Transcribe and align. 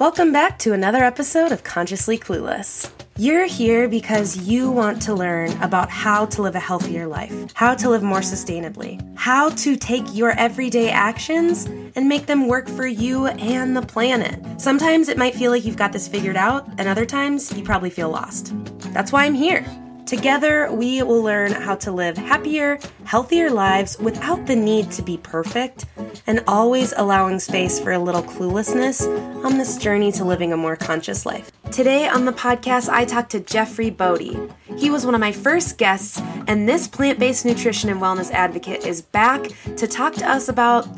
Welcome 0.00 0.32
back 0.32 0.58
to 0.60 0.72
another 0.72 1.04
episode 1.04 1.52
of 1.52 1.62
Consciously 1.62 2.16
Clueless. 2.16 2.90
You're 3.18 3.44
here 3.44 3.86
because 3.86 4.48
you 4.48 4.70
want 4.70 5.02
to 5.02 5.12
learn 5.12 5.52
about 5.60 5.90
how 5.90 6.24
to 6.24 6.40
live 6.40 6.54
a 6.54 6.58
healthier 6.58 7.06
life, 7.06 7.52
how 7.52 7.74
to 7.74 7.90
live 7.90 8.02
more 8.02 8.20
sustainably, 8.20 8.98
how 9.14 9.50
to 9.50 9.76
take 9.76 10.04
your 10.14 10.30
everyday 10.38 10.88
actions 10.88 11.66
and 11.66 12.08
make 12.08 12.24
them 12.24 12.48
work 12.48 12.66
for 12.66 12.86
you 12.86 13.26
and 13.26 13.76
the 13.76 13.82
planet. 13.82 14.42
Sometimes 14.58 15.10
it 15.10 15.18
might 15.18 15.34
feel 15.34 15.50
like 15.50 15.66
you've 15.66 15.76
got 15.76 15.92
this 15.92 16.08
figured 16.08 16.34
out, 16.34 16.66
and 16.78 16.88
other 16.88 17.04
times 17.04 17.52
you 17.52 17.62
probably 17.62 17.90
feel 17.90 18.08
lost. 18.08 18.54
That's 18.94 19.12
why 19.12 19.26
I'm 19.26 19.34
here. 19.34 19.66
Together, 20.10 20.68
we 20.72 21.04
will 21.04 21.22
learn 21.22 21.52
how 21.52 21.76
to 21.76 21.92
live 21.92 22.16
happier, 22.16 22.80
healthier 23.04 23.48
lives 23.48 23.96
without 24.00 24.44
the 24.44 24.56
need 24.56 24.90
to 24.90 25.02
be 25.02 25.16
perfect, 25.16 25.86
and 26.26 26.42
always 26.48 26.92
allowing 26.96 27.38
space 27.38 27.78
for 27.78 27.92
a 27.92 27.98
little 28.00 28.24
cluelessness 28.24 29.06
on 29.44 29.56
this 29.56 29.78
journey 29.78 30.10
to 30.10 30.24
living 30.24 30.52
a 30.52 30.56
more 30.56 30.74
conscious 30.74 31.24
life. 31.24 31.52
Today 31.70 32.08
on 32.08 32.24
the 32.24 32.32
podcast, 32.32 32.88
I 32.88 33.04
talked 33.04 33.30
to 33.30 33.38
Jeffrey 33.38 33.88
Boadi. 33.88 34.52
He 34.76 34.90
was 34.90 35.06
one 35.06 35.14
of 35.14 35.20
my 35.20 35.30
first 35.30 35.78
guests, 35.78 36.20
and 36.48 36.68
this 36.68 36.88
plant 36.88 37.20
based 37.20 37.44
nutrition 37.44 37.88
and 37.88 38.00
wellness 38.00 38.32
advocate 38.32 38.84
is 38.84 39.02
back 39.02 39.44
to 39.76 39.86
talk 39.86 40.14
to 40.14 40.28
us 40.28 40.48
about 40.48 40.88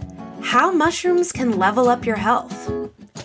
how 0.41 0.73
mushrooms 0.73 1.33
can 1.33 1.59
level 1.59 1.91
up 1.91 2.07
your 2.07 2.17
health. 2.17 2.73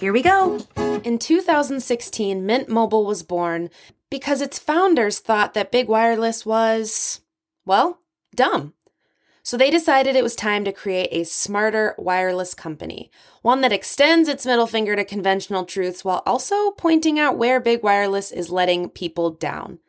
Here 0.02 0.12
we 0.12 0.22
go. 0.22 0.60
In 1.06 1.18
2016, 1.18 2.46
Mint 2.46 2.68
Mobile 2.68 3.06
was 3.06 3.24
born 3.24 3.70
because 4.10 4.42
its 4.42 4.60
founders 4.60 5.20
thought 5.20 5.54
that 5.54 5.72
big 5.72 5.88
wireless 5.88 6.46
was, 6.46 7.22
well, 7.66 8.00
dumb. 8.36 8.74
So 9.44 9.56
they 9.56 9.72
decided 9.72 10.16
it 10.16 10.24
was 10.24 10.36
time 10.36 10.66
to 10.66 10.74
create 10.74 11.08
a 11.12 11.24
smarter 11.24 11.96
wireless 11.98 12.54
company, 12.54 13.10
one 13.42 13.62
that 13.62 13.72
extends 13.72 14.28
its 14.28 14.46
middle 14.46 14.68
finger 14.68 14.96
to 14.96 15.06
conventional 15.06 15.64
truths 15.64 16.04
while 16.04 16.22
also 16.26 16.72
pointing 16.72 17.18
out 17.18 17.38
where 17.38 17.62
big 17.62 17.82
wireless 17.82 18.32
is 18.32 18.50
letting 18.50 18.90
people 18.90 19.30
down. 19.30 19.80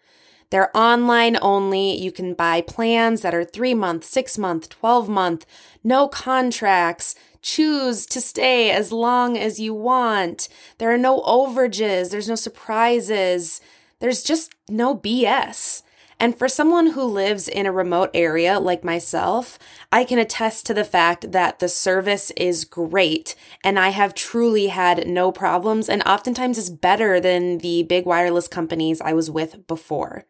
They're 0.51 0.75
online 0.77 1.37
only. 1.43 1.97
You 2.01 2.13
can 2.13 2.35
buy 2.35 2.61
plans 2.61 3.21
that 3.23 3.35
are 3.35 3.45
three 3.45 3.75
month, 3.75 4.05
six 4.05 4.39
month, 4.39 4.69
12 4.69 5.09
month, 5.09 5.45
no 5.85 6.09
contracts. 6.09 7.15
Choose 7.43 8.07
to 8.07 8.21
stay 8.21 8.71
as 8.71 8.93
long 8.93 9.37
as 9.37 9.61
you 9.61 9.75
want. 9.75 10.49
There 10.79 10.93
are 10.93 10.99
no 10.99 11.21
overages. 11.23 12.11
There's 12.11 12.29
no 12.29 12.35
surprises. 12.35 13.61
There's 14.01 14.23
just 14.23 14.55
no 14.69 14.97
BS. 14.97 15.83
And 16.21 16.37
for 16.37 16.49
someone 16.49 16.89
who 16.89 17.05
lives 17.05 17.47
in 17.47 17.67
a 17.67 17.73
remote 17.73 18.11
area 18.13 18.59
like 18.59 18.83
myself, 18.83 19.59
I 19.93 20.03
can 20.03 20.19
attest 20.19 20.67
to 20.67 20.75
the 20.75 20.85
fact 20.85 21.31
that 21.31 21.61
the 21.61 21.69
service 21.69 22.33
is 22.33 22.65
great 22.65 23.37
and 23.63 23.79
I 23.79 23.91
have 23.91 24.15
truly 24.15 24.67
had 24.69 25.07
no 25.07 25.31
problems 25.31 25.89
and 25.89 26.03
oftentimes 26.03 26.59
is 26.59 26.71
better 26.71 27.21
than 27.21 27.59
the 27.59 27.85
big 27.85 28.05
wireless 28.05 28.49
companies 28.49 29.01
I 29.01 29.13
was 29.13 29.31
with 29.31 29.67
before. 29.69 30.25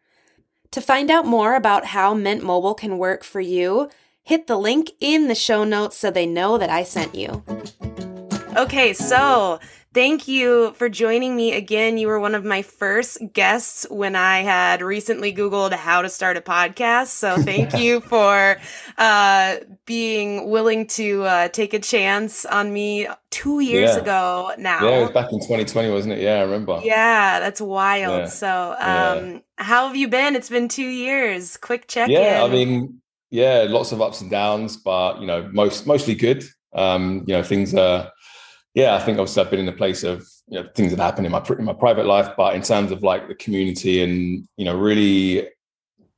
To 0.71 0.81
find 0.81 1.09
out 1.09 1.25
more 1.25 1.55
about 1.55 1.85
how 1.85 2.13
Mint 2.13 2.43
Mobile 2.43 2.75
can 2.75 2.99
work 2.99 3.23
for 3.23 3.41
you, 3.41 3.89
hit 4.21 4.45
the 4.45 4.57
link 4.57 4.91
in 4.99 5.27
the 5.27 5.33
show 5.33 5.63
notes 5.63 5.97
so 5.97 6.11
they 6.11 6.27
know 6.27 6.59
that 6.59 6.69
I 6.69 6.83
sent 6.83 7.15
you. 7.15 7.43
Okay, 8.57 8.93
so 8.93 9.59
Thank 9.91 10.27
you 10.27 10.73
for 10.73 10.87
joining 10.87 11.35
me 11.35 11.53
again. 11.53 11.97
You 11.97 12.09
were 12.09 12.19
one 12.19 12.35
of 12.35 12.45
my 12.45 12.61
first 12.61 13.17
guests 13.33 13.87
when 13.89 14.15
I 14.15 14.41
had 14.41 14.83
recently 14.83 15.33
Googled 15.33 15.73
how 15.73 16.03
to 16.03 16.09
start 16.09 16.37
a 16.37 16.41
podcast. 16.41 17.07
So 17.07 17.37
thank 17.41 17.73
you 17.73 17.99
for 18.01 18.57
uh, 18.99 19.55
being 19.87 20.47
willing 20.47 20.85
to 20.87 21.23
uh, 21.23 21.47
take 21.47 21.73
a 21.73 21.79
chance 21.79 22.45
on 22.45 22.71
me 22.71 23.07
two 23.31 23.61
years 23.61 23.95
yeah. 23.95 24.01
ago 24.01 24.51
now. 24.59 24.87
Yeah, 24.87 24.99
it 24.99 25.01
was 25.01 25.11
back 25.11 25.31
in 25.31 25.39
2020, 25.39 25.89
wasn't 25.89 26.13
it? 26.13 26.21
Yeah, 26.21 26.35
I 26.35 26.41
remember. 26.41 26.81
Yeah, 26.83 27.39
that's 27.39 27.59
wild. 27.59 28.19
Yeah. 28.19 28.25
So, 28.27 28.75
um, 28.79 29.31
yeah. 29.31 29.39
how 29.57 29.87
have 29.87 29.95
you 29.95 30.07
been? 30.07 30.35
It's 30.35 30.49
been 30.49 30.67
two 30.67 30.87
years. 30.87 31.57
Quick 31.57 31.87
check 31.87 32.09
Yeah, 32.09 32.43
I 32.43 32.47
mean, 32.47 33.01
yeah, 33.31 33.65
lots 33.67 33.91
of 33.91 34.03
ups 34.03 34.21
and 34.21 34.29
downs, 34.29 34.77
but 34.77 35.19
you 35.19 35.25
know, 35.25 35.49
most 35.51 35.87
mostly 35.87 36.13
good. 36.13 36.43
Um, 36.73 37.23
you 37.25 37.33
know, 37.33 37.41
things 37.41 37.73
are 37.73 38.11
yeah, 38.79 38.95
I 38.95 38.99
think 38.99 39.19
obviously 39.19 39.43
I've 39.43 39.51
been 39.51 39.59
in 39.59 39.67
a 39.67 39.73
place 39.73 40.03
of 40.03 40.25
you 40.47 40.61
know 40.61 40.69
things 40.73 40.95
that 40.95 41.03
happen 41.03 41.25
in 41.25 41.31
my 41.31 41.43
in 41.57 41.65
my 41.65 41.73
private 41.73 42.05
life, 42.05 42.29
but 42.37 42.55
in 42.55 42.61
terms 42.61 42.91
of 42.91 43.03
like 43.03 43.27
the 43.27 43.35
community 43.35 44.01
and 44.01 44.47
you 44.55 44.63
know 44.63 44.77
really 44.77 45.49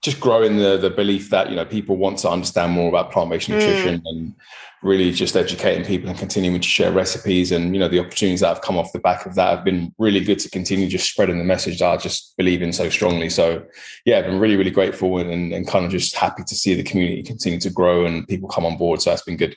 just 0.03 0.19
growing 0.19 0.57
the 0.57 0.77
the 0.77 0.91
belief 0.91 1.31
that 1.31 1.50
you 1.50 1.55
know 1.55 1.66
people 1.66 1.97
want 1.97 2.19
to 2.19 2.29
understand 2.29 2.71
more 2.71 2.88
about 2.88 3.11
plant 3.11 3.31
based 3.31 3.50
mm. 3.50 3.53
nutrition 3.53 4.00
and 4.05 4.35
really 4.83 5.11
just 5.11 5.35
educating 5.35 5.83
people 5.83 6.09
and 6.09 6.19
continuing 6.19 6.61
to 6.61 6.67
share 6.67 6.91
recipes 6.91 7.51
and 7.51 7.73
you 7.73 7.79
know 7.79 7.88
the 7.88 8.00
opportunities 8.00 8.41
that 8.41 8.50
have 8.50 8.61
come 8.61 8.77
off 8.77 8.94
the 8.94 9.00
back 9.00 9.25
of 9.25 9.33
that 9.33 9.50
have 9.55 9.66
been 9.66 9.91
really 9.97 10.19
good 10.19 10.38
to 10.38 10.50
continue 10.50 10.88
just 10.88 11.09
spreading 11.09 11.39
the 11.39 11.44
message 11.44 11.79
that 11.79 11.89
I 11.89 11.97
just 11.97 12.35
believe 12.38 12.61
in 12.61 12.71
so 12.71 12.89
strongly. 12.89 13.29
So 13.31 13.63
yeah, 14.05 14.19
I've 14.19 14.25
been 14.25 14.39
really 14.39 14.55
really 14.55 14.71
grateful 14.79 15.17
and, 15.17 15.51
and 15.51 15.67
kind 15.67 15.83
of 15.83 15.89
just 15.89 16.16
happy 16.16 16.44
to 16.44 16.55
see 16.55 16.75
the 16.75 16.83
community 16.83 17.23
continue 17.23 17.59
to 17.59 17.71
grow 17.71 18.05
and 18.05 18.27
people 18.27 18.47
come 18.50 18.67
on 18.67 18.77
board. 18.77 19.01
So 19.01 19.09
that's 19.09 19.23
been 19.23 19.38
good. 19.38 19.55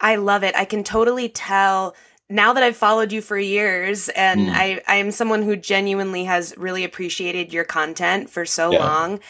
I 0.00 0.16
love 0.16 0.42
it. 0.42 0.54
I 0.56 0.64
can 0.64 0.84
totally 0.84 1.28
tell 1.28 1.94
now 2.28 2.52
that 2.52 2.62
I've 2.62 2.76
followed 2.76 3.12
you 3.12 3.22
for 3.22 3.38
years 3.38 4.08
and 4.10 4.48
mm. 4.48 4.52
I, 4.52 4.82
I 4.88 4.96
am 4.96 5.10
someone 5.10 5.42
who 5.42 5.56
genuinely 5.56 6.24
has 6.24 6.54
really 6.56 6.84
appreciated 6.84 7.52
your 7.52 7.64
content 7.64 8.28
for 8.30 8.44
so 8.44 8.72
yeah. 8.72 8.78
long. 8.78 9.20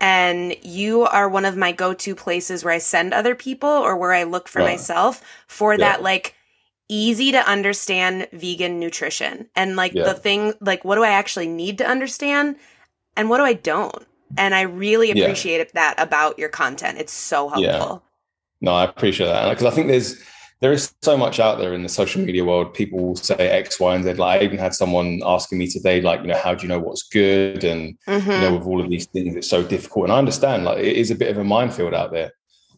And 0.00 0.56
you 0.62 1.02
are 1.02 1.28
one 1.28 1.44
of 1.44 1.56
my 1.56 1.72
go 1.72 1.94
to 1.94 2.14
places 2.14 2.64
where 2.64 2.74
I 2.74 2.78
send 2.78 3.14
other 3.14 3.34
people 3.34 3.68
or 3.68 3.96
where 3.96 4.12
I 4.12 4.24
look 4.24 4.48
for 4.48 4.58
myself 4.58 5.22
for 5.46 5.74
yeah. 5.74 5.78
that 5.78 6.02
like 6.02 6.34
easy 6.88 7.32
to 7.32 7.48
understand 7.48 8.28
vegan 8.32 8.80
nutrition. 8.80 9.48
And 9.54 9.76
like 9.76 9.94
yeah. 9.94 10.04
the 10.04 10.14
thing, 10.14 10.54
like, 10.60 10.84
what 10.84 10.96
do 10.96 11.04
I 11.04 11.10
actually 11.10 11.46
need 11.46 11.78
to 11.78 11.86
understand 11.86 12.56
and 13.16 13.30
what 13.30 13.38
do 13.38 13.44
I 13.44 13.54
don't? 13.54 14.06
And 14.36 14.54
I 14.54 14.62
really 14.62 15.10
appreciate 15.10 15.72
that 15.74 15.94
about 15.98 16.38
your 16.38 16.48
content. 16.48 16.98
It's 16.98 17.12
so 17.12 17.48
helpful. 17.48 18.02
No, 18.62 18.72
I 18.72 18.84
appreciate 18.84 19.26
that 19.26 19.50
because 19.50 19.66
I 19.66 19.74
think 19.74 19.88
there's 19.88 20.22
there 20.60 20.72
is 20.72 20.94
so 21.02 21.16
much 21.16 21.40
out 21.40 21.58
there 21.58 21.74
in 21.74 21.82
the 21.82 21.88
social 21.88 22.24
media 22.24 22.44
world. 22.44 22.72
People 22.72 23.00
will 23.00 23.16
say 23.16 23.34
X, 23.34 23.80
Y, 23.80 23.94
and 23.96 24.04
Z. 24.04 24.14
Like 24.14 24.40
I 24.40 24.44
even 24.44 24.58
had 24.58 24.72
someone 24.72 25.20
asking 25.26 25.58
me 25.58 25.66
today, 25.66 26.00
like, 26.00 26.20
you 26.20 26.28
know, 26.28 26.38
how 26.38 26.54
do 26.54 26.62
you 26.62 26.68
know 26.68 26.78
what's 26.78 27.02
good? 27.02 27.64
And 27.64 27.98
mm-hmm. 28.06 28.30
you 28.30 28.38
know, 28.38 28.46
mm-hmm. 28.46 28.58
with 28.58 28.66
all 28.68 28.80
of 28.80 28.88
these 28.88 29.06
things, 29.06 29.34
it's 29.34 29.50
so 29.50 29.64
difficult. 29.64 30.04
And 30.04 30.12
I 30.12 30.18
understand, 30.18 30.64
like, 30.64 30.78
it 30.78 30.96
is 30.96 31.10
a 31.10 31.16
bit 31.16 31.32
of 31.32 31.38
a 31.38 31.42
minefield 31.42 31.94
out 31.94 32.12
there. 32.12 32.30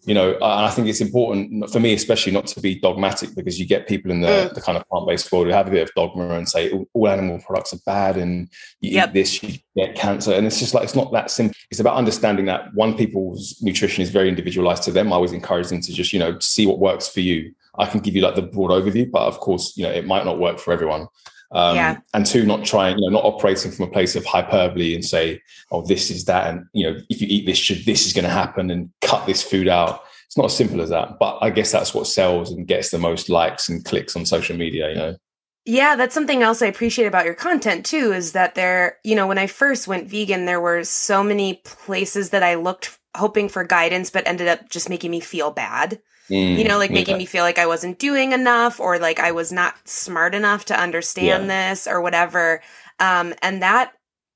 You 0.07 0.15
know, 0.15 0.35
and 0.35 0.45
I 0.45 0.71
think 0.71 0.89
it's 0.89 1.01
important 1.01 1.71
for 1.71 1.81
me, 1.81 1.95
especially, 1.95 2.33
not 2.33 2.47
to 2.49 2.61
be 2.61 2.75
dogmatic 2.75 3.35
because 3.35 3.59
you 3.59 3.67
get 3.67 3.89
people 3.89 4.11
in 4.11 4.21
the, 4.21 4.29
mm. 4.29 4.55
the 4.55 4.61
kind 4.61 4.77
of 4.77 4.87
plant-based 4.89 5.33
world 5.33 5.47
who 5.47 5.53
have 5.53 5.67
a 5.67 5.71
bit 5.71 5.83
of 5.83 5.95
dogma 5.95 6.29
and 6.31 6.49
say 6.49 6.71
all, 6.71 6.87
all 6.93 7.09
animal 7.09 7.41
products 7.41 7.73
are 7.73 7.81
bad, 7.87 8.17
and 8.17 8.49
you 8.81 8.93
yep. 8.93 9.09
eat 9.09 9.15
this, 9.15 9.43
you 9.43 9.59
get 9.77 9.95
cancer. 9.95 10.33
And 10.33 10.47
it's 10.47 10.59
just 10.59 10.75
like 10.75 10.85
it's 10.85 10.95
not 10.95 11.13
that 11.13 11.31
simple. 11.31 11.55
It's 11.71 11.81
about 11.81 11.97
understanding 11.97 12.45
that 12.47 12.75
one 12.75 12.97
people's 12.97 13.61
nutrition 13.63 14.03
is 14.03 14.11
very 14.11 14.29
individualized 14.29 14.83
to 14.85 14.93
them. 14.93 15.13
I 15.13 15.17
always 15.17 15.33
encourage 15.33 15.69
them 15.69 15.81
to 15.81 15.93
just, 15.93 16.13
you 16.13 16.19
know, 16.19 16.39
see 16.39 16.67
what 16.67 16.79
works 16.79 17.09
for 17.09 17.21
you 17.21 17.55
I 17.79 17.87
can 17.87 18.01
give 18.01 18.15
you 18.15 18.23
like 18.23 18.35
the 18.35 18.43
broad 18.43 18.71
overview, 18.71 19.11
but 19.11 19.23
of 19.23 19.41
course, 19.41 19.77
you 19.77 19.85
know, 19.85 19.91
it 19.91 20.07
might 20.07 20.25
not 20.25 20.39
work 20.39 20.59
for 20.59 20.73
everyone. 20.73 21.09
Um, 21.55 21.77
yeah. 21.77 21.99
And 22.13 22.27
two, 22.27 22.45
not 22.45 22.65
trying, 22.65 22.99
you 22.99 23.09
know, 23.09 23.21
not 23.21 23.25
operating 23.25 23.71
from 23.71 23.87
a 23.87 23.91
place 23.91 24.17
of 24.17 24.27
hyperbole 24.27 24.95
and 24.95 25.05
say, 25.05 25.41
oh, 25.71 25.83
this 25.83 26.11
is 26.11 26.25
that. 26.25 26.53
And, 26.53 26.67
you 26.73 26.91
know, 26.91 26.99
if 27.09 27.21
you 27.21 27.29
eat 27.31 27.47
this, 27.47 27.57
should, 27.57 27.85
this 27.87 28.07
is 28.07 28.13
going 28.13 28.25
to 28.25 28.31
happen 28.31 28.71
and 28.71 28.91
cut 29.01 29.25
this 29.25 29.43
food 29.43 29.69
out. 29.69 30.03
It's 30.27 30.37
not 30.37 30.47
as 30.47 30.57
simple 30.57 30.81
as 30.81 30.91
that. 30.91 31.21
But 31.21 31.39
I 31.41 31.51
guess 31.51 31.71
that's 31.71 31.95
what 31.95 32.09
sells 32.09 32.51
and 32.51 32.67
gets 32.67 32.91
the 32.91 32.99
most 32.99 33.29
likes 33.29 33.69
and 33.69 33.85
clicks 33.85 34.17
on 34.17 34.27
social 34.27 34.57
media, 34.57 34.89
you 34.89 34.97
know? 34.97 35.17
Yeah, 35.65 35.97
that's 35.97 36.13
something 36.13 36.43
else 36.43 36.61
I 36.61 36.67
appreciate 36.67 37.07
about 37.07 37.25
your 37.25 37.35
content 37.35 37.87
too, 37.87 38.13
is 38.13 38.33
that 38.33 38.55
there, 38.55 38.99
you 39.05 39.15
know, 39.15 39.27
when 39.27 39.39
I 39.39 39.47
first 39.47 39.87
went 39.87 40.11
vegan, 40.11 40.45
there 40.45 40.61
were 40.61 40.85
so 40.85 41.23
many 41.23 41.63
places 41.65 42.31
that 42.31 42.43
I 42.43 42.57
looked 42.57 42.99
hoping 43.17 43.49
for 43.49 43.65
guidance, 43.65 44.11
but 44.11 44.27
ended 44.27 44.49
up 44.49 44.69
just 44.69 44.91
making 44.91 45.11
me 45.13 45.21
feel 45.21 45.53
bad. 45.53 46.01
Mm, 46.31 46.59
you 46.59 46.65
know, 46.65 46.79
like 46.79 46.91
making 46.91 47.19
me 47.19 47.27
feel 47.27 47.45
like 47.45 47.59
I 47.59 47.67
wasn't 47.67 47.99
doing 47.99 48.33
enough 48.33 48.81
or 48.81 48.99
like 48.99 49.21
I 49.21 49.33
was 49.33 49.53
not 49.53 49.75
smart 49.87 50.35
enough 50.35 50.65
to 50.67 50.79
understand 50.79 51.47
yeah. 51.47 51.71
this 51.71 51.87
or 51.87 52.01
whatever. 52.01 52.63
Um, 52.99 53.35
and 53.43 53.63
that 53.63 53.93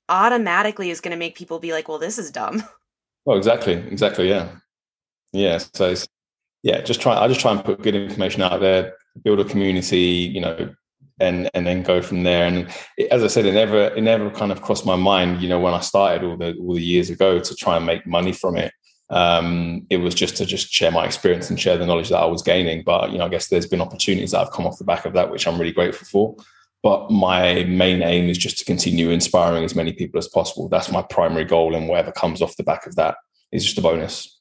automatically 0.07 0.91
is 0.91 1.01
going 1.01 1.11
to 1.11 1.17
make 1.17 1.35
people 1.35 1.59
be 1.59 1.71
like, 1.71 1.87
well, 1.87 1.99
this 1.99 2.17
is 2.17 2.31
dumb. 2.31 2.63
Well, 3.25 3.37
exactly. 3.37 3.73
Exactly. 3.73 4.29
Yeah. 4.29 4.49
Yeah. 5.33 5.59
So, 5.73 5.93
yeah, 6.63 6.81
just 6.81 7.01
try, 7.01 7.17
I 7.17 7.27
just 7.27 7.39
try 7.39 7.51
and 7.51 7.63
put 7.63 7.81
good 7.81 7.95
information 7.95 8.41
out 8.41 8.59
there, 8.59 8.93
build 9.23 9.39
a 9.39 9.45
community, 9.45 10.31
you 10.33 10.41
know, 10.41 10.73
and 11.19 11.49
and 11.53 11.67
then 11.67 11.83
go 11.83 12.01
from 12.01 12.23
there. 12.23 12.45
And 12.45 12.69
it, 12.97 13.11
as 13.11 13.23
I 13.23 13.27
said, 13.27 13.45
it 13.45 13.53
never 13.53 13.87
it 13.89 14.01
never 14.01 14.29
kind 14.31 14.51
of 14.51 14.61
crossed 14.61 14.85
my 14.85 14.95
mind, 14.95 15.41
you 15.41 15.49
know, 15.49 15.59
when 15.59 15.73
I 15.73 15.81
started 15.81 16.23
all 16.25 16.37
the 16.37 16.55
all 16.55 16.73
the 16.73 16.81
years 16.81 17.09
ago 17.09 17.39
to 17.39 17.55
try 17.55 17.77
and 17.77 17.85
make 17.85 18.07
money 18.07 18.31
from 18.31 18.57
it 18.57 18.73
um, 19.09 19.85
it 19.89 19.97
was 19.97 20.13
just 20.13 20.37
to 20.37 20.45
just 20.45 20.71
share 20.71 20.91
my 20.91 21.05
experience 21.05 21.49
and 21.49 21.59
share 21.59 21.77
the 21.77 21.85
knowledge 21.85 22.09
that 22.09 22.19
I 22.19 22.25
was 22.25 22.41
gaining. 22.41 22.83
But 22.83 23.11
you 23.11 23.17
know, 23.17 23.25
I 23.25 23.29
guess 23.29 23.47
there's 23.47 23.67
been 23.67 23.81
opportunities 23.81 24.31
that 24.31 24.39
have 24.39 24.51
come 24.51 24.67
off 24.67 24.77
the 24.77 24.83
back 24.83 25.05
of 25.05 25.13
that, 25.13 25.31
which 25.31 25.47
I'm 25.47 25.59
really 25.59 25.73
grateful 25.73 26.07
for. 26.07 26.35
But 26.81 27.11
my 27.11 27.65
main 27.65 28.01
aim 28.01 28.29
is 28.29 28.37
just 28.37 28.57
to 28.59 28.65
continue 28.65 29.09
inspiring 29.09 29.65
as 29.65 29.75
many 29.75 29.91
people 29.91 30.17
as 30.17 30.29
possible. 30.29 30.69
That's 30.69 30.91
my 30.91 31.01
primary 31.01 31.45
goal, 31.45 31.75
and 31.75 31.87
whatever 31.87 32.11
comes 32.11 32.41
off 32.41 32.55
the 32.55 32.63
back 32.63 32.85
of 32.85 32.95
that 32.95 33.15
is 33.51 33.65
just 33.65 33.77
a 33.77 33.81
bonus. 33.81 34.38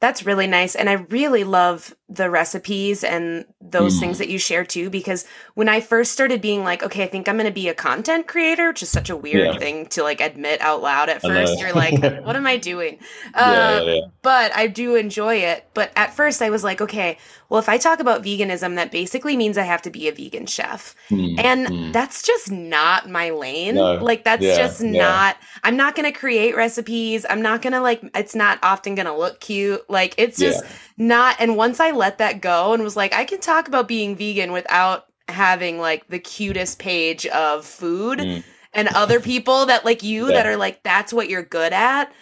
That's 0.00 0.24
really 0.24 0.46
nice. 0.46 0.74
And 0.74 0.88
I 0.88 0.94
really 0.94 1.44
love 1.44 1.94
the 2.08 2.30
recipes 2.30 3.04
and 3.04 3.44
those 3.60 3.96
mm. 3.96 4.00
things 4.00 4.18
that 4.18 4.30
you 4.30 4.38
share 4.38 4.64
too. 4.64 4.88
Because 4.88 5.26
when 5.54 5.68
I 5.68 5.82
first 5.82 6.12
started 6.12 6.40
being 6.40 6.64
like, 6.64 6.82
okay, 6.82 7.04
I 7.04 7.06
think 7.06 7.28
I'm 7.28 7.36
going 7.36 7.46
to 7.46 7.52
be 7.52 7.68
a 7.68 7.74
content 7.74 8.26
creator, 8.26 8.68
which 8.68 8.82
is 8.82 8.88
such 8.88 9.10
a 9.10 9.16
weird 9.16 9.54
yeah. 9.54 9.58
thing 9.58 9.86
to 9.88 10.02
like 10.02 10.22
admit 10.22 10.62
out 10.62 10.80
loud 10.80 11.10
at 11.10 11.20
first. 11.20 11.60
You're 11.60 11.74
like, 11.74 12.02
what 12.24 12.34
am 12.34 12.46
I 12.46 12.56
doing? 12.56 12.98
Uh, 13.34 13.82
yeah, 13.84 13.92
yeah, 13.92 14.00
but 14.22 14.56
I 14.56 14.68
do 14.68 14.96
enjoy 14.96 15.36
it. 15.36 15.68
But 15.74 15.92
at 15.96 16.14
first 16.14 16.40
I 16.40 16.48
was 16.48 16.64
like, 16.64 16.80
okay, 16.80 17.18
well, 17.50 17.58
if 17.58 17.68
I 17.68 17.76
talk 17.76 18.00
about 18.00 18.22
veganism, 18.22 18.76
that 18.76 18.90
basically 18.90 19.36
means 19.36 19.58
I 19.58 19.64
have 19.64 19.82
to 19.82 19.90
be 19.90 20.08
a 20.08 20.12
vegan 20.12 20.46
chef. 20.46 20.94
Mm. 21.10 21.38
And 21.38 21.66
mm. 21.66 21.92
that's 21.92 22.22
just 22.22 22.50
not 22.50 23.10
my 23.10 23.30
lane. 23.30 23.74
No. 23.74 23.96
Like, 23.96 24.24
that's 24.24 24.42
just 24.42 24.80
not, 24.80 25.36
I'm 25.64 25.76
not 25.76 25.94
going 25.96 26.10
to 26.10 26.18
create 26.18 26.56
recipes. 26.56 27.26
I'm 27.28 27.42
not 27.42 27.60
going 27.60 27.74
to 27.74 27.80
like, 27.80 28.00
it's 28.14 28.34
not 28.34 28.58
often 28.62 28.94
going 28.94 29.06
to 29.06 29.16
look 29.16 29.40
cute. 29.40 29.88
Like 29.90 30.14
it's 30.16 30.38
just 30.38 30.64
yeah. 30.64 30.70
not. 30.96 31.36
And 31.40 31.56
once 31.56 31.80
I 31.80 31.90
let 31.90 32.18
that 32.18 32.40
go 32.40 32.72
and 32.72 32.82
was 32.82 32.96
like, 32.96 33.12
I 33.12 33.24
can 33.24 33.40
talk 33.40 33.68
about 33.68 33.88
being 33.88 34.16
vegan 34.16 34.52
without 34.52 35.06
having 35.28 35.78
like 35.78 36.06
the 36.08 36.18
cutest 36.18 36.78
page 36.78 37.26
of 37.26 37.64
food 37.64 38.20
mm. 38.20 38.44
and 38.72 38.88
other 38.88 39.20
people 39.20 39.66
that 39.66 39.84
like 39.84 40.02
you 40.02 40.28
yeah. 40.28 40.34
that 40.34 40.46
are 40.46 40.56
like, 40.56 40.82
that's 40.82 41.12
what 41.12 41.28
you're 41.28 41.42
good 41.42 41.72
at. 41.72 42.12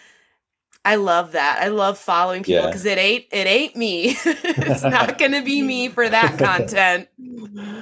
I 0.88 0.94
love 0.94 1.32
that. 1.32 1.58
I 1.60 1.68
love 1.68 1.98
following 1.98 2.42
people 2.42 2.64
because 2.64 2.86
yeah. 2.86 2.92
it 2.92 2.98
ain't 2.98 3.24
it 3.30 3.46
ain't 3.46 3.76
me. 3.76 4.16
it's 4.24 4.82
not 4.82 5.18
going 5.18 5.32
to 5.32 5.42
be 5.42 5.60
me 5.60 5.90
for 5.90 6.08
that 6.08 6.38
content. 6.38 7.08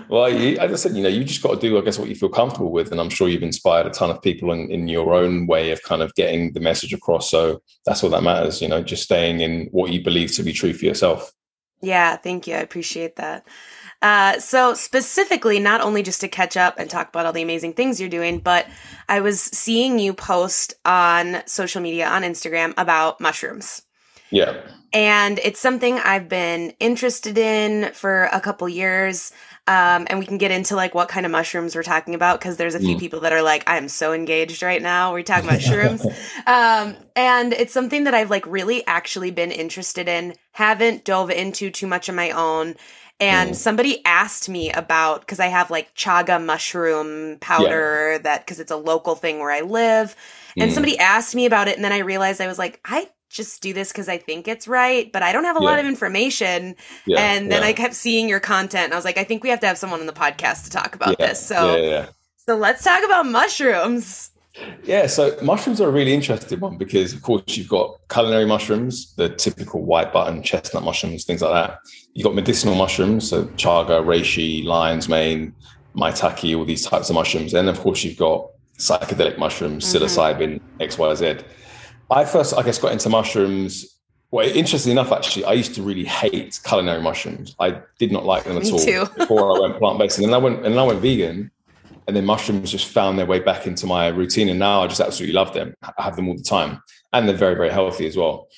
Well, 0.09 0.29
you, 0.29 0.59
as 0.59 0.73
I 0.73 0.75
said, 0.75 0.97
you 0.97 1.05
know, 1.05 1.09
you 1.09 1.23
just 1.23 1.41
got 1.41 1.55
to 1.55 1.61
do, 1.61 1.79
I 1.79 1.83
guess, 1.83 2.01
what 2.01 2.09
you 2.09 2.17
feel 2.17 2.31
comfortable 2.31 2.73
with, 2.73 2.91
and 2.91 3.01
I'm 3.01 3.09
sure 3.09 3.29
you've 3.29 3.45
inspired 3.45 3.87
a 3.87 3.91
ton 3.91 4.11
of 4.11 4.21
people 4.23 4.51
in, 4.51 4.69
in 4.73 4.89
your 4.89 5.15
own 5.15 5.47
way 5.47 5.71
of 5.71 5.81
kind 5.85 6.03
of 6.03 6.13
getting 6.17 6.53
the 6.53 6.59
message 6.59 6.93
across. 6.93 7.31
So 7.31 7.63
that's 7.85 8.03
all 8.03 8.11
that 8.11 8.25
matters. 8.25 8.61
You 8.61 8.67
know, 8.67 8.83
just 8.83 9.05
staying 9.05 9.39
in 9.39 9.69
what 9.71 9.93
you 9.93 10.03
believe 10.03 10.33
to 10.33 10.43
be 10.43 10.53
true 10.53 10.73
for 10.73 10.85
yourself. 10.85 11.33
Yeah, 11.81 12.17
thank 12.17 12.49
you. 12.49 12.55
I 12.55 12.59
appreciate 12.59 13.15
that. 13.17 13.47
Uh, 14.07 14.39
so 14.39 14.73
specifically, 14.73 15.59
not 15.59 15.81
only 15.81 16.01
just 16.01 16.21
to 16.21 16.29
catch 16.29 16.57
up 16.57 16.79
and 16.79 16.89
talk 16.89 17.09
about 17.09 17.27
all 17.27 17.33
the 17.33 17.43
amazing 17.43 17.73
things 17.73 17.99
you're 17.99 18.09
doing, 18.09 18.39
but 18.39 18.65
I 19.09 19.19
was 19.19 19.41
seeing 19.41 19.99
you 19.99 20.15
post 20.15 20.75
on 20.85 21.43
social 21.47 21.83
media 21.83 22.07
on 22.07 22.23
Instagram 22.23 22.73
about 22.77 23.21
mushrooms. 23.21 23.83
Yeah. 24.31 24.61
And 24.93 25.41
it's 25.41 25.59
something 25.59 25.99
I've 25.99 26.29
been 26.29 26.73
interested 26.79 27.37
in 27.37 27.93
for 27.95 28.29
a 28.33 28.41
couple 28.41 28.69
years. 28.69 29.33
Um, 29.67 30.07
and 30.09 30.21
we 30.21 30.27
can 30.27 30.39
get 30.39 30.53
into 30.53 30.77
like 30.77 30.95
what 30.95 31.09
kind 31.09 31.27
of 31.27 31.33
mushrooms 31.33 31.75
we're 31.75 31.83
talking 31.83 32.15
about 32.15 32.39
because 32.39 32.57
there's 32.57 32.77
a 32.77 32.79
few 32.79 32.95
mm. 32.95 33.01
people 33.01 33.19
that 33.21 33.33
are 33.33 33.43
like, 33.43 33.65
I'm 33.67 33.89
so 33.89 34.13
engaged 34.13 34.63
right 34.63 34.81
now. 34.81 35.13
We're 35.13 35.25
talking 35.25 35.49
about 35.49 35.61
shrooms. 35.63 36.05
um, 36.47 36.95
and 37.17 37.53
it's 37.53 37.73
something 37.73 38.05
that 38.05 38.15
I've 38.15 38.31
like 38.31 38.47
really 38.47 38.87
actually 38.87 39.33
been 39.33 39.51
interested 39.51 40.09
in, 40.09 40.35
haven't 40.53 41.05
dove 41.05 41.33
into 41.33 41.73
too 41.73 41.89
much 41.89 42.09
of 42.09 42.15
my 42.15 42.31
own. 42.31 42.77
And 43.19 43.53
mm. 43.53 43.55
somebody 43.55 44.05
asked 44.05 44.49
me 44.49 44.71
about 44.71 45.21
because 45.21 45.41
I 45.41 45.47
have 45.47 45.71
like 45.71 45.95
chaga 45.95 46.45
mushroom 46.45 47.39
powder 47.41 48.13
yeah. 48.13 48.19
that 48.19 48.45
because 48.45 48.61
it's 48.61 48.71
a 48.71 48.77
local 48.77 49.15
thing 49.15 49.39
where 49.39 49.51
I 49.51 49.63
live. 49.63 50.15
And 50.59 50.71
mm. 50.71 50.75
somebody 50.75 50.99
asked 50.99 51.35
me 51.35 51.47
about 51.47 51.69
it, 51.69 51.77
and 51.77 51.85
then 51.85 51.93
I 51.93 51.99
realized 51.99 52.41
I 52.41 52.47
was 52.47 52.59
like, 52.59 52.81
I 52.85 53.09
just 53.29 53.61
do 53.63 53.73
this 53.73 53.91
because 53.93 54.09
I 54.09 54.19
think 54.19 54.49
it's 54.49 54.69
right, 54.69 55.11
but 55.13 55.23
I 55.23 55.33
don't 55.33 55.45
have 55.45 55.57
a 55.57 55.61
yeah. 55.61 55.69
lot 55.69 55.79
of 55.79 55.87
information. 55.87 56.77
Yeah, 57.07 57.21
and 57.21 57.51
then. 57.51 57.63
I 57.63 57.73
kept 57.73 57.95
seeing 57.95 58.29
your 58.29 58.41
content, 58.41 58.85
and 58.85 58.93
I 58.93 58.97
was 58.97 59.05
like, 59.05 59.19
I 59.19 59.25
think 59.25 59.43
we 59.43 59.51
have 59.51 59.61
to 59.61 59.67
have 59.67 59.79
someone 59.79 60.01
on 60.01 60.07
the 60.07 60.13
podcast 60.13 60.65
to 60.65 60.71
talk 60.71 60.95
about 60.95 61.19
this. 61.19 61.45
So, 61.45 62.07
so 62.37 62.57
let's 62.57 62.85
talk 62.85 63.05
about 63.05 63.27
mushrooms. 63.27 64.31
Yeah, 64.85 65.07
so 65.07 65.37
mushrooms 65.43 65.81
are 65.81 65.89
a 65.89 65.93
really 65.93 66.15
interesting 66.15 66.61
one 66.61 66.79
because, 66.79 67.13
of 67.13 67.23
course, 67.23 67.57
you've 67.57 67.69
got 67.69 67.99
culinary 68.09 68.47
mushrooms, 68.47 69.15
the 69.15 69.29
typical 69.29 69.83
white 69.83 70.13
button, 70.13 70.43
chestnut 70.43 70.83
mushrooms, 70.83 71.25
things 71.25 71.43
like 71.43 71.53
that. 71.53 71.81
You've 72.15 72.25
got 72.25 72.35
medicinal 72.35 72.75
mushrooms, 72.75 73.29
so 73.29 73.45
chaga, 73.57 74.03
reishi, 74.03 74.65
lion's 74.65 75.09
mane, 75.09 75.55
maitake, 75.95 76.57
all 76.57 76.65
these 76.65 76.87
types 76.87 77.11
of 77.11 77.15
mushrooms. 77.15 77.53
And 77.55 77.69
of 77.69 77.81
course, 77.81 78.05
you've 78.05 78.17
got 78.17 78.51
psychedelic 78.79 79.39
mushrooms, 79.39 79.85
mm-hmm. 79.85 80.05
psilocybin, 80.05 80.61
XYZ. 80.81 81.45
I 82.11 82.25
first, 82.25 82.55
I 82.57 82.63
guess, 82.63 82.79
got 82.79 82.93
into 82.93 83.09
mushrooms. 83.09 83.99
Well, 84.31 84.49
interestingly 84.49 84.93
enough, 84.93 85.13
actually, 85.13 85.45
I 85.45 85.53
used 85.53 85.75
to 85.75 85.83
really 85.83 86.05
hate 86.05 86.61
culinary 86.65 87.03
mushrooms. 87.03 87.55
I 87.59 87.81
did 87.99 88.13
not 88.13 88.25
like 88.25 88.45
them 88.45 88.57
at 88.57 88.65
Me 88.65 88.73
all 88.73 88.79
too. 88.79 89.07
before 89.17 89.57
I 89.57 89.61
went 89.61 89.79
plant 89.79 89.99
based. 89.99 90.19
And 90.19 90.27
then 90.27 90.35
I 90.35 90.39
went, 90.39 90.57
and 90.65 90.67
then 90.67 90.79
I 90.79 90.83
went 90.83 91.01
vegan 91.01 91.51
and 92.07 92.17
then 92.17 92.25
mushrooms 92.25 92.71
just 92.71 92.89
found 92.89 93.19
their 93.19 93.27
way 93.27 93.41
back 93.41 93.67
into 93.67 93.87
my 93.87 94.09
routine. 94.09 94.49
And 94.49 94.59
now 94.59 94.83
i 94.83 94.87
just 94.87 95.01
absolutely 95.01 95.35
love 95.35 95.53
them. 95.53 95.75
I 95.83 96.03
have 96.03 96.17
them 96.17 96.29
all 96.29 96.37
the 96.37 96.43
time. 96.43 96.83
And 97.13 97.29
they're 97.29 97.37
very 97.37 97.55
very 97.55 97.71
healthy 97.71 98.07
as 98.07 98.17
well. 98.17 98.49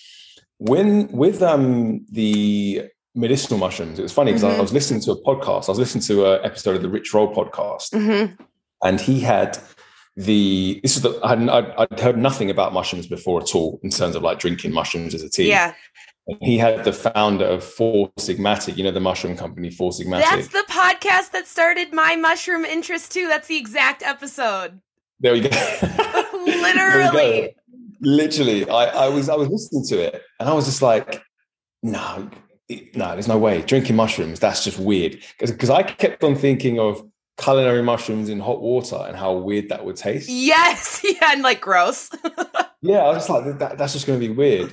When 0.59 1.09
with 1.09 1.43
um 1.43 2.05
the 2.11 2.91
medicinal 3.15 3.59
mushrooms 3.59 3.99
it 3.99 4.03
was 4.03 4.13
funny 4.13 4.31
because 4.31 4.45
mm-hmm. 4.45 4.59
i 4.59 4.63
was 4.63 4.73
listening 4.73 5.01
to 5.03 5.13
a 5.13 5.23
podcast. 5.23 5.69
I 5.69 5.73
was 5.73 5.79
listening 5.79 6.03
to 6.05 6.35
an 6.35 6.45
episode 6.45 6.77
of 6.77 6.83
the 6.83 6.89
Rich 6.89 7.13
Roll 7.15 7.35
podcast. 7.35 7.91
Mm-hmm. 7.91 8.43
and 8.83 9.01
he 9.01 9.21
had 9.21 9.59
the 10.17 10.81
this 10.83 10.97
is 10.97 11.03
the 11.03 11.19
I'd, 11.23 11.49
I'd, 11.49 12.01
heard 12.01 12.19
nothing 12.19 12.51
about 12.51 12.73
mushrooms 12.73 13.07
before 13.07 13.41
at 13.41 13.55
all 13.55 13.79
in 13.85 13.91
terms 13.91 14.17
of 14.17 14.23
like 14.23 14.41
drinking 14.41 14.73
mushrooms 14.73 15.15
as 15.15 15.23
a 15.23 15.31
tea. 15.31 15.49
Yeah 15.49 15.75
he 16.41 16.59
had 16.59 16.85
the 16.85 16.93
founder 16.93 17.45
of 17.45 17.65
Four 17.65 18.11
Sigmatic, 18.19 18.77
you 18.77 18.85
know, 18.85 18.91
the 18.91 19.01
mushroom 19.01 19.37
company 19.37 19.71
Four 19.71 19.93
Sigmatic. 19.93 20.21
That's 20.21 20.49
the 20.49 20.65
podcast 20.69 21.31
that 21.33 21.47
started 21.47 21.93
my 21.93 22.17
mushroom 22.17 22.65
interest 22.65 23.13
too. 23.13 23.29
That's 23.29 23.49
the 23.49 23.57
exact 23.57 24.03
episode. 24.03 24.81
There 25.21 25.33
we 25.33 25.41
go. 25.41 25.49
Literally. 26.47 27.13
We 27.13 27.49
go. 27.49 27.49
Literally, 28.01 28.69
I, 28.69 28.85
I 28.85 29.09
was 29.09 29.29
I 29.29 29.35
was 29.35 29.49
listening 29.49 29.85
to 29.87 29.99
it 30.01 30.23
and 30.39 30.49
I 30.49 30.53
was 30.53 30.67
just 30.67 30.83
like, 30.83 31.21
no, 31.83 32.31
no, 32.69 33.13
there's 33.13 33.27
no 33.27 33.39
way. 33.39 33.63
Drinking 33.63 33.97
mushrooms, 33.97 34.39
that's 34.39 34.63
just 34.63 34.79
weird. 34.79 35.19
Because 35.41 35.71
I 35.71 35.83
kept 35.83 36.23
on 36.23 36.37
thinking 36.37 36.79
of 36.79 37.03
culinary 37.39 37.83
mushrooms 37.83 38.29
in 38.29 38.39
hot 38.39 38.61
water 38.61 39.03
and 39.07 39.17
how 39.17 39.33
weird 39.33 39.71
that 39.71 39.85
would 39.85 39.97
taste. 39.97 40.29
Yes, 40.29 41.01
yeah, 41.05 41.33
and 41.33 41.43
like 41.43 41.61
gross. 41.61 42.11
yeah, 42.83 42.99
I 42.99 43.13
was 43.13 43.29
like, 43.29 43.59
that, 43.59 43.79
that's 43.79 43.95
just 43.95 44.07
going 44.07 44.21
to 44.21 44.29
be 44.29 44.33
weird. 44.33 44.73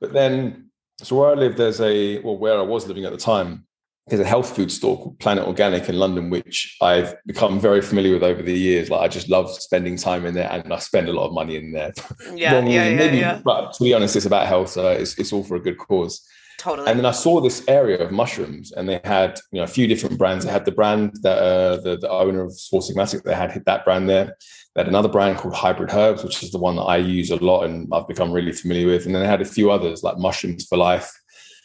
But 0.00 0.12
then 0.12 0.69
so 1.04 1.16
where 1.16 1.30
I 1.30 1.34
live, 1.34 1.56
there's 1.56 1.80
a 1.80 2.18
well, 2.20 2.36
where 2.36 2.58
I 2.58 2.62
was 2.62 2.86
living 2.86 3.04
at 3.04 3.12
the 3.12 3.18
time, 3.18 3.66
there's 4.08 4.20
a 4.20 4.24
health 4.24 4.54
food 4.54 4.72
store 4.72 4.96
called 4.96 5.18
Planet 5.18 5.46
Organic 5.46 5.88
in 5.88 5.98
London, 5.98 6.30
which 6.30 6.76
I've 6.82 7.14
become 7.26 7.60
very 7.60 7.80
familiar 7.80 8.14
with 8.14 8.22
over 8.22 8.42
the 8.42 8.52
years. 8.52 8.90
Like 8.90 9.02
I 9.02 9.08
just 9.08 9.28
love 9.28 9.50
spending 9.50 9.96
time 9.96 10.26
in 10.26 10.34
there, 10.34 10.50
and 10.50 10.72
I 10.72 10.78
spend 10.78 11.08
a 11.08 11.12
lot 11.12 11.28
of 11.28 11.32
money 11.32 11.56
in 11.56 11.72
there. 11.72 11.92
Yeah, 12.34 12.60
yeah, 12.60 12.88
yeah, 12.88 12.96
maybe, 12.96 13.18
yeah. 13.18 13.40
But 13.44 13.72
to 13.74 13.84
be 13.84 13.94
honest, 13.94 14.16
it's 14.16 14.26
about 14.26 14.46
health. 14.46 14.70
So 14.70 14.88
it's 14.88 15.18
it's 15.18 15.32
all 15.32 15.44
for 15.44 15.56
a 15.56 15.60
good 15.60 15.78
cause. 15.78 16.26
Totally. 16.58 16.90
And 16.90 16.98
then 16.98 17.06
I 17.06 17.12
saw 17.12 17.40
this 17.40 17.64
area 17.68 17.98
of 17.98 18.12
mushrooms, 18.12 18.72
and 18.72 18.88
they 18.88 19.00
had 19.04 19.40
you 19.52 19.58
know 19.58 19.64
a 19.64 19.68
few 19.68 19.86
different 19.86 20.18
brands. 20.18 20.44
They 20.44 20.52
had 20.52 20.64
the 20.64 20.72
brand 20.72 21.16
that 21.22 21.38
uh, 21.38 21.76
the, 21.80 21.96
the 21.96 22.10
owner 22.10 22.42
of 22.42 22.52
Sigmatic, 22.52 23.22
they 23.22 23.34
had 23.34 23.52
hit 23.52 23.64
that 23.64 23.84
brand 23.84 24.08
there. 24.08 24.36
They 24.74 24.80
had 24.82 24.88
another 24.88 25.08
brand 25.08 25.38
called 25.38 25.54
Hybrid 25.54 25.92
Herbs, 25.92 26.22
which 26.22 26.42
is 26.42 26.52
the 26.52 26.58
one 26.58 26.76
that 26.76 26.82
I 26.82 26.96
use 26.96 27.30
a 27.30 27.36
lot 27.36 27.64
and 27.64 27.92
I've 27.92 28.06
become 28.06 28.30
really 28.30 28.52
familiar 28.52 28.86
with. 28.86 29.06
And 29.06 29.14
then 29.14 29.22
they 29.22 29.28
had 29.28 29.40
a 29.40 29.46
few 29.46 29.70
others 29.70 30.02
like 30.02 30.18
Mushrooms 30.18 30.66
for 30.66 30.78
Life. 30.78 31.10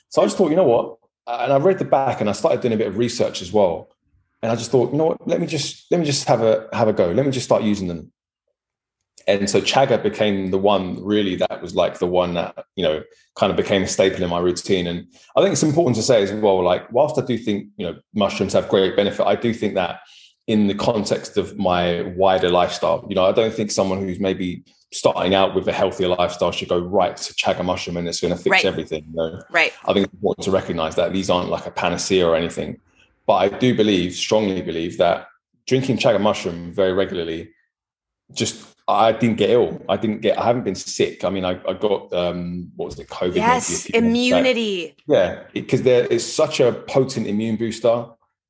So 0.09 0.21
I 0.21 0.25
just 0.25 0.37
thought, 0.37 0.49
you 0.49 0.55
know 0.55 0.63
what? 0.63 0.97
Uh, 1.27 1.41
and 1.43 1.53
I 1.53 1.57
read 1.57 1.79
the 1.79 1.85
back 1.85 2.21
and 2.21 2.29
I 2.29 2.33
started 2.33 2.61
doing 2.61 2.73
a 2.73 2.77
bit 2.77 2.87
of 2.87 2.97
research 2.97 3.41
as 3.41 3.51
well. 3.51 3.89
And 4.41 4.51
I 4.51 4.55
just 4.55 4.71
thought, 4.71 4.91
you 4.91 4.97
know 4.97 5.05
what? 5.05 5.27
Let 5.27 5.39
me 5.39 5.47
just 5.47 5.85
let 5.91 5.99
me 5.99 6.05
just 6.05 6.27
have 6.27 6.41
a 6.41 6.67
have 6.73 6.87
a 6.87 6.93
go. 6.93 7.11
Let 7.11 7.25
me 7.25 7.31
just 7.31 7.45
start 7.45 7.63
using 7.63 7.87
them 7.87 8.11
and 9.27 9.49
so 9.49 9.61
chaga 9.61 10.01
became 10.01 10.51
the 10.51 10.57
one 10.57 11.03
really 11.03 11.35
that 11.35 11.61
was 11.61 11.75
like 11.75 11.99
the 11.99 12.07
one 12.07 12.33
that 12.35 12.65
you 12.75 12.83
know 12.83 13.03
kind 13.35 13.51
of 13.51 13.57
became 13.57 13.83
a 13.83 13.87
staple 13.87 14.23
in 14.23 14.29
my 14.29 14.39
routine 14.39 14.87
and 14.87 15.07
i 15.35 15.41
think 15.41 15.51
it's 15.53 15.63
important 15.63 15.95
to 15.95 16.01
say 16.01 16.21
as 16.21 16.31
well 16.31 16.63
like 16.63 16.91
whilst 16.91 17.17
i 17.17 17.25
do 17.25 17.37
think 17.37 17.67
you 17.77 17.85
know 17.85 17.97
mushrooms 18.13 18.53
have 18.53 18.69
great 18.69 18.95
benefit 18.95 19.25
i 19.25 19.35
do 19.35 19.53
think 19.53 19.75
that 19.75 19.99
in 20.47 20.67
the 20.67 20.75
context 20.75 21.37
of 21.37 21.57
my 21.57 22.01
wider 22.15 22.49
lifestyle 22.49 23.05
you 23.09 23.15
know 23.15 23.25
i 23.25 23.31
don't 23.31 23.53
think 23.53 23.71
someone 23.71 23.99
who's 23.99 24.19
maybe 24.19 24.63
starting 24.91 25.33
out 25.33 25.55
with 25.55 25.67
a 25.67 25.73
healthier 25.73 26.07
lifestyle 26.07 26.51
should 26.51 26.69
go 26.69 26.79
right 26.79 27.17
to 27.17 27.33
chaga 27.33 27.65
mushroom 27.65 27.97
and 27.97 28.07
it's 28.07 28.21
going 28.21 28.35
to 28.35 28.39
fix 28.39 28.51
right. 28.51 28.65
everything 28.65 29.03
you 29.09 29.15
know? 29.15 29.41
right 29.49 29.73
i 29.85 29.93
think 29.93 30.05
it's 30.05 30.13
important 30.13 30.43
to 30.43 30.51
recognize 30.51 30.95
that 30.95 31.11
these 31.13 31.29
aren't 31.29 31.49
like 31.49 31.65
a 31.65 31.71
panacea 31.71 32.25
or 32.25 32.35
anything 32.35 32.79
but 33.25 33.35
i 33.35 33.49
do 33.49 33.75
believe 33.75 34.13
strongly 34.13 34.61
believe 34.61 34.97
that 34.97 35.27
drinking 35.65 35.97
chaga 35.97 36.21
mushroom 36.21 36.71
very 36.71 36.93
regularly 36.93 37.49
just 38.33 38.75
I 38.87 39.13
didn't 39.13 39.37
get 39.37 39.49
ill. 39.49 39.81
I 39.89 39.97
didn't 39.97 40.21
get. 40.21 40.37
I 40.37 40.45
haven't 40.45 40.63
been 40.63 40.75
sick. 40.75 41.23
I 41.23 41.29
mean, 41.31 41.43
I, 41.43 41.59
I 41.67 41.73
got 41.73 42.13
um, 42.13 42.71
what 42.75 42.85
was 42.87 42.99
it? 42.99 43.07
COVID. 43.07 43.35
Yes, 43.35 43.87
immunity. 43.87 44.95
yeah, 45.07 45.43
because 45.53 45.81
there 45.81 46.05
is 46.05 46.31
such 46.31 46.59
a 46.59 46.71
potent 46.71 47.25
immune 47.25 47.55
booster. 47.55 48.05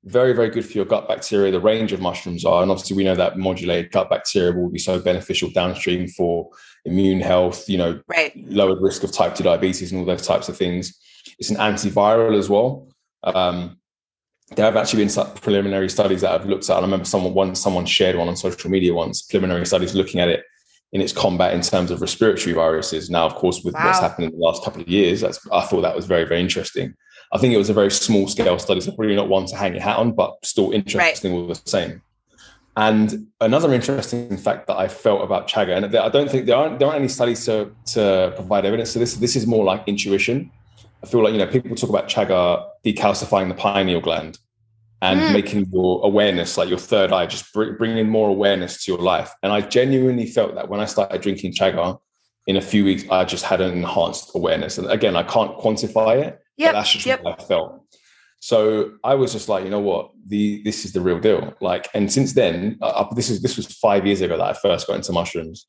Very, 0.05 0.33
very 0.33 0.49
good 0.49 0.65
for 0.65 0.73
your 0.73 0.85
gut 0.85 1.07
bacteria. 1.07 1.51
The 1.51 1.59
range 1.59 1.91
of 1.91 1.99
mushrooms 1.99 2.45
are, 2.45 2.61
and 2.61 2.69
obviously 2.69 2.95
we 2.95 3.03
know 3.03 3.15
that 3.15 3.37
modulated 3.37 3.91
gut 3.91 4.09
bacteria 4.09 4.51
will 4.53 4.69
be 4.69 4.77
so 4.77 4.99
beneficial 4.99 5.49
downstream 5.49 6.07
for 6.07 6.49
immune 6.85 7.19
health. 7.19 7.67
You 7.67 7.79
know, 7.79 8.01
right. 8.07 8.33
lowered 8.49 8.81
risk 8.81 9.03
of 9.03 9.11
type 9.11 9.33
two 9.33 9.43
diabetes 9.43 9.91
and 9.91 9.99
all 9.99 10.05
those 10.05 10.25
types 10.25 10.47
of 10.47 10.57
things. 10.57 10.95
It's 11.39 11.49
an 11.49 11.57
antiviral 11.57 12.37
as 12.37 12.49
well. 12.49 12.87
Um, 13.23 13.77
there 14.55 14.65
have 14.65 14.77
actually 14.77 15.01
been 15.01 15.09
some 15.09 15.33
preliminary 15.33 15.89
studies 15.89 16.21
that 16.21 16.31
I've 16.39 16.45
looked 16.45 16.69
at. 16.69 16.77
I 16.77 16.81
remember 16.81 17.05
someone 17.05 17.33
once 17.33 17.59
someone 17.59 17.87
shared 17.87 18.15
one 18.15 18.27
on 18.27 18.35
social 18.35 18.69
media 18.69 18.93
once, 18.93 19.23
preliminary 19.23 19.65
studies 19.65 19.95
looking 19.95 20.19
at 20.19 20.29
it 20.29 20.43
in 20.91 21.01
its 21.01 21.11
combat 21.11 21.53
in 21.55 21.61
terms 21.61 21.89
of 21.89 21.99
respiratory 21.99 22.53
viruses. 22.53 23.09
Now, 23.09 23.25
of 23.25 23.33
course, 23.33 23.63
with 23.63 23.73
wow. 23.73 23.85
what's 23.85 23.99
happened 23.99 24.25
in 24.25 24.39
the 24.39 24.45
last 24.45 24.63
couple 24.63 24.81
of 24.81 24.87
years, 24.87 25.21
that's, 25.21 25.39
I 25.51 25.65
thought 25.65 25.81
that 25.81 25.95
was 25.95 26.05
very, 26.05 26.25
very 26.25 26.39
interesting. 26.39 26.93
I 27.35 27.37
think 27.37 27.53
it 27.53 27.57
was 27.57 27.69
a 27.69 27.73
very 27.73 27.91
small 27.91 28.29
scale 28.29 28.57
study, 28.57 28.79
so 28.79 28.91
probably 28.91 29.15
not 29.15 29.27
one 29.27 29.45
to 29.47 29.57
hang 29.57 29.73
your 29.73 29.81
hat 29.81 29.97
on, 29.97 30.13
but 30.13 30.33
still 30.43 30.71
interesting 30.71 31.33
right. 31.33 31.37
all 31.37 31.47
the 31.47 31.61
same. 31.65 32.01
And 32.77 33.27
another 33.41 33.73
interesting 33.73 34.37
fact 34.37 34.67
that 34.67 34.77
I 34.77 34.87
felt 34.87 35.21
about 35.21 35.47
chaga, 35.47 35.75
and 35.75 35.85
I 35.97 36.09
don't 36.09 36.31
think 36.31 36.45
there 36.45 36.55
aren't 36.55 36.79
there 36.79 36.87
aren't 36.87 36.99
any 36.99 37.09
studies 37.09 37.45
to 37.45 37.71
to 37.87 38.31
provide 38.35 38.65
evidence. 38.65 38.91
So 38.91 38.99
this 38.99 39.15
this 39.15 39.35
is 39.35 39.45
more 39.45 39.65
like 39.65 39.83
intuition. 39.85 40.49
I 41.03 41.07
feel 41.07 41.23
like 41.23 41.33
you 41.33 41.39
know 41.39 41.47
people 41.47 41.75
talk 41.75 41.89
about 41.89 42.07
chaga 42.07 42.65
decalcifying 42.85 43.49
the 43.49 43.55
pineal 43.55 43.99
gland, 43.99 44.39
and 45.01 45.19
mm. 45.19 45.33
making 45.33 45.67
your 45.73 46.05
awareness 46.05 46.57
like 46.57 46.69
your 46.69 46.77
third 46.77 47.11
eye, 47.11 47.25
just 47.25 47.51
bring, 47.53 47.75
bringing 47.75 48.09
more 48.09 48.29
awareness 48.29 48.85
to 48.85 48.91
your 48.93 49.01
life. 49.01 49.31
And 49.43 49.51
I 49.51 49.59
genuinely 49.59 50.25
felt 50.25 50.55
that 50.55 50.69
when 50.69 50.79
I 50.79 50.85
started 50.85 51.21
drinking 51.21 51.53
chaga, 51.53 51.99
in 52.47 52.57
a 52.57 52.61
few 52.61 52.85
weeks, 52.85 53.03
I 53.09 53.25
just 53.25 53.43
had 53.43 53.61
an 53.61 53.73
enhanced 53.73 54.31
awareness. 54.35 54.77
And 54.77 54.89
again, 54.89 55.15
I 55.15 55.23
can't 55.23 55.57
quantify 55.57 56.23
it, 56.23 56.41
but 56.57 56.73
that's 56.73 56.91
just 56.91 57.05
yep. 57.05 57.23
what 57.23 57.41
I 57.41 57.43
felt. 57.43 57.81
So 58.39 58.93
I 59.03 59.15
was 59.15 59.33
just 59.33 59.49
like, 59.49 59.63
you 59.63 59.69
know 59.69 59.79
what, 59.79 60.11
the 60.27 60.61
this 60.63 60.85
is 60.85 60.93
the 60.93 61.01
real 61.01 61.19
deal. 61.19 61.53
Like, 61.61 61.87
and 61.93 62.11
since 62.11 62.33
then, 62.33 62.77
uh, 62.81 63.05
this 63.15 63.29
is 63.29 63.41
this 63.41 63.57
was 63.57 63.65
five 63.67 64.05
years 64.05 64.21
ago 64.21 64.37
that 64.37 64.43
I 64.43 64.53
first 64.53 64.87
got 64.87 64.95
into 64.95 65.11
mushrooms. 65.11 65.67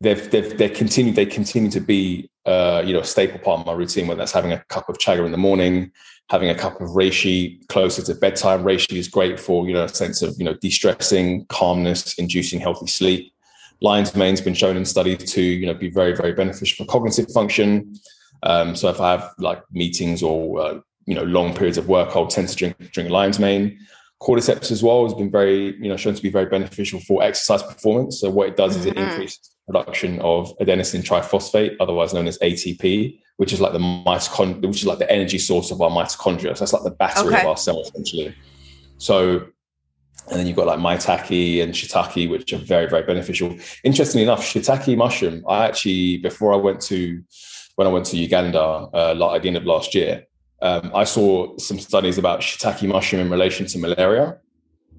They've 0.00 0.30
they've 0.30 0.56
they 0.56 0.68
continue 0.68 1.12
they 1.12 1.26
continue 1.26 1.70
to 1.70 1.80
be 1.80 2.30
uh, 2.46 2.82
you 2.84 2.92
know 2.92 3.00
a 3.00 3.04
staple 3.04 3.40
part 3.40 3.60
of 3.60 3.66
my 3.66 3.72
routine. 3.72 4.06
Whether 4.06 4.18
that's 4.18 4.32
having 4.32 4.52
a 4.52 4.62
cup 4.68 4.88
of 4.88 4.98
chaga 4.98 5.24
in 5.26 5.32
the 5.32 5.38
morning, 5.38 5.90
having 6.30 6.48
a 6.48 6.54
cup 6.54 6.80
of 6.80 6.88
reishi 6.90 7.66
closer 7.68 8.02
to 8.02 8.14
bedtime. 8.14 8.64
Reishi 8.64 8.96
is 8.96 9.08
great 9.08 9.38
for, 9.38 9.66
you 9.66 9.74
know, 9.74 9.84
a 9.84 9.88
sense 9.88 10.22
of, 10.22 10.34
you 10.38 10.44
know, 10.44 10.54
de-stressing, 10.54 11.46
calmness, 11.46 12.14
inducing 12.14 12.60
healthy 12.60 12.86
sleep. 12.86 13.32
Lion's 13.80 14.14
mane's 14.14 14.40
been 14.40 14.54
shown 14.54 14.76
in 14.76 14.84
studies 14.84 15.30
to, 15.32 15.42
you 15.42 15.66
know, 15.66 15.74
be 15.74 15.90
very, 15.90 16.16
very 16.16 16.32
beneficial 16.32 16.84
for 16.84 16.90
cognitive 16.90 17.30
function. 17.32 17.94
Um, 18.44 18.76
so 18.76 18.88
if 18.88 19.00
I 19.00 19.12
have 19.12 19.32
like 19.38 19.62
meetings 19.72 20.22
or, 20.22 20.60
uh, 20.60 20.80
you 21.06 21.14
know, 21.14 21.24
long 21.24 21.54
periods 21.54 21.78
of 21.78 21.88
work, 21.88 22.14
I'll 22.14 22.26
tend 22.26 22.48
to 22.48 22.56
drink, 22.56 22.76
drink 22.92 23.10
lion's 23.10 23.38
mane. 23.38 23.78
Cordyceps 24.22 24.70
as 24.70 24.82
well 24.82 25.04
has 25.04 25.14
been 25.14 25.30
very, 25.30 25.76
you 25.76 25.88
know, 25.88 25.96
shown 25.96 26.14
to 26.14 26.22
be 26.22 26.30
very 26.30 26.46
beneficial 26.46 27.00
for 27.00 27.22
exercise 27.22 27.62
performance. 27.62 28.20
So 28.20 28.30
what 28.30 28.48
it 28.48 28.56
does 28.56 28.76
is 28.76 28.86
it 28.86 28.94
mm-hmm. 28.94 29.10
increases 29.10 29.54
production 29.66 30.20
of 30.20 30.56
adenosine 30.58 31.02
triphosphate, 31.02 31.76
otherwise 31.80 32.12
known 32.12 32.26
as 32.26 32.38
ATP, 32.38 33.18
which 33.38 33.52
is 33.52 33.60
like 33.60 33.72
the 33.72 33.78
mitochondria, 33.78 34.66
which 34.66 34.82
is 34.82 34.86
like 34.86 34.98
the 34.98 35.10
energy 35.10 35.38
source 35.38 35.70
of 35.70 35.80
our 35.80 35.90
mitochondria. 35.90 36.56
So 36.56 36.60
that's 36.60 36.72
like 36.72 36.84
the 36.84 36.90
battery 36.90 37.34
okay. 37.34 37.40
of 37.40 37.46
our 37.46 37.56
cell 37.56 37.80
essentially. 37.80 38.34
So, 38.98 39.46
and 40.30 40.38
then 40.38 40.46
you've 40.46 40.56
got 40.56 40.66
like 40.66 40.78
maitake 40.78 41.62
and 41.62 41.72
shiitake, 41.72 42.30
which 42.30 42.52
are 42.52 42.58
very, 42.58 42.88
very 42.88 43.04
beneficial. 43.04 43.56
Interestingly 43.82 44.22
enough, 44.22 44.42
shiitake 44.42 44.96
mushroom, 44.96 45.44
I 45.48 45.66
actually, 45.66 46.18
before 46.18 46.52
I 46.52 46.56
went 46.56 46.80
to, 46.82 47.22
when 47.76 47.86
I 47.86 47.90
went 47.90 48.06
to 48.06 48.16
Uganda 48.16 48.60
uh, 48.60 49.34
at 49.34 49.42
the 49.42 49.48
end 49.48 49.56
of 49.56 49.64
last 49.64 49.94
year, 49.94 50.26
um, 50.62 50.90
I 50.94 51.04
saw 51.04 51.56
some 51.58 51.78
studies 51.78 52.18
about 52.18 52.40
shiitake 52.40 52.88
mushroom 52.88 53.22
in 53.22 53.30
relation 53.30 53.66
to 53.66 53.78
malaria. 53.78 54.38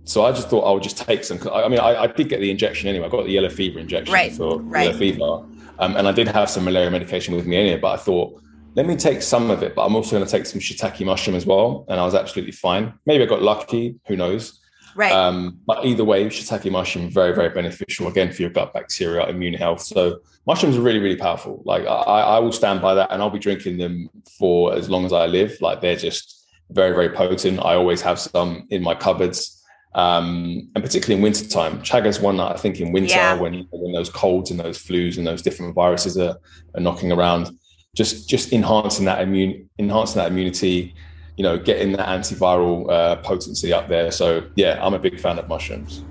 So 0.04 0.24
I 0.24 0.32
just 0.32 0.50
thought 0.50 0.62
I 0.62 0.72
would 0.72 0.84
just 0.84 0.98
take 0.98 1.24
some. 1.24 1.40
I 1.52 1.68
mean, 1.68 1.80
I, 1.80 2.04
I 2.04 2.08
did 2.08 2.30
get 2.30 2.40
the 2.40 2.52
injection 2.52 2.88
anyway. 2.88 3.08
I 3.08 3.10
got 3.10 3.26
the 3.26 3.32
yellow 3.32 3.50
fever 3.50 3.80
injection 3.80 4.14
right, 4.14 4.32
for 4.32 4.60
right. 4.60 4.86
yellow 4.86 4.98
fever. 4.98 5.46
Um, 5.80 5.98
and 5.98 6.08
I 6.08 6.12
did 6.12 6.28
have 6.28 6.50
some 6.50 6.66
malaria 6.66 6.92
medication 6.92 7.36
with 7.36 7.48
me 7.48 7.58
anyway, 7.58 7.80
but 7.80 7.94
I 7.94 7.98
thought, 7.98 8.40
let 8.76 8.86
me 8.86 8.96
take 8.96 9.22
some 9.22 9.50
of 9.50 9.64
it, 9.64 9.74
but 9.74 9.86
I'm 9.86 9.96
also 9.96 10.12
going 10.12 10.26
to 10.26 10.30
take 10.30 10.46
some 10.46 10.60
shiitake 10.60 11.04
mushroom 11.06 11.36
as 11.36 11.46
well. 11.46 11.86
And 11.88 12.00
I 12.00 12.04
was 12.04 12.14
absolutely 12.14 12.52
fine. 12.52 12.94
Maybe 13.06 13.24
I 13.24 13.26
got 13.26 13.42
lucky, 13.42 14.00
who 14.08 14.16
knows? 14.16 14.60
Right. 14.96 15.12
Um, 15.12 15.60
but 15.68 15.86
either 15.86 16.06
way, 16.06 16.26
shiitake 16.26 16.72
mushroom, 16.72 17.10
very, 17.10 17.36
very 17.36 17.50
beneficial 17.50 18.08
again 18.08 18.32
for 18.32 18.42
your 18.42 18.52
gut 18.52 18.74
bacteria, 18.74 19.28
immune 19.28 19.54
health. 19.54 19.82
So 19.82 20.20
mushrooms 20.48 20.78
are 20.78 20.82
really, 20.82 21.00
really 21.00 21.18
powerful. 21.18 21.62
Like 21.66 21.84
I, 21.86 22.22
I 22.22 22.40
will 22.40 22.54
stand 22.54 22.82
by 22.82 22.96
that 22.96 23.12
and 23.12 23.22
I'll 23.22 23.30
be 23.30 23.40
drinking 23.40 23.78
them 23.78 24.10
for 24.40 24.74
as 24.74 24.90
long 24.90 25.06
as 25.06 25.12
I 25.12 25.26
live. 25.26 25.58
Like 25.60 25.82
they're 25.82 25.98
just 25.98 26.48
very, 26.72 26.96
very 26.96 27.10
potent. 27.10 27.60
I 27.60 27.76
always 27.76 28.02
have 28.02 28.20
some 28.20 28.68
in 28.70 28.82
my 28.82 28.96
cupboards 28.96 29.56
um, 29.96 30.70
and 30.76 30.84
particularly 30.84 31.16
in 31.16 31.22
wintertime. 31.24 31.82
Chaga 31.82 32.08
is 32.08 32.20
one 32.20 32.38
that 32.38 32.52
I 32.52 32.58
think 32.58 32.80
in 32.80 32.92
winter 32.92 33.16
yeah. 33.16 33.34
when 33.40 33.66
when 33.72 33.94
those 33.94 34.10
colds 34.10 34.52
and 34.52 34.60
those 34.60 34.78
flus 34.78 35.18
and 35.18 35.26
those 35.26 35.42
different 35.42 35.74
viruses 35.74 36.18
are, 36.18 36.36
are 36.76 36.82
knocking 36.82 37.12
around, 37.12 37.50
just 37.96 38.30
just 38.30 38.52
enhancing 38.52 39.06
that 39.06 39.22
immune 39.22 39.70
enhancing 39.80 40.22
that 40.22 40.32
immunity, 40.32 40.94
you 41.38 41.44
know, 41.44 41.58
getting 41.58 41.92
that 41.94 42.08
antiviral 42.08 42.90
uh, 42.90 43.16
potency 43.18 43.74
up 43.74 43.88
there. 43.88 44.12
So 44.12 44.48
yeah, 44.56 44.80
I'm 44.86 44.94
a 44.94 45.00
big 45.00 45.20
fan 45.20 45.38
of 45.38 45.48
mushrooms. 45.48 46.04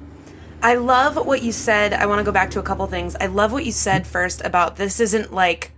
I 0.63 0.77
love 0.77 1.17
what 1.27 1.43
you 1.43 1.53
said. 1.53 1.93
I 1.93 2.07
want 2.07 2.21
to 2.21 2.25
go 2.25 2.33
back 2.33 2.51
to 2.53 2.59
a 2.59 2.63
couple 2.63 2.87
things. 2.87 3.17
I 3.21 3.27
love 3.27 3.53
what 3.53 3.65
you 3.67 3.73
said 3.73 4.07
first 4.07 4.43
about 4.45 4.77
this 4.77 5.01
isn't 5.01 5.33
like 5.33 5.71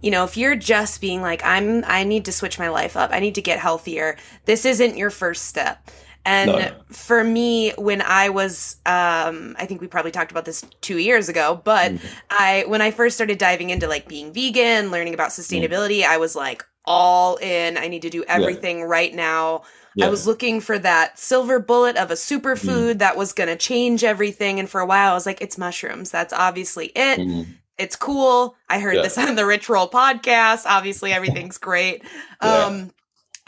you 0.00 0.10
know, 0.10 0.24
if 0.24 0.36
you're 0.36 0.56
just 0.56 1.00
being 1.00 1.22
like 1.22 1.42
I'm 1.44 1.84
I 1.86 2.04
need 2.04 2.24
to 2.24 2.32
switch 2.32 2.58
my 2.58 2.68
life 2.68 2.96
up. 2.96 3.10
I 3.12 3.20
need 3.20 3.36
to 3.36 3.42
get 3.42 3.58
healthier. 3.58 4.16
This 4.44 4.64
isn't 4.64 4.96
your 4.96 5.10
first 5.10 5.46
step. 5.46 5.90
And 6.24 6.52
no. 6.52 6.72
for 6.88 7.24
me, 7.24 7.72
when 7.76 8.00
I 8.00 8.28
was, 8.28 8.76
um, 8.86 9.56
I 9.58 9.66
think 9.66 9.80
we 9.80 9.88
probably 9.88 10.12
talked 10.12 10.30
about 10.30 10.44
this 10.44 10.64
two 10.80 10.98
years 10.98 11.28
ago, 11.28 11.60
but 11.64 11.92
mm. 11.92 12.00
I, 12.30 12.64
when 12.68 12.80
I 12.80 12.92
first 12.92 13.16
started 13.16 13.38
diving 13.38 13.70
into 13.70 13.88
like 13.88 14.06
being 14.06 14.32
vegan, 14.32 14.92
learning 14.92 15.14
about 15.14 15.30
sustainability, 15.30 16.02
mm. 16.02 16.06
I 16.06 16.18
was 16.18 16.36
like 16.36 16.64
all 16.92 17.36
in. 17.36 17.78
I 17.78 17.88
need 17.88 18.02
to 18.02 18.10
do 18.10 18.22
everything 18.24 18.80
yeah. 18.80 18.84
right 18.84 19.14
now. 19.14 19.62
Yeah. 19.94 20.06
I 20.06 20.08
was 20.10 20.26
looking 20.26 20.60
for 20.60 20.78
that 20.78 21.18
silver 21.18 21.58
bullet 21.58 21.96
of 21.96 22.10
a 22.10 22.14
superfood 22.14 22.94
mm. 22.94 22.98
that 22.98 23.16
was 23.16 23.32
going 23.32 23.48
to 23.48 23.56
change 23.56 24.04
everything. 24.04 24.58
And 24.58 24.68
for 24.68 24.80
a 24.80 24.86
while, 24.86 25.12
I 25.12 25.14
was 25.14 25.26
like, 25.26 25.40
it's 25.40 25.58
mushrooms. 25.58 26.10
That's 26.10 26.32
obviously 26.32 26.86
it. 26.94 27.18
Mm. 27.18 27.46
It's 27.78 27.96
cool. 27.96 28.54
I 28.68 28.78
heard 28.78 28.96
yeah. 28.96 29.02
this 29.02 29.18
on 29.18 29.34
the 29.34 29.46
Rich 29.46 29.68
Roll 29.68 29.88
podcast. 29.88 30.64
Obviously, 30.66 31.12
everything's 31.12 31.58
great. 31.58 32.02
Um, 32.40 32.90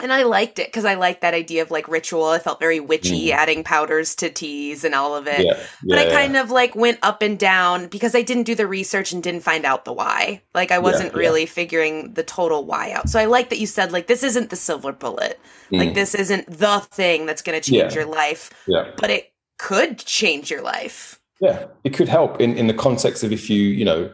and 0.01 0.11
I 0.11 0.23
liked 0.23 0.59
it 0.59 0.67
because 0.67 0.83
I 0.83 0.95
liked 0.95 1.21
that 1.21 1.33
idea 1.33 1.61
of 1.61 1.71
like 1.71 1.87
ritual. 1.87 2.25
I 2.25 2.39
felt 2.39 2.59
very 2.59 2.79
witchy, 2.79 3.29
mm. 3.29 3.31
adding 3.31 3.63
powders 3.63 4.13
to 4.15 4.29
teas 4.29 4.83
and 4.83 4.93
all 4.93 5.15
of 5.15 5.25
it. 5.27 5.45
Yeah, 5.45 5.57
but 5.83 5.97
I 5.97 6.11
kind 6.11 6.33
yeah. 6.33 6.41
of 6.41 6.51
like 6.51 6.75
went 6.75 6.99
up 7.01 7.21
and 7.21 7.39
down 7.39 7.87
because 7.87 8.13
I 8.13 8.21
didn't 8.21 8.43
do 8.43 8.55
the 8.55 8.67
research 8.67 9.13
and 9.13 9.23
didn't 9.23 9.41
find 9.41 9.63
out 9.65 9.85
the 9.85 9.93
why. 9.93 10.41
Like 10.53 10.71
I 10.71 10.79
wasn't 10.79 11.13
yeah, 11.13 11.19
really 11.19 11.45
figuring 11.45 12.13
the 12.13 12.23
total 12.23 12.65
why 12.65 12.91
out. 12.91 13.09
So 13.09 13.19
I 13.19 13.25
like 13.25 13.49
that 13.49 13.59
you 13.59 13.67
said 13.67 13.93
like 13.93 14.07
this 14.07 14.23
isn't 14.23 14.49
the 14.49 14.57
silver 14.57 14.91
bullet. 14.91 15.39
Mm. 15.71 15.79
Like 15.79 15.93
this 15.93 16.13
isn't 16.13 16.47
the 16.47 16.79
thing 16.91 17.25
that's 17.25 17.41
going 17.41 17.59
to 17.59 17.71
change 17.71 17.95
your 17.95 18.05
life. 18.05 18.51
Yeah. 18.67 18.91
But 18.97 19.11
it 19.11 19.33
could 19.57 19.99
change 19.99 20.51
your 20.51 20.61
life. 20.61 21.21
Yeah, 21.39 21.67
it 21.83 21.93
could 21.93 22.07
help 22.07 22.39
in 22.39 22.57
in 22.57 22.67
the 22.67 22.73
context 22.73 23.23
of 23.23 23.31
if 23.31 23.49
you 23.49 23.61
you 23.61 23.85
know 23.85 24.11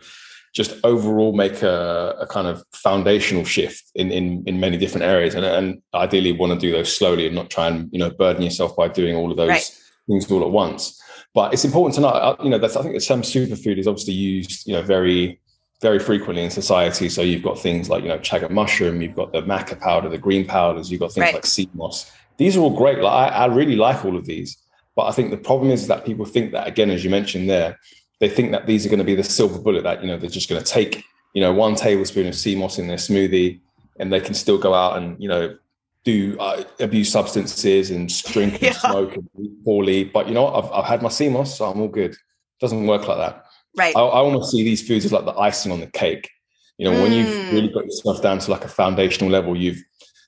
just 0.54 0.74
overall 0.84 1.32
make 1.32 1.62
a, 1.62 2.16
a, 2.20 2.28
kind 2.28 2.48
of 2.48 2.64
foundational 2.74 3.46
shift 3.46 3.84
in, 3.96 4.12
in, 4.12 4.44
in 4.46 4.60
many 4.60 4.78
different 4.78 5.06
areas. 5.06 5.34
And, 5.34 5.46
and 5.46 5.82
ideally 5.94 6.34
want 6.34 6.54
to 6.54 6.60
do 6.60 6.72
those 6.72 6.96
slowly 6.96 7.26
and 7.26 7.36
not 7.36 7.50
try 7.50 7.68
and 7.68 7.90
you 7.92 8.00
know 8.00 8.10
burden 8.10 8.44
yourself 8.44 8.76
by 8.76 8.88
doing 8.88 9.16
all 9.16 9.32
of 9.32 9.38
those 9.38 9.50
right. 9.50 9.82
things 10.08 10.30
all 10.30 10.44
at 10.44 10.52
once. 10.52 11.02
But 11.34 11.54
it's 11.54 11.64
important 11.64 11.96
to 11.96 12.02
know 12.02 12.10
uh, 12.10 12.36
you 12.44 12.50
know 12.50 12.58
that's 12.58 12.76
i 12.76 12.82
think 12.82 12.94
that 12.94 13.02
some 13.02 13.22
superfood 13.22 13.78
is 13.78 13.88
obviously 13.88 14.14
used 14.14 14.68
you 14.68 14.74
know 14.74 14.82
very 14.82 15.40
very 15.82 15.98
frequently 15.98 16.44
in 16.44 16.52
society. 16.52 17.10
So 17.10 17.22
you've 17.22 17.42
got 17.42 17.58
things 17.58 17.90
like 17.90 18.04
you 18.04 18.10
know 18.10 18.20
chaga 18.20 18.50
mushroom 18.50 19.02
you've 19.02 19.16
got 19.16 19.32
the 19.32 19.42
maca 19.44 19.80
powder 19.80 20.10
the 20.10 20.18
green 20.18 20.46
powders 20.46 20.92
you've 20.92 21.00
got 21.00 21.14
things 21.14 21.26
right. 21.26 21.36
like 21.36 21.46
sea 21.46 21.70
moss. 21.74 22.12
These 22.38 22.58
are 22.58 22.60
all 22.60 22.76
great. 22.76 23.00
Like 23.00 23.32
I, 23.32 23.36
I 23.36 23.46
really 23.46 23.76
like 23.76 24.04
all 24.04 24.18
of 24.18 24.26
these. 24.26 24.58
But 24.98 25.04
i 25.04 25.12
think 25.14 25.32
the 25.32 25.38
problem 25.38 25.72
is 25.72 25.88
that 25.88 26.06
people 26.06 26.26
think 26.26 26.52
that 26.52 26.68
again 26.68 26.92
as 26.92 27.06
you 27.06 27.10
mentioned 27.10 27.50
there 27.50 27.80
they 28.22 28.30
think 28.30 28.52
that 28.52 28.68
these 28.68 28.86
are 28.86 28.90
going 28.90 29.00
to 29.00 29.04
be 29.04 29.16
the 29.16 29.24
silver 29.24 29.60
bullet 29.60 29.84
that 29.84 30.02
you 30.02 30.08
know 30.08 30.16
they're 30.16 30.30
just 30.30 30.48
going 30.48 30.64
to 30.64 30.72
take 30.72 31.04
you 31.34 31.42
know 31.42 31.52
one 31.52 31.76
tablespoon 31.76 32.28
of 32.28 32.36
sea 32.36 32.56
moss 32.56 32.80
in 32.80 32.88
their 32.88 32.98
smoothie 32.98 33.60
and 34.00 34.14
they 34.14 34.22
can 34.22 34.34
still 34.34 34.58
go 34.58 34.74
out 34.74 34.96
and 34.98 35.22
you 35.22 35.28
know 35.28 35.58
do 36.04 36.38
uh, 36.40 36.64
abuse 36.80 37.12
substances 37.12 37.92
and 37.92 38.24
drink 38.24 38.54
and 38.54 38.62
yeah. 38.62 38.72
smoke 38.72 39.16
and 39.16 39.30
eat 39.40 39.64
poorly. 39.66 40.04
But 40.04 40.28
you 40.28 40.34
know 40.34 40.48
I've, 40.48 40.72
I've 40.72 40.86
had 40.86 41.02
my 41.02 41.10
sea 41.10 41.30
moss 41.30 41.58
so 41.58 41.66
i'm 41.66 41.82
all 41.82 41.90
good. 41.90 42.12
It 42.12 42.18
doesn't 42.62 42.88
work 42.88 43.08
like 43.08 43.18
that. 43.18 43.46
Right. 43.78 43.96
I, 43.96 44.02
I 44.02 44.30
to 44.32 44.46
see 44.46 44.64
these 44.64 44.88
foods 44.88 45.06
as 45.06 45.12
like 45.12 45.26
the 45.26 45.38
icing 45.38 45.72
on 45.72 45.82
the 45.82 45.88
cake. 45.88 46.30
You 46.78 46.86
know 46.86 46.96
mm. 46.96 47.02
when 47.02 47.12
you've 47.12 47.28
mm. 47.28 47.52
really 47.52 47.70
got 47.70 47.86
yourself 47.86 48.22
down 48.22 48.40
to 48.40 48.52
like 48.52 48.64
a 48.64 48.70
foundational 48.70 49.30
level 49.30 49.58
you've 49.58 49.82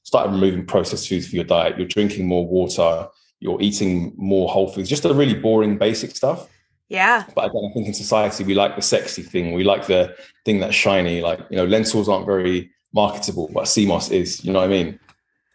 started 0.03 0.31
removing 0.31 0.65
processed 0.65 1.07
foods 1.07 1.27
for 1.27 1.35
your 1.35 1.45
diet. 1.45 1.77
You're 1.77 1.87
drinking 1.87 2.27
more 2.27 2.45
water. 2.45 3.07
You're 3.39 3.61
eating 3.61 4.13
more 4.15 4.49
whole 4.49 4.69
foods. 4.69 4.89
Just 4.89 5.03
the 5.03 5.13
really 5.13 5.33
boring 5.33 5.77
basic 5.77 6.15
stuff 6.15 6.47
yeah. 6.93 7.25
But 7.35 7.49
again, 7.49 7.67
I 7.69 7.73
think 7.73 7.87
in 7.87 7.93
society 7.93 8.43
we 8.43 8.53
like 8.53 8.75
the 8.75 8.81
sexy 8.83 9.23
thing. 9.23 9.53
We 9.53 9.63
like 9.63 9.87
the 9.87 10.15
thing 10.45 10.59
that's 10.59 10.75
shiny. 10.75 11.21
Like 11.21 11.39
you 11.49 11.57
know, 11.57 11.65
lentils 11.65 12.07
aren't 12.07 12.27
very 12.27 12.71
marketable, 12.93 13.49
but 13.51 13.67
moss 13.87 14.11
is. 14.11 14.45
You 14.45 14.53
know 14.53 14.59
what 14.59 14.65
I 14.65 14.71
mean? 14.71 14.99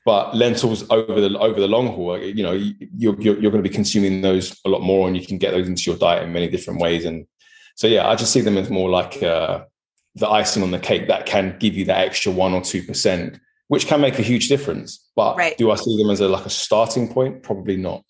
But 0.05 0.35
lentils 0.35 0.85
over 0.91 1.21
the 1.21 1.39
over 1.39 1.61
the 1.61 1.69
long 1.69 1.87
haul, 1.87 2.19
you 2.19 2.43
know, 2.43 2.53
you're, 2.53 3.21
you're, 3.21 3.39
you're 3.39 3.53
going 3.53 3.63
to 3.63 3.69
be 3.69 3.75
consuming 3.75 4.21
those 4.21 4.59
a 4.65 4.69
lot 4.69 4.83
more, 4.83 5.07
and 5.07 5.17
you 5.17 5.25
can 5.25 5.39
get 5.39 5.53
those 5.53 5.69
into 5.69 5.89
your 5.89 5.99
diet 5.99 6.25
in 6.25 6.33
many 6.33 6.49
different 6.49 6.81
ways. 6.81 7.05
And 7.05 7.25
so, 7.77 7.87
yeah, 7.87 8.09
I 8.09 8.17
just 8.17 8.33
see 8.33 8.41
them 8.41 8.59
as 8.59 8.69
more 8.69 8.91
like 8.91 9.23
uh, 9.23 9.65
the 10.17 10.29
icing 10.29 10.65
on 10.65 10.73
the 10.73 10.81
cake 10.81 11.07
that 11.07 11.27
can 11.27 11.57
give 11.61 11.75
you 11.75 11.85
that 11.85 11.99
extra 11.99 12.33
one 12.33 12.53
or 12.53 12.63
two 12.63 12.83
percent, 12.83 13.39
which 13.69 13.87
can 13.87 14.01
make 14.01 14.19
a 14.19 14.23
huge 14.23 14.49
difference. 14.49 15.09
But 15.15 15.37
right. 15.37 15.57
do 15.57 15.71
I 15.71 15.77
see 15.77 15.97
them 15.97 16.11
as 16.11 16.21
a 16.21 16.27
like 16.27 16.47
a 16.47 16.51
starting 16.51 17.07
point? 17.07 17.45
Probably 17.45 17.77
not. 17.77 18.03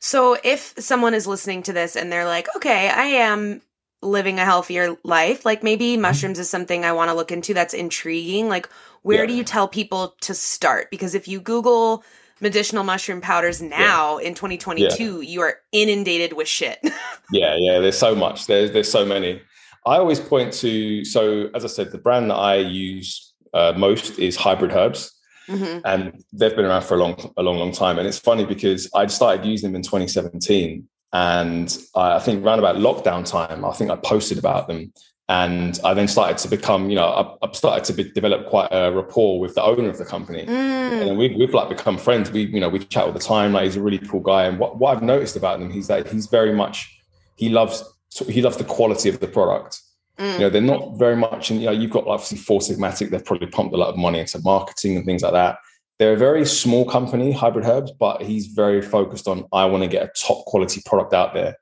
So 0.00 0.36
if 0.44 0.74
someone 0.78 1.14
is 1.14 1.26
listening 1.26 1.62
to 1.64 1.72
this 1.72 1.96
and 1.96 2.10
they're 2.10 2.24
like, 2.24 2.48
okay, 2.56 2.88
I 2.88 3.04
am 3.04 3.62
living 4.00 4.38
a 4.38 4.44
healthier 4.44 4.96
life, 5.02 5.44
like 5.44 5.62
maybe 5.62 5.92
mm-hmm. 5.92 6.02
mushrooms 6.02 6.38
is 6.38 6.48
something 6.48 6.84
I 6.84 6.92
want 6.92 7.10
to 7.10 7.14
look 7.14 7.32
into 7.32 7.54
that's 7.54 7.74
intriguing. 7.74 8.48
Like, 8.48 8.68
where 9.02 9.22
yeah. 9.22 9.26
do 9.26 9.34
you 9.34 9.44
tell 9.44 9.68
people 9.68 10.14
to 10.20 10.34
start? 10.34 10.90
Because 10.90 11.14
if 11.14 11.26
you 11.26 11.40
Google 11.40 12.04
medicinal 12.40 12.84
mushroom 12.84 13.20
powders 13.20 13.60
now 13.60 14.18
yeah. 14.18 14.28
in 14.28 14.34
2022, 14.34 15.22
yeah. 15.22 15.28
you 15.28 15.40
are 15.40 15.56
inundated 15.72 16.34
with 16.34 16.48
shit. 16.48 16.78
yeah, 17.32 17.56
yeah. 17.58 17.80
There's 17.80 17.98
so 17.98 18.14
much. 18.14 18.46
There's 18.46 18.72
there's 18.72 18.90
so 18.90 19.04
many. 19.04 19.40
I 19.86 19.96
always 19.96 20.20
point 20.20 20.52
to 20.54 21.04
so 21.04 21.48
as 21.54 21.64
I 21.64 21.68
said, 21.68 21.90
the 21.90 21.98
brand 21.98 22.30
that 22.30 22.36
I 22.36 22.56
use 22.56 23.32
uh, 23.54 23.72
most 23.76 24.18
is 24.18 24.36
Hybrid 24.36 24.72
Herbs. 24.72 25.12
Mm-hmm. 25.48 25.80
And 25.84 26.24
they've 26.32 26.54
been 26.54 26.66
around 26.66 26.82
for 26.82 26.94
a 26.94 26.98
long, 26.98 27.32
a 27.36 27.42
long, 27.42 27.58
long 27.58 27.72
time. 27.72 27.98
And 27.98 28.06
it's 28.06 28.18
funny 28.18 28.44
because 28.44 28.88
I 28.94 29.06
started 29.06 29.44
using 29.44 29.70
them 29.70 29.76
in 29.76 29.82
2017, 29.82 30.86
and 31.12 31.78
I 31.94 32.18
think 32.18 32.44
around 32.44 32.58
about 32.58 32.76
lockdown 32.76 33.28
time, 33.28 33.64
I 33.64 33.72
think 33.72 33.90
I 33.90 33.96
posted 33.96 34.38
about 34.38 34.68
them, 34.68 34.92
and 35.30 35.78
I 35.84 35.94
then 35.94 36.08
started 36.08 36.38
to 36.38 36.48
become, 36.48 36.90
you 36.90 36.96
know, 36.96 37.06
I, 37.06 37.46
I 37.46 37.52
started 37.52 37.84
to 37.84 37.92
be, 37.92 38.10
develop 38.12 38.46
quite 38.48 38.68
a 38.70 38.90
rapport 38.92 39.40
with 39.40 39.54
the 39.54 39.62
owner 39.62 39.88
of 39.88 39.98
the 39.98 40.04
company, 40.04 40.44
mm. 40.44 41.08
and 41.08 41.18
we've, 41.18 41.34
we've 41.36 41.54
like 41.54 41.68
become 41.68 41.98
friends. 41.98 42.30
We, 42.30 42.42
you 42.42 42.60
know, 42.60 42.68
we 42.68 42.78
chat 42.80 43.04
all 43.04 43.12
the 43.12 43.18
time. 43.18 43.52
Like 43.52 43.64
he's 43.64 43.76
a 43.76 43.82
really 43.82 43.98
cool 43.98 44.20
guy, 44.20 44.44
and 44.44 44.58
what, 44.58 44.78
what 44.78 44.96
I've 44.96 45.02
noticed 45.02 45.36
about 45.36 45.60
him, 45.60 45.70
he's 45.70 45.86
that 45.88 46.08
he's 46.08 46.26
very 46.26 46.52
much 46.52 46.94
he 47.36 47.48
loves 47.48 47.84
he 48.26 48.42
loves 48.42 48.56
the 48.56 48.64
quality 48.64 49.08
of 49.08 49.20
the 49.20 49.28
product. 49.28 49.80
Mm. 50.18 50.32
You 50.34 50.38
know, 50.40 50.50
they're 50.50 50.62
not 50.62 50.98
very 50.98 51.16
much, 51.16 51.50
and 51.50 51.60
you 51.60 51.66
know, 51.66 51.72
you've 51.72 51.90
got 51.90 52.06
obviously 52.06 52.38
Four 52.38 52.60
Sigmatic. 52.60 53.10
They've 53.10 53.24
probably 53.24 53.46
pumped 53.46 53.74
a 53.74 53.78
lot 53.78 53.90
of 53.90 53.96
money 53.96 54.18
into 54.18 54.40
marketing 54.40 54.96
and 54.96 55.06
things 55.06 55.22
like 55.22 55.32
that. 55.32 55.58
They're 55.98 56.14
a 56.14 56.18
very 56.18 56.46
small 56.46 56.84
company, 56.84 57.32
Hybrid 57.32 57.64
Herbs, 57.64 57.92
but 57.92 58.22
he's 58.22 58.48
very 58.48 58.82
focused 58.82 59.26
on 59.28 59.44
I 59.52 59.64
want 59.66 59.82
to 59.82 59.88
get 59.88 60.04
a 60.04 60.10
top 60.16 60.44
quality 60.46 60.82
product 60.84 61.12
out 61.12 61.34
there. 61.34 61.56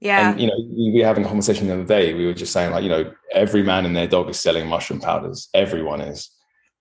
Yeah. 0.00 0.30
And 0.30 0.40
you 0.40 0.46
know, 0.46 0.54
we 0.70 1.00
were 1.00 1.06
having 1.06 1.24
a 1.24 1.28
conversation 1.28 1.66
the 1.66 1.74
other 1.74 1.84
day. 1.84 2.14
We 2.14 2.26
were 2.26 2.34
just 2.34 2.52
saying, 2.52 2.72
like, 2.72 2.82
you 2.82 2.88
know, 2.88 3.12
every 3.32 3.62
man 3.62 3.84
and 3.84 3.96
their 3.96 4.06
dog 4.06 4.28
is 4.28 4.38
selling 4.38 4.66
mushroom 4.68 5.00
powders. 5.00 5.48
Everyone 5.54 6.00
is. 6.00 6.30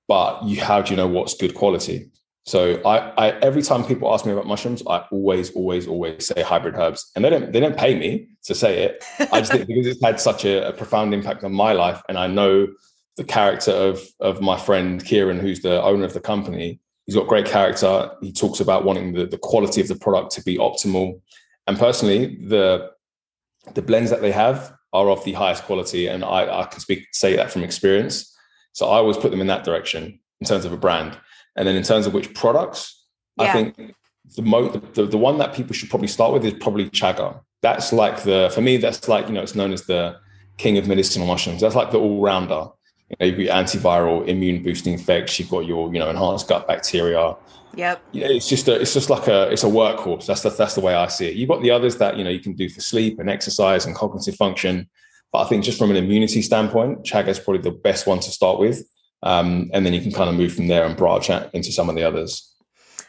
But 0.08 0.44
you 0.44 0.62
how 0.62 0.82
do 0.82 0.92
you 0.92 0.98
know 0.98 1.08
what's 1.08 1.34
good 1.34 1.56
quality? 1.56 2.10
So 2.48 2.82
I, 2.86 2.98
I 3.18 3.30
every 3.40 3.62
time 3.62 3.84
people 3.84 4.14
ask 4.14 4.26
me 4.26 4.32
about 4.32 4.48
mushrooms, 4.48 4.82
I 4.88 5.00
always, 5.12 5.52
always, 5.52 5.86
always 5.86 6.28
say 6.28 6.42
Hybrid 6.42 6.76
Herbs, 6.76 7.12
and 7.14 7.24
they 7.24 7.30
don't 7.30 7.52
they 7.52 7.60
don't 7.60 7.78
pay 7.78 7.94
me 7.94 8.30
to 8.44 8.56
say 8.56 8.84
it. 8.84 9.04
I 9.34 9.42
just 9.42 9.52
think 9.52 9.68
because 9.68 9.86
it's 9.86 10.02
had 10.02 10.18
such 10.22 10.46
a, 10.46 10.70
a, 10.70 10.72
profound 10.72 11.14
impact 11.14 11.44
on 11.44 11.52
my 11.52 11.74
life, 11.74 12.02
and 12.08 12.18
I 12.18 12.28
know 12.28 12.70
the 13.18 13.26
character 13.26 13.72
of 13.72 14.02
of 14.22 14.40
my 14.40 14.58
friend 14.58 15.04
Kieran, 15.04 15.40
who's 15.40 15.60
the 15.60 15.84
owner 15.84 16.06
of 16.06 16.14
the 16.14 16.22
company. 16.22 16.80
He's 17.06 17.16
got 17.16 17.28
great 17.28 17.46
character. 17.46 18.12
He 18.22 18.32
talks 18.32 18.62
about 18.62 18.86
wanting 18.86 19.12
the, 19.12 19.26
the 19.26 19.38
quality 19.38 19.82
of 19.82 19.90
the 19.90 19.96
product 19.96 20.32
to 20.36 20.44
be 20.44 20.58
optimal, 20.58 21.20
and 21.68 21.78
personally, 21.78 22.38
the 22.48 22.92
the 23.74 23.82
blends 23.82 24.10
that 24.10 24.22
they 24.22 24.32
have 24.32 24.74
are 24.94 25.10
of 25.10 25.22
the 25.26 25.34
highest 25.34 25.64
quality, 25.64 26.08
and 26.08 26.24
I, 26.24 26.62
I 26.62 26.66
can 26.68 26.80
speak 26.80 27.08
say 27.12 27.36
that 27.36 27.52
from 27.52 27.64
experience. 27.64 28.34
So 28.72 28.88
I 28.88 29.00
always 29.00 29.18
put 29.18 29.32
them 29.32 29.42
in 29.42 29.48
that 29.48 29.66
direction 29.66 30.22
in 30.40 30.48
terms 30.48 30.64
of 30.64 30.72
a 30.72 30.78
brand. 30.78 31.18
And 31.58 31.68
then 31.68 31.76
in 31.76 31.84
terms 31.84 32.06
of 32.06 32.14
which 32.14 32.34
products, 32.34 33.04
yeah. 33.40 33.46
I 33.46 33.52
think 33.52 33.96
the, 34.36 34.44
mo- 34.44 34.70
the, 34.70 35.06
the 35.06 35.18
one 35.18 35.38
that 35.40 35.54
people 35.54 35.74
should 35.74 35.90
probably 35.90 36.08
start 36.08 36.32
with 36.34 36.46
is 36.46 36.54
probably 36.54 36.90
chaga. 36.92 37.42
That's 37.62 37.92
like 37.92 38.24
the 38.24 38.52
for 38.54 38.62
me, 38.62 38.78
that's 38.78 39.08
like, 39.08 39.28
you 39.28 39.34
know, 39.34 39.42
it's 39.42 39.56
known 39.56 39.74
as 39.74 39.84
the 39.86 40.18
king 40.58 40.78
of 40.78 40.88
medicinal 40.88 41.28
mushrooms. 41.28 41.62
That's 41.62 41.76
like 41.76 41.92
the 41.92 42.00
all-rounder. 42.00 42.68
You 43.10 43.16
know, 43.20 43.26
you've 43.26 43.48
got 43.48 43.66
antiviral, 43.66 44.28
immune 44.28 44.64
boosting 44.64 44.94
effects, 44.94 45.40
you've 45.40 45.50
got 45.50 45.66
your, 45.66 45.92
you 45.94 46.00
know, 46.00 46.10
enhanced 46.10 46.48
gut 46.48 46.68
bacteria. 46.68 47.36
Yep. 47.76 48.02
Yeah, 48.12 48.28
it's 48.28 48.50
just 48.50 48.68
a, 48.68 48.80
it's 48.80 48.94
just 48.94 49.10
like 49.10 49.28
a, 49.28 49.52
it's 49.52 49.64
a 49.64 49.68
workhorse. 49.68 50.26
That's 50.26 50.42
the, 50.42 50.50
that's 50.50 50.76
the 50.76 50.82
way 50.82 50.96
I 50.96 51.08
see 51.08 51.28
it. 51.28 51.36
You've 51.36 51.50
got 51.50 51.62
the 51.62 51.72
others 51.72 51.98
that 51.98 52.18
you 52.18 52.24
know 52.24 52.30
you 52.30 52.40
can 52.40 52.54
do 52.54 52.70
for 52.70 52.82
sleep 52.82 53.20
and 53.20 53.30
exercise 53.30 53.86
and 53.86 53.96
cognitive 53.96 54.36
function, 54.36 54.90
but 55.32 55.40
I 55.40 55.46
think 55.48 55.64
just 55.64 55.78
from 55.78 55.92
an 55.92 55.98
immunity 55.98 56.42
standpoint, 56.42 57.04
chaga 57.04 57.28
is 57.28 57.40
probably 57.40 57.62
the 57.62 57.72
best 57.78 58.08
one 58.08 58.20
to 58.20 58.32
start 58.32 58.60
with. 58.60 58.84
Um, 59.24 59.70
and 59.74 59.86
then 59.86 59.94
you 59.94 60.02
can 60.02 60.12
kind 60.12 60.30
of 60.30 60.36
move 60.36 60.54
from 60.54 60.68
there 60.68 60.86
and 60.86 60.96
branch 60.96 61.30
out 61.30 61.54
into 61.54 61.72
some 61.72 61.90
of 61.90 61.96
the 61.96 62.04
others. 62.04 62.54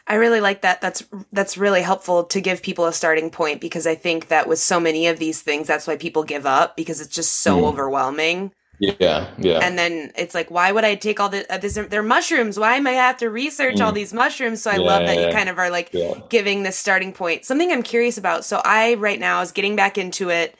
I 0.07 0.15
really 0.15 0.41
like 0.41 0.63
that. 0.63 0.81
That's 0.81 1.03
that's 1.31 1.55
really 1.55 1.83
helpful 1.83 2.23
to 2.25 2.41
give 2.41 2.63
people 2.63 2.85
a 2.87 2.93
starting 2.93 3.29
point 3.29 3.61
because 3.61 3.85
I 3.85 3.93
think 3.93 4.29
that 4.29 4.47
with 4.47 4.57
so 4.57 4.79
many 4.79 5.05
of 5.05 5.19
these 5.19 5.43
things, 5.43 5.67
that's 5.67 5.85
why 5.85 5.97
people 5.97 6.23
give 6.23 6.47
up 6.47 6.75
because 6.75 6.99
it's 6.99 7.13
just 7.13 7.41
so 7.41 7.61
mm. 7.61 7.65
overwhelming. 7.65 8.51
Yeah, 8.79 9.29
yeah. 9.37 9.59
And 9.61 9.77
then 9.77 10.11
it's 10.15 10.33
like, 10.33 10.49
why 10.49 10.71
would 10.71 10.85
I 10.85 10.95
take 10.95 11.19
all 11.19 11.29
the 11.29 11.45
uh, 11.53 11.59
this? 11.59 11.77
They're 11.89 12.01
mushrooms. 12.01 12.57
Why 12.57 12.77
am 12.77 12.87
I 12.87 12.91
have 12.91 13.17
to 13.17 13.29
research 13.29 13.75
mm. 13.75 13.85
all 13.85 13.91
these 13.91 14.13
mushrooms? 14.13 14.63
So 14.63 14.71
I 14.71 14.77
yeah, 14.77 14.79
love 14.79 15.05
that 15.05 15.15
yeah, 15.15 15.27
you 15.27 15.33
kind 15.33 15.49
of 15.49 15.59
are 15.59 15.69
like 15.69 15.91
yeah. 15.93 16.15
giving 16.29 16.63
this 16.63 16.77
starting 16.77 17.13
point. 17.13 17.45
Something 17.45 17.71
I'm 17.71 17.83
curious 17.83 18.17
about. 18.17 18.45
So 18.45 18.61
I 18.65 18.95
right 18.95 19.19
now 19.19 19.41
is 19.41 19.51
getting 19.51 19.75
back 19.75 19.99
into 19.99 20.29
it 20.29 20.55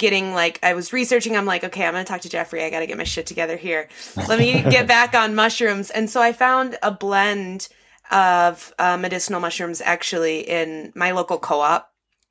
getting 0.00 0.32
like 0.32 0.58
I 0.64 0.74
was 0.74 0.92
researching. 0.92 1.36
I'm 1.36 1.44
like, 1.44 1.62
okay, 1.62 1.86
I'm 1.86 1.92
gonna 1.92 2.04
talk 2.04 2.22
to 2.22 2.28
Jeffrey. 2.28 2.64
I 2.64 2.70
gotta 2.70 2.86
get 2.86 2.98
my 2.98 3.04
shit 3.04 3.26
together 3.26 3.56
here. 3.56 3.88
Let 4.16 4.40
me 4.40 4.62
get 4.70 4.88
back 4.88 5.14
on 5.14 5.36
mushrooms. 5.36 5.90
And 5.90 6.10
so 6.10 6.20
I 6.20 6.32
found 6.32 6.76
a 6.82 6.90
blend 6.90 7.68
of 8.10 8.74
uh, 8.80 8.96
medicinal 8.96 9.38
mushrooms 9.38 9.80
actually 9.80 10.40
in 10.40 10.92
my 10.96 11.12
local 11.12 11.38
co-op. 11.38 11.86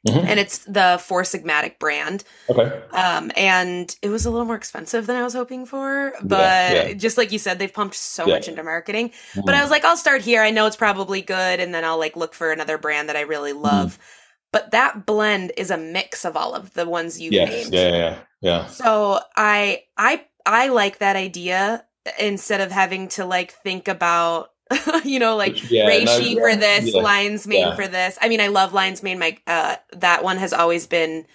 Mm-hmm. 0.07 0.27
And 0.27 0.39
it's 0.39 0.59
the 0.59 0.99
Four 1.03 1.23
Sigmatic 1.23 1.77
brand. 1.77 2.23
Okay. 2.49 2.81
Um, 2.91 3.31
and 3.35 3.93
it 4.01 4.07
was 4.07 4.25
a 4.25 4.31
little 4.31 4.45
more 4.45 4.55
expensive 4.55 5.05
than 5.07 5.17
I 5.17 5.23
was 5.23 5.33
hoping 5.33 5.65
for, 5.65 6.13
but 6.23 6.39
yeah, 6.39 6.87
yeah. 6.87 6.93
just 6.93 7.17
like 7.17 7.33
you 7.33 7.37
said, 7.37 7.59
they've 7.59 7.73
pumped 7.73 7.95
so 7.95 8.25
yeah. 8.25 8.35
much 8.35 8.47
into 8.47 8.63
marketing. 8.63 9.09
Mm-hmm. 9.09 9.41
But 9.45 9.55
I 9.55 9.61
was 9.61 9.69
like, 9.69 9.83
I'll 9.83 9.97
start 9.97 10.21
here. 10.21 10.41
I 10.41 10.51
know 10.51 10.67
it's 10.67 10.77
probably 10.77 11.21
good, 11.21 11.59
and 11.59 11.73
then 11.73 11.83
I'll 11.83 11.99
like 11.99 12.15
look 12.15 12.33
for 12.33 12.53
another 12.53 12.77
brand 12.77 13.09
that 13.09 13.17
I 13.17 13.21
really 13.21 13.51
love. 13.53 13.93
Mm-hmm 13.95 14.03
but 14.51 14.71
that 14.71 15.05
blend 15.05 15.51
is 15.57 15.71
a 15.71 15.77
mix 15.77 16.25
of 16.25 16.35
all 16.35 16.53
of 16.53 16.73
the 16.73 16.87
ones 16.87 17.19
you 17.19 17.31
yes. 17.31 17.49
named. 17.49 17.73
Yeah, 17.73 17.89
yeah, 17.89 18.17
yeah. 18.41 18.65
So 18.67 19.19
I 19.35 19.83
I 19.97 20.25
I 20.45 20.69
like 20.69 20.99
that 20.99 21.15
idea 21.15 21.85
instead 22.17 22.61
of 22.61 22.71
having 22.71 23.07
to 23.09 23.25
like 23.25 23.51
think 23.51 23.87
about 23.87 24.51
you 25.03 25.19
know 25.19 25.35
like 25.35 25.69
yeah, 25.69 25.89
reishi 25.89 26.35
no, 26.35 26.41
for 26.41 26.55
this, 26.55 26.93
yeah, 26.93 27.01
lion's 27.01 27.47
mane 27.47 27.67
yeah. 27.67 27.75
for 27.75 27.87
this. 27.87 28.17
I 28.21 28.29
mean, 28.29 28.41
I 28.41 28.47
love 28.47 28.73
lion's 28.73 29.03
mane. 29.03 29.19
My 29.19 29.37
uh, 29.47 29.75
that 29.97 30.23
one 30.23 30.37
has 30.37 30.53
always 30.53 30.87
been 30.87 31.25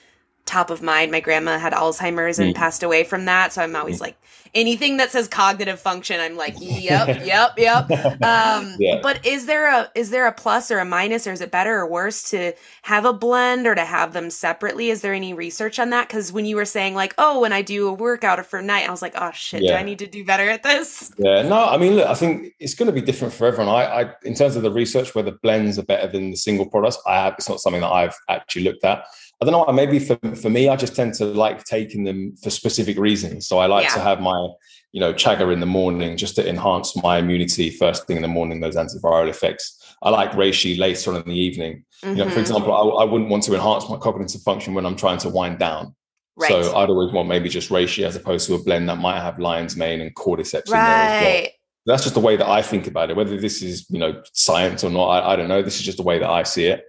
top 0.46 0.70
of 0.70 0.82
mind. 0.82 1.10
My 1.10 1.20
grandma 1.20 1.58
had 1.58 1.72
Alzheimer's 1.72 2.38
and 2.38 2.54
mm. 2.54 2.56
passed 2.56 2.82
away 2.82 3.04
from 3.04 3.24
that, 3.26 3.52
so 3.52 3.62
I'm 3.62 3.74
always 3.76 3.98
mm. 3.98 4.02
like 4.02 4.16
anything 4.54 4.98
that 4.98 5.10
says 5.10 5.26
cognitive 5.26 5.80
function. 5.80 6.20
I'm 6.20 6.36
like, 6.36 6.54
yep, 6.60 7.24
yep, 7.24 7.58
yep. 7.58 7.90
Um, 8.24 8.76
yeah. 8.78 9.00
But 9.02 9.24
is 9.26 9.46
there 9.46 9.68
a 9.68 9.90
is 9.94 10.10
there 10.10 10.26
a 10.26 10.32
plus 10.32 10.70
or 10.70 10.78
a 10.78 10.84
minus, 10.84 11.26
or 11.26 11.32
is 11.32 11.40
it 11.40 11.50
better 11.50 11.76
or 11.76 11.86
worse 11.86 12.30
to 12.30 12.52
have 12.82 13.04
a 13.04 13.12
blend 13.12 13.66
or 13.66 13.74
to 13.74 13.84
have 13.84 14.12
them 14.12 14.30
separately? 14.30 14.90
Is 14.90 15.02
there 15.02 15.12
any 15.12 15.34
research 15.34 15.78
on 15.78 15.90
that? 15.90 16.08
Because 16.08 16.32
when 16.32 16.46
you 16.46 16.56
were 16.56 16.64
saying 16.64 16.94
like, 16.94 17.14
oh, 17.18 17.40
when 17.40 17.52
I 17.52 17.62
do 17.62 17.88
a 17.88 17.92
workout 17.92 18.38
or 18.38 18.44
for 18.44 18.62
night, 18.62 18.88
I 18.88 18.90
was 18.90 19.02
like, 19.02 19.14
oh 19.16 19.30
shit, 19.32 19.62
yeah. 19.62 19.72
do 19.72 19.76
I 19.78 19.82
need 19.82 19.98
to 19.98 20.06
do 20.06 20.24
better 20.24 20.48
at 20.48 20.62
this? 20.62 21.12
Yeah, 21.18 21.42
no, 21.42 21.66
I 21.66 21.76
mean, 21.76 21.96
look, 21.96 22.06
I 22.06 22.14
think 22.14 22.54
it's 22.58 22.74
going 22.74 22.86
to 22.86 22.92
be 22.92 23.02
different 23.02 23.34
for 23.34 23.46
everyone. 23.46 23.74
I, 23.74 24.02
I, 24.02 24.14
in 24.24 24.34
terms 24.34 24.56
of 24.56 24.62
the 24.62 24.72
research, 24.72 25.14
whether 25.14 25.32
blends 25.32 25.78
are 25.78 25.84
better 25.84 26.10
than 26.10 26.30
the 26.30 26.36
single 26.36 26.66
products, 26.66 26.98
I 27.06 27.16
have. 27.16 27.34
It's 27.38 27.48
not 27.48 27.60
something 27.60 27.82
that 27.82 27.92
I've 27.92 28.16
actually 28.28 28.64
looked 28.64 28.84
at. 28.84 29.04
I 29.48 29.50
don't 29.50 29.66
know. 29.66 29.72
Maybe 29.72 29.98
for, 29.98 30.16
for 30.34 30.50
me, 30.50 30.68
I 30.68 30.76
just 30.76 30.96
tend 30.96 31.14
to 31.14 31.26
like 31.26 31.64
taking 31.64 32.04
them 32.04 32.34
for 32.42 32.50
specific 32.50 32.98
reasons. 32.98 33.46
So 33.46 33.58
I 33.58 33.66
like 33.66 33.84
yeah. 33.84 33.94
to 33.94 34.00
have 34.00 34.20
my, 34.20 34.48
you 34.92 35.00
know, 35.00 35.12
chaga 35.12 35.52
in 35.52 35.60
the 35.60 35.66
morning 35.66 36.16
just 36.16 36.36
to 36.36 36.48
enhance 36.48 36.96
my 37.02 37.18
immunity 37.18 37.70
first 37.70 38.06
thing 38.06 38.16
in 38.16 38.22
the 38.22 38.28
morning, 38.28 38.60
those 38.60 38.76
antiviral 38.76 39.28
effects. 39.28 39.96
I 40.02 40.10
like 40.10 40.32
reishi 40.32 40.78
later 40.78 41.10
on 41.10 41.22
in 41.22 41.28
the 41.28 41.38
evening. 41.38 41.84
Mm-hmm. 42.02 42.10
You 42.10 42.16
know, 42.16 42.24
for 42.24 42.30
mm-hmm. 42.30 42.40
example, 42.40 42.72
I, 42.72 43.02
I, 43.02 43.04
wouldn't 43.04 43.30
want 43.30 43.42
to 43.44 43.54
enhance 43.54 43.88
my 43.88 43.96
cognitive 43.96 44.42
function 44.42 44.74
when 44.74 44.86
I'm 44.86 44.96
trying 44.96 45.18
to 45.18 45.28
wind 45.28 45.58
down. 45.58 45.94
Right. 46.36 46.50
So 46.50 46.76
I'd 46.76 46.90
always 46.90 47.12
want 47.12 47.28
maybe 47.28 47.48
just 47.48 47.70
reishi 47.70 48.04
as 48.04 48.16
opposed 48.16 48.46
to 48.48 48.54
a 48.54 48.62
blend 48.62 48.88
that 48.88 48.96
might 48.96 49.20
have 49.20 49.38
lion's 49.38 49.76
mane 49.76 50.00
and 50.00 50.14
cordyceps 50.14 50.68
right. 50.70 50.78
in 50.78 51.24
there 51.24 51.36
as 51.36 51.42
well. 51.42 51.50
That's 51.86 52.02
just 52.02 52.14
the 52.14 52.20
way 52.20 52.36
that 52.36 52.48
I 52.48 52.62
think 52.62 52.86
about 52.86 53.10
it. 53.10 53.16
Whether 53.16 53.38
this 53.38 53.62
is, 53.62 53.86
you 53.90 53.98
know, 53.98 54.22
science 54.32 54.84
or 54.84 54.90
not, 54.90 55.06
I, 55.06 55.32
I 55.32 55.36
don't 55.36 55.48
know. 55.48 55.62
This 55.62 55.76
is 55.76 55.82
just 55.82 55.98
the 55.98 56.02
way 56.02 56.18
that 56.18 56.30
I 56.30 56.42
see 56.42 56.64
it. 56.64 56.84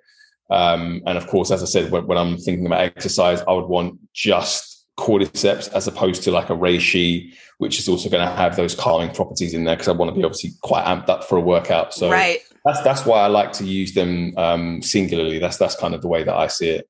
Um, 0.49 1.01
and 1.05 1.17
of 1.17 1.27
course, 1.27 1.51
as 1.51 1.63
I 1.63 1.65
said, 1.65 1.91
when, 1.91 2.05
when, 2.07 2.17
I'm 2.17 2.37
thinking 2.37 2.65
about 2.65 2.81
exercise, 2.81 3.41
I 3.47 3.51
would 3.51 3.65
want 3.65 3.99
just 4.13 4.85
cordyceps 4.97 5.71
as 5.73 5.87
opposed 5.87 6.23
to 6.23 6.31
like 6.31 6.49
a 6.49 6.55
reishi, 6.55 7.33
which 7.57 7.79
is 7.79 7.89
also 7.89 8.09
going 8.09 8.25
to 8.25 8.33
have 8.33 8.55
those 8.55 8.75
calming 8.75 9.13
properties 9.13 9.53
in 9.53 9.63
there 9.63 9.75
because 9.75 9.87
I 9.87 9.93
want 9.93 10.09
to 10.09 10.15
be 10.15 10.23
obviously 10.23 10.51
quite 10.61 10.85
amped 10.85 11.09
up 11.09 11.23
for 11.23 11.37
a 11.37 11.41
workout. 11.41 11.93
So 11.93 12.11
right. 12.11 12.39
that's 12.63 12.81
that's 12.81 13.05
why 13.05 13.21
I 13.21 13.27
like 13.27 13.53
to 13.53 13.65
use 13.65 13.93
them 13.93 14.37
um, 14.37 14.81
singularly. 14.81 15.39
That's 15.39 15.57
that's 15.57 15.75
kind 15.75 15.95
of 15.95 16.01
the 16.01 16.07
way 16.07 16.23
that 16.23 16.35
I 16.35 16.47
see 16.47 16.69
it. 16.69 16.87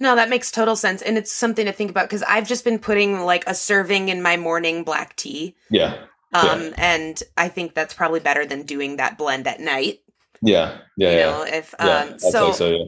No, 0.00 0.14
that 0.14 0.28
makes 0.28 0.50
total 0.50 0.76
sense. 0.76 1.02
And 1.02 1.18
it's 1.18 1.32
something 1.32 1.66
to 1.66 1.72
think 1.72 1.90
about 1.90 2.08
because 2.08 2.22
I've 2.22 2.46
just 2.46 2.64
been 2.64 2.78
putting 2.78 3.20
like 3.20 3.44
a 3.46 3.54
serving 3.54 4.08
in 4.08 4.22
my 4.22 4.36
morning 4.36 4.84
black 4.84 5.16
tea. 5.16 5.56
Yeah. 5.70 6.04
Um, 6.32 6.62
yeah. 6.62 6.74
and 6.76 7.22
I 7.36 7.48
think 7.48 7.74
that's 7.74 7.94
probably 7.94 8.20
better 8.20 8.46
than 8.46 8.62
doing 8.62 8.96
that 8.96 9.18
blend 9.18 9.46
at 9.46 9.60
night. 9.60 10.00
Yeah, 10.42 10.78
yeah, 10.96 11.10
you 11.10 11.16
yeah. 11.16 11.30
know, 11.30 11.42
if 11.42 11.74
um, 11.78 11.88
yeah, 11.88 12.16
so, 12.18 12.52
so, 12.52 12.70
yeah. 12.70 12.84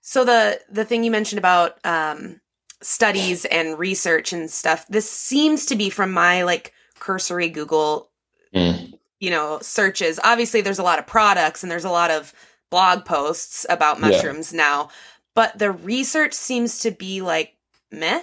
so 0.00 0.24
the 0.24 0.60
the 0.70 0.84
thing 0.84 1.04
you 1.04 1.10
mentioned 1.10 1.38
about 1.38 1.78
um, 1.84 2.40
studies 2.82 3.44
and 3.46 3.78
research 3.78 4.32
and 4.32 4.50
stuff, 4.50 4.86
this 4.88 5.10
seems 5.10 5.66
to 5.66 5.76
be 5.76 5.90
from 5.90 6.12
my 6.12 6.42
like 6.42 6.72
cursory 6.98 7.48
Google, 7.48 8.10
mm. 8.54 8.92
you 9.20 9.30
know, 9.30 9.58
searches. 9.62 10.18
Obviously, 10.24 10.60
there's 10.60 10.78
a 10.78 10.84
lot 10.84 10.98
of 10.98 11.06
products 11.06 11.62
and 11.62 11.70
there's 11.70 11.84
a 11.84 11.90
lot 11.90 12.10
of 12.10 12.32
blog 12.70 13.04
posts 13.04 13.64
about 13.70 14.00
mushrooms 14.00 14.52
yeah. 14.52 14.58
now, 14.58 14.88
but 15.34 15.58
the 15.58 15.70
research 15.70 16.34
seems 16.34 16.80
to 16.80 16.90
be 16.90 17.22
like 17.22 17.54
meh. 17.90 18.22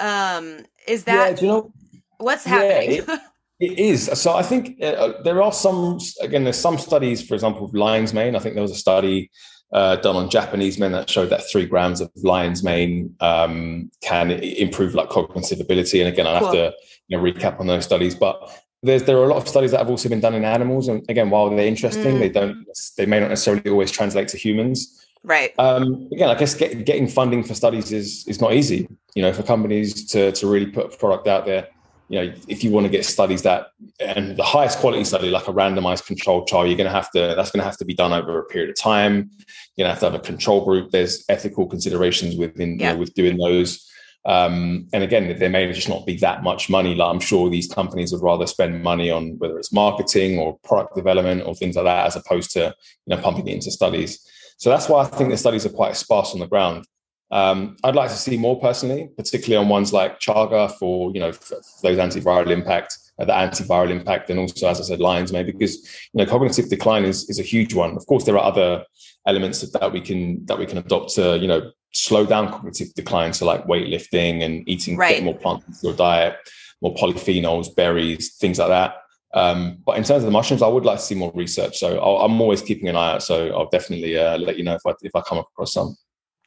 Um, 0.00 0.64
is 0.86 1.04
that 1.04 1.36
yeah, 1.36 1.40
you 1.40 1.48
know 1.48 1.72
what's 2.18 2.44
happening? 2.44 3.02
It, 3.06 3.20
it 3.64 3.78
is. 3.78 4.06
So 4.14 4.34
I 4.34 4.42
think 4.42 4.78
uh, 4.82 4.86
uh, 4.86 5.22
there 5.22 5.42
are 5.42 5.52
some. 5.52 5.98
Again, 6.20 6.44
there's 6.44 6.58
some 6.58 6.78
studies. 6.78 7.26
For 7.26 7.34
example, 7.34 7.70
lion's 7.72 8.12
mane. 8.12 8.36
I 8.36 8.38
think 8.38 8.54
there 8.54 8.62
was 8.62 8.72
a 8.72 8.76
study 8.76 9.30
uh, 9.72 9.96
done 9.96 10.16
on 10.16 10.30
Japanese 10.30 10.78
men 10.78 10.92
that 10.92 11.10
showed 11.10 11.30
that 11.30 11.42
three 11.50 11.66
grams 11.66 12.00
of 12.00 12.10
lion's 12.16 12.62
mane 12.62 13.14
um, 13.20 13.90
can 14.02 14.30
improve 14.30 14.94
like 14.94 15.08
cognitive 15.08 15.60
ability. 15.60 16.00
And 16.00 16.08
again, 16.08 16.26
I 16.26 16.38
cool. 16.38 16.48
have 16.48 16.54
to 16.54 16.74
you 17.08 17.16
know, 17.16 17.22
recap 17.22 17.60
on 17.60 17.66
those 17.66 17.84
studies, 17.84 18.14
but 18.14 18.50
there's 18.84 19.04
there 19.04 19.16
are 19.18 19.24
a 19.24 19.28
lot 19.28 19.38
of 19.38 19.48
studies 19.48 19.70
that 19.72 19.78
have 19.78 19.90
also 19.90 20.08
been 20.08 20.20
done 20.20 20.34
in 20.34 20.44
animals, 20.44 20.88
and 20.88 21.04
again, 21.08 21.30
while 21.30 21.48
they're 21.50 21.66
interesting, 21.66 22.16
mm. 22.16 22.18
they 22.20 22.28
don't 22.28 22.66
they 22.96 23.06
may 23.06 23.18
not 23.18 23.30
necessarily 23.30 23.68
always 23.70 23.90
translate 23.90 24.28
to 24.28 24.36
humans. 24.36 25.06
Right. 25.24 25.54
Um, 25.58 26.08
again, 26.12 26.28
I 26.28 26.34
guess 26.34 26.54
get, 26.54 26.84
getting 26.84 27.08
funding 27.08 27.42
for 27.42 27.54
studies 27.54 27.92
is 27.92 28.26
is 28.28 28.40
not 28.40 28.52
easy. 28.52 28.86
You 29.14 29.22
know, 29.22 29.32
for 29.32 29.42
companies 29.42 30.06
to 30.10 30.32
to 30.32 30.46
really 30.46 30.66
put 30.66 30.94
a 30.94 30.96
product 30.96 31.26
out 31.26 31.46
there. 31.46 31.68
You 32.08 32.20
know, 32.20 32.34
if 32.48 32.62
you 32.62 32.70
want 32.70 32.84
to 32.84 32.90
get 32.90 33.04
studies 33.04 33.42
that 33.42 33.68
and 33.98 34.36
the 34.36 34.42
highest 34.42 34.78
quality 34.78 35.04
study, 35.04 35.30
like 35.30 35.48
a 35.48 35.52
randomized 35.52 36.06
controlled 36.06 36.46
trial, 36.46 36.66
you're 36.66 36.76
going 36.76 36.88
to 36.88 36.92
have 36.92 37.10
to. 37.12 37.34
That's 37.34 37.50
going 37.50 37.60
to 37.60 37.64
have 37.64 37.78
to 37.78 37.84
be 37.84 37.94
done 37.94 38.12
over 38.12 38.38
a 38.38 38.44
period 38.44 38.70
of 38.70 38.76
time. 38.78 39.30
You're 39.76 39.86
going 39.86 39.88
to 39.88 39.88
have 39.88 40.00
to 40.00 40.06
have 40.06 40.14
a 40.14 40.18
control 40.18 40.64
group. 40.64 40.90
There's 40.90 41.24
ethical 41.28 41.66
considerations 41.66 42.36
within 42.36 42.78
yeah. 42.78 42.90
you 42.90 42.94
know, 42.94 43.00
with 43.00 43.14
doing 43.14 43.38
those. 43.38 43.90
Um, 44.26 44.88
and 44.92 45.02
again, 45.02 45.38
there 45.38 45.50
may 45.50 45.70
just 45.72 45.88
not 45.88 46.06
be 46.06 46.16
that 46.18 46.42
much 46.42 46.70
money. 46.70 46.94
Like 46.94 47.12
I'm 47.12 47.20
sure 47.20 47.50
these 47.50 47.72
companies 47.72 48.12
would 48.12 48.22
rather 48.22 48.46
spend 48.46 48.82
money 48.82 49.10
on 49.10 49.38
whether 49.38 49.58
it's 49.58 49.72
marketing 49.72 50.38
or 50.38 50.58
product 50.64 50.94
development 50.94 51.42
or 51.44 51.54
things 51.54 51.76
like 51.76 51.84
that, 51.84 52.06
as 52.06 52.16
opposed 52.16 52.50
to 52.52 52.74
you 53.06 53.16
know 53.16 53.22
pumping 53.22 53.48
it 53.48 53.54
into 53.54 53.70
studies. 53.70 54.26
So 54.58 54.70
that's 54.70 54.88
why 54.88 55.02
I 55.02 55.06
think 55.06 55.30
the 55.30 55.36
studies 55.36 55.66
are 55.66 55.70
quite 55.70 55.96
sparse 55.96 56.32
on 56.32 56.40
the 56.40 56.46
ground. 56.46 56.86
Um, 57.34 57.76
I'd 57.82 57.96
like 57.96 58.10
to 58.10 58.16
see 58.16 58.36
more 58.36 58.60
personally, 58.60 59.10
particularly 59.16 59.56
on 59.56 59.68
ones 59.68 59.92
like 59.92 60.20
Chaga 60.20 60.70
for 60.78 61.10
you 61.12 61.18
know 61.18 61.32
for 61.32 61.56
those 61.82 61.98
antiviral 61.98 62.48
impact, 62.48 62.96
uh, 63.18 63.24
the 63.24 63.32
antiviral 63.32 63.90
impact, 63.90 64.30
and 64.30 64.38
also 64.38 64.68
as 64.68 64.80
I 64.80 64.84
said, 64.84 65.00
lion's 65.00 65.32
mane 65.32 65.44
because 65.44 65.82
you 66.12 66.24
know 66.24 66.26
cognitive 66.26 66.70
decline 66.70 67.04
is 67.04 67.28
is 67.28 67.40
a 67.40 67.42
huge 67.42 67.74
one. 67.74 67.96
Of 67.96 68.06
course, 68.06 68.24
there 68.24 68.38
are 68.38 68.44
other 68.44 68.84
elements 69.26 69.68
that 69.68 69.92
we 69.92 70.00
can 70.00 70.46
that 70.46 70.60
we 70.60 70.64
can 70.64 70.78
adopt 70.78 71.12
to 71.16 71.36
you 71.36 71.48
know 71.48 71.72
slow 71.92 72.24
down 72.24 72.52
cognitive 72.52 72.94
decline, 72.94 73.32
so 73.32 73.46
like 73.46 73.66
weightlifting 73.66 74.44
and 74.44 74.66
eating 74.68 74.96
right. 74.96 75.24
more 75.24 75.36
plants 75.36 75.66
into 75.66 75.80
your 75.82 75.96
diet, 75.96 76.36
more 76.82 76.94
polyphenols, 76.94 77.74
berries, 77.74 78.36
things 78.36 78.60
like 78.60 78.68
that. 78.68 78.94
Um, 79.34 79.78
but 79.84 79.96
in 79.96 80.04
terms 80.04 80.22
of 80.22 80.26
the 80.26 80.30
mushrooms, 80.30 80.62
I 80.62 80.68
would 80.68 80.84
like 80.84 80.98
to 80.98 81.04
see 81.04 81.16
more 81.16 81.32
research. 81.34 81.78
So 81.78 81.98
i 81.98 82.24
am 82.24 82.40
always 82.40 82.62
keeping 82.62 82.88
an 82.88 82.94
eye 82.94 83.14
out. 83.14 83.24
So 83.24 83.48
I'll 83.48 83.68
definitely 83.70 84.16
uh, 84.16 84.38
let 84.38 84.56
you 84.56 84.62
know 84.62 84.76
if 84.76 84.82
I 84.86 84.92
if 85.02 85.10
I 85.16 85.20
come 85.22 85.38
across 85.38 85.72
some. 85.72 85.96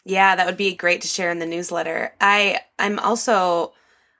Yeah, 0.07 0.37
that 0.37 0.45
would 0.45 0.57
be 0.57 0.73
great 0.73 1.01
to 1.01 1.07
share 1.07 1.29
in 1.31 1.39
the 1.39 1.45
newsletter. 1.45 2.13
I 2.21 2.61
I'm 2.79 2.97
also 2.99 3.73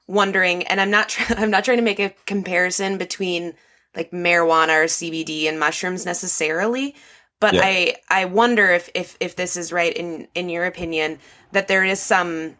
wondering, 0.05 0.63
and 0.67 0.81
I'm 0.81 0.91
not 0.91 1.09
try- 1.09 1.37
I'm 1.37 1.49
not 1.49 1.63
trying 1.63 1.77
to 1.77 1.83
make 1.83 1.99
a 1.99 2.13
comparison 2.25 2.97
between 2.97 3.53
like 3.95 4.11
marijuana 4.11 4.83
or 4.83 4.85
CBD 4.85 5.47
and 5.47 5.59
mushrooms 5.59 6.05
necessarily, 6.05 6.93
but 7.39 7.53
yeah. 7.53 7.61
I 7.63 7.95
I 8.09 8.25
wonder 8.25 8.69
if 8.71 8.89
if 8.93 9.17
if 9.21 9.37
this 9.37 9.55
is 9.55 9.71
right 9.71 9.95
in 9.95 10.27
in 10.35 10.49
your 10.49 10.65
opinion 10.65 11.19
that 11.53 11.69
there 11.69 11.85
is 11.85 12.01
some 12.01 12.57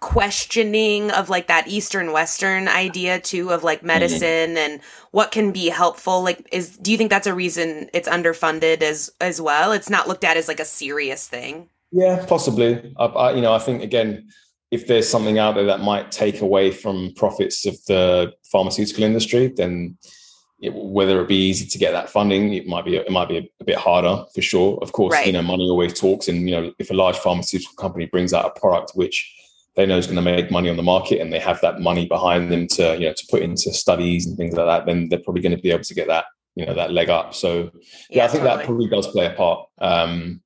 questioning 0.00 1.10
of 1.10 1.28
like 1.28 1.48
that 1.48 1.66
eastern 1.66 2.12
western 2.12 2.68
idea 2.68 3.18
too 3.18 3.50
of 3.50 3.64
like 3.64 3.78
mm-hmm. 3.78 3.88
medicine 3.88 4.50
mm-hmm. 4.50 4.56
and 4.56 4.80
what 5.10 5.32
can 5.32 5.50
be 5.50 5.68
helpful 5.68 6.22
like 6.22 6.48
is 6.52 6.76
do 6.78 6.92
you 6.92 6.96
think 6.96 7.10
that's 7.10 7.26
a 7.26 7.34
reason 7.34 7.90
it's 7.92 8.08
underfunded 8.08 8.80
as 8.80 9.10
as 9.20 9.40
well 9.40 9.72
it's 9.72 9.90
not 9.90 10.06
looked 10.06 10.22
at 10.22 10.36
as 10.36 10.46
like 10.46 10.60
a 10.60 10.64
serious 10.64 11.26
thing 11.26 11.68
yeah 11.90 12.24
possibly 12.26 12.94
I, 12.98 13.04
I, 13.04 13.32
you 13.32 13.42
know 13.42 13.52
i 13.52 13.58
think 13.58 13.82
again 13.82 14.28
if 14.70 14.86
there's 14.86 15.08
something 15.08 15.38
out 15.38 15.54
there 15.54 15.64
that 15.64 15.80
might 15.80 16.12
take 16.12 16.42
away 16.42 16.70
from 16.70 17.12
profits 17.16 17.64
of 17.66 17.74
the 17.86 18.32
pharmaceutical 18.50 19.04
industry 19.04 19.52
then 19.56 19.96
it, 20.60 20.74
whether 20.74 21.20
it 21.20 21.28
be 21.28 21.48
easy 21.48 21.66
to 21.66 21.78
get 21.78 21.92
that 21.92 22.10
funding 22.10 22.52
it 22.52 22.66
might 22.66 22.84
be 22.84 22.96
it 22.96 23.10
might 23.10 23.28
be 23.28 23.38
a, 23.38 23.48
a 23.60 23.64
bit 23.64 23.76
harder 23.76 24.24
for 24.34 24.42
sure 24.42 24.78
of 24.82 24.92
course 24.92 25.12
right. 25.12 25.26
you 25.26 25.32
know 25.32 25.42
money 25.42 25.68
always 25.68 25.98
talks 25.98 26.28
and 26.28 26.48
you 26.48 26.54
know 26.54 26.72
if 26.78 26.90
a 26.90 26.94
large 26.94 27.16
pharmaceutical 27.16 27.74
company 27.76 28.06
brings 28.06 28.32
out 28.32 28.44
a 28.44 28.60
product 28.60 28.92
which 28.94 29.34
they 29.76 29.86
know 29.86 29.96
is 29.96 30.06
going 30.06 30.16
to 30.16 30.22
make 30.22 30.50
money 30.50 30.68
on 30.68 30.76
the 30.76 30.82
market 30.82 31.20
and 31.20 31.32
they 31.32 31.38
have 31.38 31.60
that 31.60 31.80
money 31.80 32.06
behind 32.06 32.50
them 32.50 32.66
to 32.66 32.94
you 32.94 33.06
know 33.06 33.12
to 33.12 33.26
put 33.30 33.42
into 33.42 33.72
studies 33.72 34.26
and 34.26 34.36
things 34.36 34.54
like 34.54 34.66
that 34.66 34.86
then 34.86 35.08
they're 35.08 35.20
probably 35.20 35.40
going 35.40 35.56
to 35.56 35.62
be 35.62 35.70
able 35.70 35.84
to 35.84 35.94
get 35.94 36.08
that 36.08 36.24
you 36.56 36.66
know 36.66 36.74
that 36.74 36.92
leg 36.92 37.08
up 37.08 37.32
so 37.32 37.62
yeah, 37.62 37.70
yeah 38.10 38.24
i 38.24 38.28
think 38.28 38.42
totally. 38.42 38.56
that 38.56 38.66
probably 38.66 38.88
does 38.88 39.06
play 39.06 39.26
a 39.26 39.30
part 39.30 39.68
um, 39.78 40.42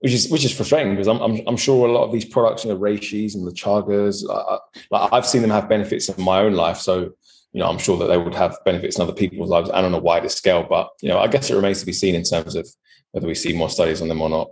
which 0.00 0.12
is 0.12 0.28
which 0.30 0.44
is 0.44 0.54
frustrating 0.54 0.92
because 0.92 1.08
I'm, 1.08 1.20
I'm, 1.20 1.40
I'm 1.46 1.56
sure 1.56 1.86
a 1.86 1.92
lot 1.92 2.04
of 2.04 2.12
these 2.12 2.24
products 2.24 2.64
you 2.64 2.72
know 2.72 2.78
reishis 2.78 3.34
and 3.34 3.46
the 3.46 3.52
chagas 3.52 4.24
uh, 4.28 4.58
like 4.90 5.12
i've 5.12 5.26
seen 5.26 5.42
them 5.42 5.50
have 5.50 5.68
benefits 5.68 6.08
in 6.08 6.22
my 6.22 6.40
own 6.40 6.54
life 6.54 6.78
so 6.78 7.00
you 7.52 7.60
know 7.60 7.66
i'm 7.66 7.78
sure 7.78 7.96
that 7.98 8.06
they 8.06 8.18
would 8.18 8.34
have 8.34 8.56
benefits 8.64 8.96
in 8.96 9.02
other 9.02 9.12
people's 9.12 9.50
lives 9.50 9.70
and 9.70 9.86
on 9.86 9.94
a 9.94 9.98
wider 9.98 10.28
scale 10.28 10.66
but 10.68 10.90
you 11.02 11.08
know 11.08 11.18
i 11.18 11.26
guess 11.26 11.50
it 11.50 11.56
remains 11.56 11.80
to 11.80 11.86
be 11.86 11.92
seen 11.92 12.14
in 12.14 12.22
terms 12.22 12.54
of 12.54 12.68
whether 13.12 13.26
we 13.26 13.34
see 13.34 13.52
more 13.52 13.70
studies 13.70 14.00
on 14.00 14.08
them 14.08 14.20
or 14.20 14.28
not 14.28 14.48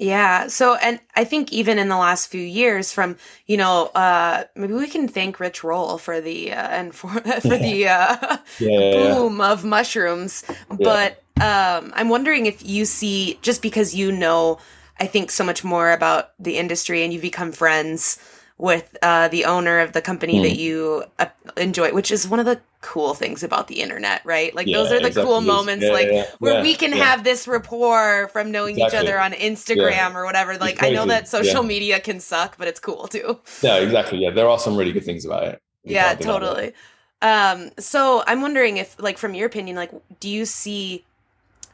yeah. 0.00 0.46
So, 0.46 0.76
and 0.76 0.98
I 1.14 1.24
think 1.24 1.52
even 1.52 1.78
in 1.78 1.88
the 1.88 1.96
last 1.98 2.28
few 2.28 2.40
years, 2.40 2.90
from 2.90 3.18
you 3.46 3.58
know, 3.58 3.88
uh, 3.94 4.44
maybe 4.56 4.72
we 4.72 4.88
can 4.88 5.06
thank 5.06 5.38
Rich 5.38 5.62
Roll 5.62 5.98
for 5.98 6.22
the 6.22 6.52
uh, 6.52 6.68
and 6.68 6.94
for 6.94 7.08
for 7.42 7.58
the 7.58 7.88
uh, 7.88 8.38
yeah, 8.58 8.92
boom 8.92 9.38
yeah. 9.38 9.52
of 9.52 9.62
mushrooms. 9.62 10.42
But 10.70 11.22
um, 11.38 11.92
I'm 11.94 12.08
wondering 12.08 12.46
if 12.46 12.64
you 12.64 12.86
see 12.86 13.38
just 13.42 13.60
because 13.60 13.94
you 13.94 14.10
know, 14.10 14.58
I 15.00 15.06
think 15.06 15.30
so 15.30 15.44
much 15.44 15.64
more 15.64 15.92
about 15.92 16.32
the 16.38 16.58
industry 16.58 17.02
and 17.02 17.12
you've 17.12 17.22
become 17.22 17.52
friends 17.52 18.18
with 18.58 18.94
uh, 19.02 19.28
the 19.28 19.46
owner 19.46 19.80
of 19.80 19.92
the 19.92 20.02
company 20.02 20.34
mm. 20.34 20.42
that 20.42 20.56
you 20.56 21.04
uh, 21.18 21.26
enjoy, 21.56 21.92
which 21.92 22.10
is 22.10 22.28
one 22.28 22.38
of 22.38 22.44
the 22.44 22.60
cool 22.82 23.14
things 23.14 23.42
about 23.42 23.68
the 23.68 23.80
internet, 23.80 24.20
right? 24.26 24.54
Like 24.54 24.66
yeah, 24.66 24.76
those 24.76 24.92
are 24.92 25.00
the 25.00 25.06
exactly. 25.06 25.24
cool 25.24 25.40
moments, 25.40 25.84
yeah, 25.84 25.92
like 25.92 26.08
yeah, 26.10 26.26
where 26.38 26.62
we 26.62 26.74
can 26.74 26.92
have 26.92 27.24
this 27.24 27.48
rapport 27.48 28.28
from 28.28 28.50
knowing 28.50 28.76
exactly. 28.76 28.98
each 28.98 29.04
other 29.04 29.18
on 29.18 29.32
Instagram 29.32 30.14
or 30.14 30.26
whatever. 30.26 30.58
Like 30.58 30.82
I 30.82 30.90
know 30.90 31.06
that 31.06 31.26
social 31.26 31.62
media 31.62 32.00
can 32.00 32.20
suck, 32.20 32.58
but 32.58 32.68
it's 32.68 32.80
cool 32.80 33.08
too. 33.08 33.40
Yeah, 33.62 33.76
exactly. 33.76 34.18
Yeah, 34.18 34.30
there 34.30 34.48
are 34.48 34.58
some 34.58 34.76
really 34.76 34.92
good 34.92 35.04
things 35.04 35.24
about 35.24 35.44
it. 35.44 35.62
You 35.84 35.94
yeah, 35.94 36.14
totally. 36.14 36.74
Um, 37.22 37.70
so 37.78 38.22
I'm 38.26 38.40
wondering 38.42 38.76
if, 38.76 39.00
like, 39.00 39.18
from 39.18 39.34
your 39.34 39.46
opinion, 39.46 39.76
like, 39.76 39.92
do 40.20 40.28
you 40.28 40.44
see 40.44 41.04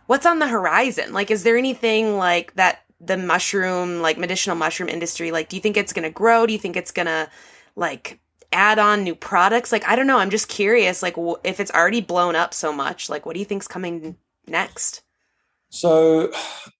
what's 0.06 0.26
on 0.26 0.38
the 0.38 0.48
horizon? 0.48 1.12
Like, 1.12 1.30
is 1.30 1.42
there 1.42 1.56
anything 1.56 2.16
like 2.16 2.54
that 2.54 2.82
the 3.00 3.16
mushroom, 3.16 4.00
like 4.00 4.18
medicinal 4.18 4.56
mushroom 4.56 4.88
industry? 4.88 5.30
Like, 5.30 5.48
do 5.48 5.56
you 5.56 5.62
think 5.62 5.76
it's 5.76 5.92
going 5.92 6.04
to 6.04 6.10
grow? 6.10 6.46
Do 6.46 6.52
you 6.52 6.58
think 6.58 6.76
it's 6.76 6.90
going 6.90 7.06
to 7.06 7.28
like 7.74 8.20
add 8.52 8.78
on 8.78 9.04
new 9.04 9.14
products? 9.14 9.72
Like, 9.72 9.86
I 9.88 9.96
don't 9.96 10.06
know. 10.06 10.18
I'm 10.18 10.30
just 10.30 10.48
curious, 10.48 11.02
like, 11.02 11.14
w- 11.14 11.36
if 11.44 11.60
it's 11.60 11.70
already 11.72 12.00
blown 12.00 12.36
up 12.36 12.54
so 12.54 12.72
much, 12.72 13.08
like, 13.08 13.26
what 13.26 13.34
do 13.34 13.40
you 13.40 13.46
think's 13.46 13.68
coming 13.68 14.16
next? 14.46 15.02
So, 15.68 16.32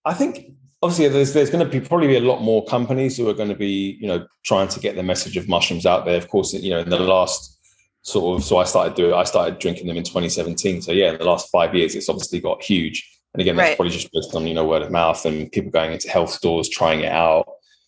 I 0.05 0.15
think 0.15 0.53
obviously 0.83 1.09
there's 1.09 1.33
there's 1.33 1.51
going 1.51 1.65
to 1.65 1.71
be 1.71 1.85
probably 1.85 2.07
be 2.07 2.17
a 2.17 2.21
lot 2.21 2.41
more 2.41 2.65
companies 2.67 3.17
who 3.17 3.29
are 3.29 3.35
going 3.35 3.49
to 3.49 3.55
be 3.55 3.99
you 4.01 4.07
know 4.07 4.27
trying 4.45 4.69
to 4.69 4.81
get 4.81 4.95
the 4.95 5.03
message 5.03 5.37
of 5.37 5.49
mushrooms 5.49 5.87
out 5.87 6.05
there. 6.05 6.17
Of 6.17 6.29
course, 6.29 6.53
you 6.53 6.71
know 6.71 6.81
in 6.81 6.89
the 6.89 6.99
last 6.99 7.59
sort 8.03 8.39
of 8.39 8.45
so 8.45 8.59
I 8.59 8.65
started 8.65 8.95
doing 8.95 9.13
I 9.13 9.25
started 9.25 9.59
drinking 9.59 9.87
them 9.89 9.97
in 9.97 10.05
2017. 10.05 10.83
So 10.83 10.93
yeah, 10.93 11.13
in 11.13 11.19
the 11.19 11.25
last 11.25 11.51
five 11.51 11.75
years, 11.75 11.95
it's 11.95 12.09
obviously 12.09 12.41
got 12.41 12.63
huge. 12.63 13.16
And 13.37 13.42
again, 13.42 13.57
that's 13.57 13.68
right. 13.68 13.77
probably 13.77 13.92
just 13.92 14.11
based 14.12 14.35
on 14.35 14.46
you 14.46 14.55
know 14.55 14.64
word 14.64 14.81
of 14.81 14.90
mouth 14.90 15.22
and 15.27 15.53
people 15.53 15.70
going 15.70 15.92
into 15.92 16.09
health 16.09 16.31
stores 16.31 16.70
trying 16.70 17.01
it 17.01 17.12
out. 17.12 17.46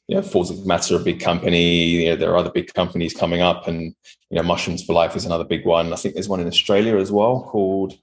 You 0.09 0.17
know, 0.17 0.23
Four 0.23 0.45
Sigmatic, 0.45 1.01
a 1.01 1.03
big 1.03 1.21
company. 1.21 1.85
You 1.85 2.11
know, 2.11 2.17
there 2.17 2.31
are 2.33 2.37
other 2.37 2.51
big 2.51 2.75
companies 2.75 3.15
coming 3.15 3.41
up, 3.41 3.67
and 3.67 3.95
you 4.29 4.37
know, 4.37 4.43
Mushrooms 4.43 4.85
for 4.85 4.93
Life 4.93 5.17
is 5.17 5.25
another 5.25 5.45
big 5.45 5.65
one. 5.65 5.91
I 5.91 5.97
think 5.97 6.15
there's 6.15 6.29
one 6.29 6.41
in 6.41 6.47
Australia 6.47 6.99
as 6.99 7.11
well 7.11 7.45
called 7.49 7.95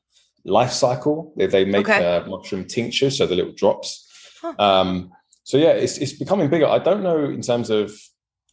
Life 0.43 0.71
Cykel. 0.71 1.35
They, 1.35 1.45
they 1.45 1.65
make 1.65 1.87
okay. 1.87 2.17
a 2.17 2.25
mushroom 2.27 2.65
tincture, 2.65 3.11
so 3.11 3.27
the 3.27 3.35
little 3.35 3.53
drops. 3.53 4.07
Huh. 4.41 4.55
Um, 4.57 5.11
so 5.43 5.57
yeah, 5.57 5.69
it's 5.69 5.99
it's 5.99 6.13
becoming 6.13 6.49
bigger. 6.49 6.65
I 6.65 6.79
don't 6.79 7.03
know 7.03 7.25
in 7.25 7.41
terms 7.43 7.69
of 7.69 7.95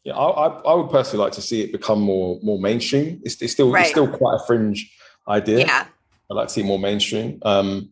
yeah, 0.04 0.12
I, 0.14 0.48
I, 0.48 0.74
would 0.74 0.90
personally 0.90 1.24
like 1.24 1.32
to 1.34 1.42
see 1.42 1.62
it 1.62 1.72
become 1.72 2.00
more 2.00 2.38
more 2.42 2.58
mainstream. 2.58 3.22
It's, 3.24 3.40
it's 3.40 3.54
still 3.54 3.70
right. 3.70 3.82
it's 3.82 3.90
still 3.90 4.08
quite 4.08 4.34
a 4.34 4.46
fringe 4.46 4.94
idea. 5.26 5.60
Yeah, 5.60 5.86
I'd 6.30 6.34
like 6.34 6.48
to 6.48 6.52
see 6.52 6.62
more 6.62 6.78
mainstream. 6.78 7.38
Um, 7.42 7.90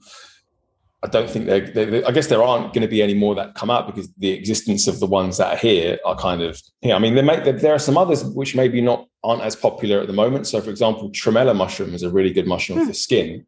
I 1.02 1.06
don't 1.06 1.30
think 1.30 1.46
they're, 1.46 1.66
they're, 1.66 2.06
I 2.06 2.10
guess 2.10 2.26
there 2.26 2.42
aren't 2.42 2.74
going 2.74 2.82
to 2.82 2.88
be 2.88 3.02
any 3.02 3.14
more 3.14 3.34
that 3.34 3.54
come 3.54 3.70
out 3.70 3.86
because 3.86 4.12
the 4.18 4.30
existence 4.30 4.86
of 4.86 5.00
the 5.00 5.06
ones 5.06 5.38
that 5.38 5.54
are 5.54 5.56
here 5.56 5.98
are 6.04 6.14
kind 6.14 6.42
of 6.42 6.60
yeah. 6.82 6.94
I 6.94 6.98
mean, 6.98 7.14
there 7.14 7.24
may, 7.24 7.52
there 7.52 7.74
are 7.74 7.78
some 7.78 7.96
others 7.96 8.22
which 8.22 8.54
maybe 8.54 8.82
not 8.82 9.06
aren't 9.24 9.42
as 9.42 9.56
popular 9.56 10.00
at 10.00 10.08
the 10.08 10.12
moment. 10.12 10.46
So, 10.46 10.60
for 10.60 10.68
example, 10.68 11.10
tremella 11.10 11.56
mushroom 11.56 11.94
is 11.94 12.02
a 12.02 12.10
really 12.10 12.32
good 12.32 12.46
mushroom 12.46 12.80
hmm. 12.80 12.86
for 12.86 12.92
skin. 12.92 13.46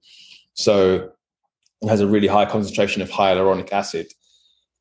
So, 0.55 1.11
it 1.83 1.89
has 1.89 2.01
a 2.01 2.07
really 2.07 2.29
high 2.29 2.47
concentration 2.47 3.03
of 3.03 3.11
hyaluronic 3.11 3.71
acid, 3.73 4.07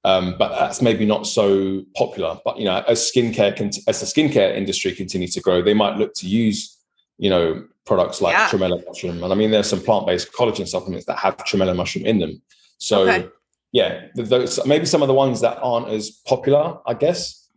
um, 0.05 0.35
but 0.37 0.57
that's 0.57 0.81
maybe 0.81 1.05
not 1.05 1.27
so 1.27 1.83
popular. 1.97 2.39
But 2.45 2.57
you 2.57 2.65
know, 2.65 2.83
as 2.87 2.99
skincare 3.01 3.59
as 3.87 3.99
the 3.99 4.05
skincare 4.05 4.55
industry 4.55 4.93
continues 4.93 5.33
to 5.33 5.41
grow, 5.41 5.61
they 5.61 5.73
might 5.73 5.97
look 5.97 6.13
to 6.15 6.27
use 6.27 6.77
you 7.17 7.29
know 7.29 7.65
products 7.85 8.21
like 8.21 8.33
yeah. 8.33 8.47
tremella 8.47 8.81
mushroom. 8.85 9.21
And 9.23 9.33
I 9.33 9.35
mean, 9.35 9.51
there's 9.51 9.69
some 9.69 9.81
plant 9.81 10.07
based 10.07 10.31
collagen 10.31 10.67
supplements 10.67 11.05
that 11.07 11.17
have 11.17 11.35
tremella 11.37 11.75
mushroom 11.75 12.05
in 12.05 12.19
them. 12.19 12.41
So 12.81 13.07
okay. 13.07 13.29
yeah, 13.71 14.07
those 14.15 14.65
maybe 14.65 14.85
some 14.85 15.01
of 15.01 15.07
the 15.07 15.13
ones 15.13 15.41
that 15.41 15.59
aren't 15.61 15.89
as 15.89 16.09
popular, 16.09 16.79
I 16.87 16.95
guess, 16.95 17.47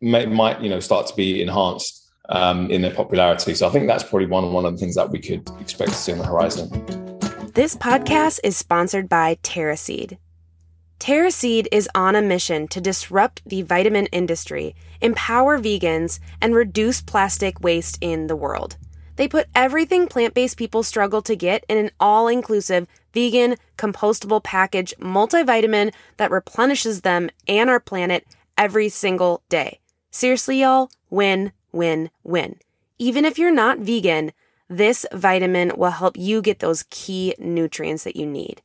may, 0.00 0.26
might 0.26 0.60
you 0.60 0.68
know 0.68 0.80
start 0.80 1.06
to 1.06 1.14
be 1.14 1.40
enhanced. 1.40 2.00
um, 2.28 2.70
in 2.70 2.82
their 2.82 2.94
popularity. 2.94 3.54
So 3.54 3.68
I 3.68 3.70
think 3.70 3.86
that's 3.86 4.04
probably 4.04 4.26
one 4.26 4.52
one 4.52 4.64
of 4.64 4.72
the 4.72 4.78
things 4.78 4.94
that 4.94 5.10
we 5.10 5.18
could 5.18 5.48
expect 5.60 5.90
to 5.90 5.96
see 5.96 6.12
on 6.12 6.18
the 6.18 6.26
horizon. 6.26 6.70
This 7.54 7.76
podcast 7.76 8.40
is 8.42 8.56
sponsored 8.56 9.08
by 9.08 9.36
TerraSeed. 9.42 10.18
TerraSeed 10.98 11.66
is 11.72 11.88
on 11.94 12.14
a 12.14 12.22
mission 12.22 12.68
to 12.68 12.80
disrupt 12.80 13.42
the 13.44 13.62
vitamin 13.62 14.06
industry, 14.06 14.74
empower 15.00 15.58
vegans, 15.58 16.20
and 16.40 16.54
reduce 16.54 17.02
plastic 17.02 17.60
waste 17.60 17.98
in 18.00 18.28
the 18.28 18.36
world. 18.36 18.76
They 19.16 19.28
put 19.28 19.48
everything 19.54 20.06
plant 20.06 20.32
based 20.32 20.56
people 20.56 20.82
struggle 20.82 21.20
to 21.22 21.36
get 21.36 21.64
in 21.68 21.76
an 21.76 21.90
all 22.00 22.28
inclusive, 22.28 22.86
vegan, 23.12 23.56
compostable 23.76 24.42
package 24.42 24.94
multivitamin 25.00 25.92
that 26.16 26.30
replenishes 26.30 27.02
them 27.02 27.30
and 27.46 27.68
our 27.70 27.80
planet 27.80 28.26
every 28.56 28.88
single 28.88 29.42
day. 29.48 29.78
Seriously, 30.10 30.60
y'all, 30.60 30.90
win, 31.10 31.52
win, 31.72 32.10
win. 32.22 32.56
Even 32.98 33.24
if 33.24 33.38
you're 33.38 33.50
not 33.50 33.78
vegan, 33.78 34.32
this 34.68 35.04
vitamin 35.12 35.72
will 35.76 35.90
help 35.90 36.16
you 36.16 36.40
get 36.40 36.60
those 36.60 36.84
key 36.90 37.34
nutrients 37.38 38.04
that 38.04 38.16
you 38.16 38.26
need. 38.26 38.62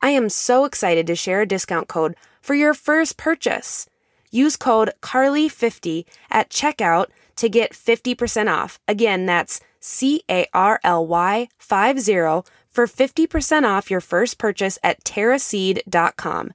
I 0.00 0.10
am 0.10 0.28
so 0.28 0.64
excited 0.64 1.06
to 1.06 1.16
share 1.16 1.40
a 1.40 1.46
discount 1.46 1.88
code 1.88 2.16
for 2.40 2.54
your 2.54 2.74
first 2.74 3.16
purchase. 3.16 3.88
Use 4.30 4.56
code 4.56 4.92
CARLY50 5.02 6.04
at 6.30 6.50
checkout 6.50 7.06
to 7.36 7.48
get 7.48 7.72
50% 7.72 8.50
off. 8.52 8.78
Again, 8.88 9.26
that's 9.26 9.60
C 9.80 10.22
A 10.28 10.46
R 10.52 10.80
L 10.82 11.06
Y 11.06 11.48
50 11.58 12.42
for 12.76 12.86
50% 12.86 13.64
off 13.64 13.90
your 13.90 14.02
first 14.02 14.36
purchase 14.36 14.78
at 14.82 15.02
terraseed.com. 15.02 16.52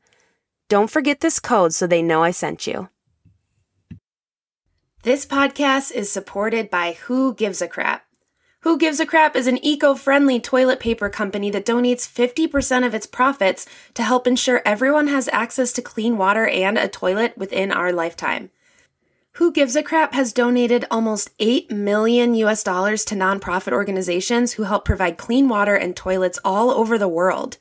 Don't 0.69 0.89
forget 0.91 1.19
this 1.19 1.39
code 1.39 1.73
so 1.73 1.87
they 1.87 2.03
know 2.03 2.21
I 2.21 2.29
sent 2.29 2.67
you. 2.67 2.89
This 5.01 5.25
podcast 5.25 5.91
is 5.91 6.11
supported 6.11 6.69
by 6.69 6.91
Who 7.07 7.33
Gives 7.33 7.59
a 7.59 7.67
Crap. 7.67 8.05
Who 8.59 8.77
Gives 8.77 8.99
a 8.99 9.05
Crap 9.07 9.35
is 9.35 9.47
an 9.47 9.57
eco 9.65 9.95
friendly 9.95 10.39
toilet 10.39 10.79
paper 10.79 11.09
company 11.09 11.49
that 11.49 11.65
donates 11.65 12.07
50% 12.07 12.85
of 12.85 12.93
its 12.93 13.07
profits 13.07 13.65
to 13.95 14.03
help 14.03 14.27
ensure 14.27 14.61
everyone 14.63 15.07
has 15.07 15.27
access 15.29 15.73
to 15.73 15.81
clean 15.81 16.19
water 16.19 16.45
and 16.45 16.77
a 16.77 16.87
toilet 16.87 17.35
within 17.35 17.71
our 17.71 17.91
lifetime. 17.91 18.51
Who 19.35 19.53
Gives 19.53 19.77
a 19.77 19.83
Crap 19.83 20.13
has 20.13 20.33
donated 20.33 20.85
almost 20.91 21.29
8 21.39 21.71
million 21.71 22.33
US 22.35 22.63
dollars 22.63 23.05
to 23.05 23.15
nonprofit 23.15 23.71
organizations 23.71 24.53
who 24.53 24.63
help 24.63 24.83
provide 24.83 25.17
clean 25.17 25.47
water 25.47 25.73
and 25.73 25.95
toilets 25.95 26.37
all 26.43 26.69
over 26.69 26.97
the 26.97 27.07
world. 27.07 27.57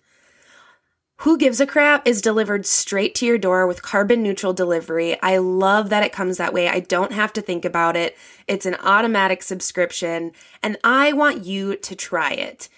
Who 1.19 1.39
Gives 1.39 1.61
a 1.61 1.67
Crap 1.67 2.09
is 2.09 2.23
delivered 2.23 2.67
straight 2.67 3.15
to 3.17 3.27
your 3.27 3.39
door 3.39 3.69
with 3.69 3.83
carbon 3.83 4.21
neutral 4.21 4.53
delivery. 4.53 5.21
I 5.23 5.37
love 5.37 5.91
that 5.91 6.03
it 6.03 6.13
comes 6.13 6.39
that 6.39 6.53
way. 6.53 6.69
I 6.69 6.81
don't 6.81 7.13
have 7.13 7.33
to 7.35 7.41
think 7.41 7.65
about 7.65 7.95
it. 7.95 8.17
It's 8.49 8.67
an 8.67 8.75
automatic 8.83 9.43
subscription, 9.43 10.33
and 10.65 10.77
I 10.83 11.13
want 11.13 11.45
you 11.45 11.77
to 11.77 11.95
try 11.95 12.33
it. 12.33 12.69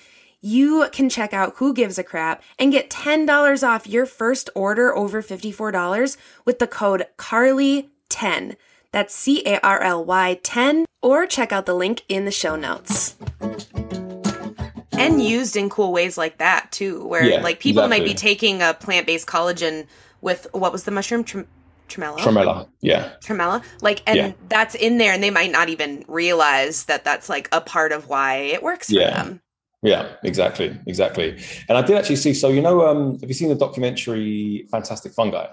You 0.43 0.89
can 0.93 1.09
check 1.09 1.33
out 1.33 1.55
Who 1.57 1.73
Gives 1.73 1.99
a 1.99 2.05
Crap 2.05 2.43
and 2.59 2.73
get 2.73 2.91
$10 2.91 3.67
off 3.67 3.87
your 3.87 4.05
first 4.05 4.51
order 4.55 4.95
over 4.95 5.23
$54 5.23 6.17
with 6.45 6.59
the 6.59 6.67
code 6.67 7.07
CARLY10. 7.17 8.57
That's 8.93 9.15
C 9.15 9.43
A 9.47 9.59
R 9.61 9.81
L 9.81 10.05
Y 10.05 10.39
10, 10.43 10.85
or 11.01 11.27
check 11.27 11.51
out 11.51 11.67
the 11.67 11.75
link 11.75 12.03
in 12.09 12.27
the 12.27 12.31
show 12.31 12.57
notes. 12.57 13.17
And 14.93 15.21
used 15.21 15.57
in 15.57 15.69
cool 15.69 15.93
ways 15.93 16.17
like 16.17 16.39
that 16.39 16.71
too 16.71 17.05
where 17.07 17.25
yeah, 17.25 17.41
like 17.41 17.59
people 17.59 17.83
exactly. 17.83 17.99
might 17.99 18.07
be 18.07 18.15
taking 18.15 18.63
a 18.63 18.75
plant-based 18.75 19.27
collagen 19.27 19.87
with 20.21 20.47
what 20.53 20.71
was 20.71 20.85
the 20.85 20.93
mushroom? 20.93 21.25
Trem- 21.25 21.49
tremella? 21.89 22.19
Tremella 22.19 22.69
yeah. 22.83 23.15
Tremella? 23.21 23.65
Like 23.81 24.03
and 24.07 24.17
yeah. 24.17 24.33
that's 24.49 24.77
in 24.77 24.99
there 24.99 25.13
and 25.13 25.23
they 25.23 25.31
might 25.31 25.51
not 25.51 25.69
even 25.71 26.05
realize 26.07 26.85
that 26.85 27.03
that's 27.03 27.29
like 27.29 27.49
a 27.51 27.61
part 27.61 27.91
of 27.91 28.09
why 28.09 28.37
it 28.37 28.63
works 28.63 28.89
for 28.89 28.95
yeah. 29.01 29.11
them. 29.11 29.41
Yeah 29.83 30.09
exactly 30.23 30.79
exactly. 30.87 31.37
And 31.69 31.77
i 31.77 31.83
did 31.83 31.97
actually 31.97 32.17
see 32.17 32.35
so 32.35 32.51
you 32.51 32.61
know 32.61 32.87
um 32.87 33.19
have 33.19 33.29
you 33.29 33.35
seen 33.35 33.49
the 33.49 33.57
documentary 33.57 34.69
Fantastic 34.71 35.13
Fungi 35.13 35.47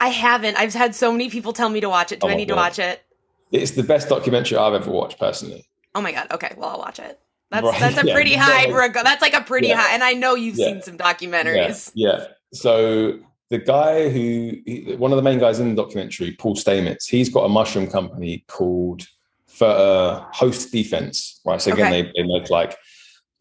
i 0.00 0.08
haven't 0.08 0.56
i've 0.58 0.74
had 0.74 0.94
so 0.94 1.12
many 1.12 1.30
people 1.30 1.52
tell 1.52 1.68
me 1.68 1.80
to 1.80 1.88
watch 1.88 2.12
it 2.12 2.20
do 2.20 2.26
oh 2.26 2.30
i 2.30 2.34
need 2.34 2.48
God. 2.48 2.54
to 2.54 2.60
watch 2.60 2.78
it 2.78 3.04
it's 3.52 3.72
the 3.72 3.82
best 3.82 4.08
documentary 4.08 4.58
i've 4.58 4.74
ever 4.74 4.90
watched 4.90 5.18
personally 5.18 5.64
oh 5.94 6.00
my 6.00 6.12
god 6.12 6.26
okay 6.30 6.54
well 6.56 6.70
i'll 6.70 6.78
watch 6.78 6.98
it 6.98 7.20
that's 7.50 7.64
right. 7.64 7.80
that's 7.80 7.98
a 7.98 8.04
pretty 8.12 8.34
high 8.34 8.70
reg- 8.70 8.94
that's 8.94 9.22
like 9.22 9.34
a 9.34 9.40
pretty 9.40 9.68
yeah. 9.68 9.80
high 9.80 9.94
and 9.94 10.02
I 10.02 10.14
know 10.14 10.34
you've 10.34 10.56
yeah. 10.56 10.66
seen 10.66 10.82
some 10.82 10.98
documentaries. 10.98 11.90
Yeah. 11.94 12.26
So 12.52 13.18
the 13.50 13.58
guy 13.58 14.08
who 14.08 14.56
he, 14.66 14.94
one 14.98 15.12
of 15.12 15.16
the 15.16 15.22
main 15.22 15.38
guys 15.38 15.60
in 15.60 15.74
the 15.74 15.82
documentary, 15.82 16.32
Paul 16.32 16.56
Stamets, 16.56 17.08
he's 17.08 17.28
got 17.28 17.44
a 17.44 17.48
mushroom 17.48 17.88
company 17.88 18.44
called 18.48 19.06
for 19.46 19.68
uh, 19.68 20.24
Host 20.32 20.72
Defense, 20.72 21.40
right? 21.44 21.60
So 21.60 21.72
again, 21.72 21.92
okay. 21.92 22.02
they, 22.02 22.12
they 22.16 22.28
make 22.28 22.50
like 22.50 22.76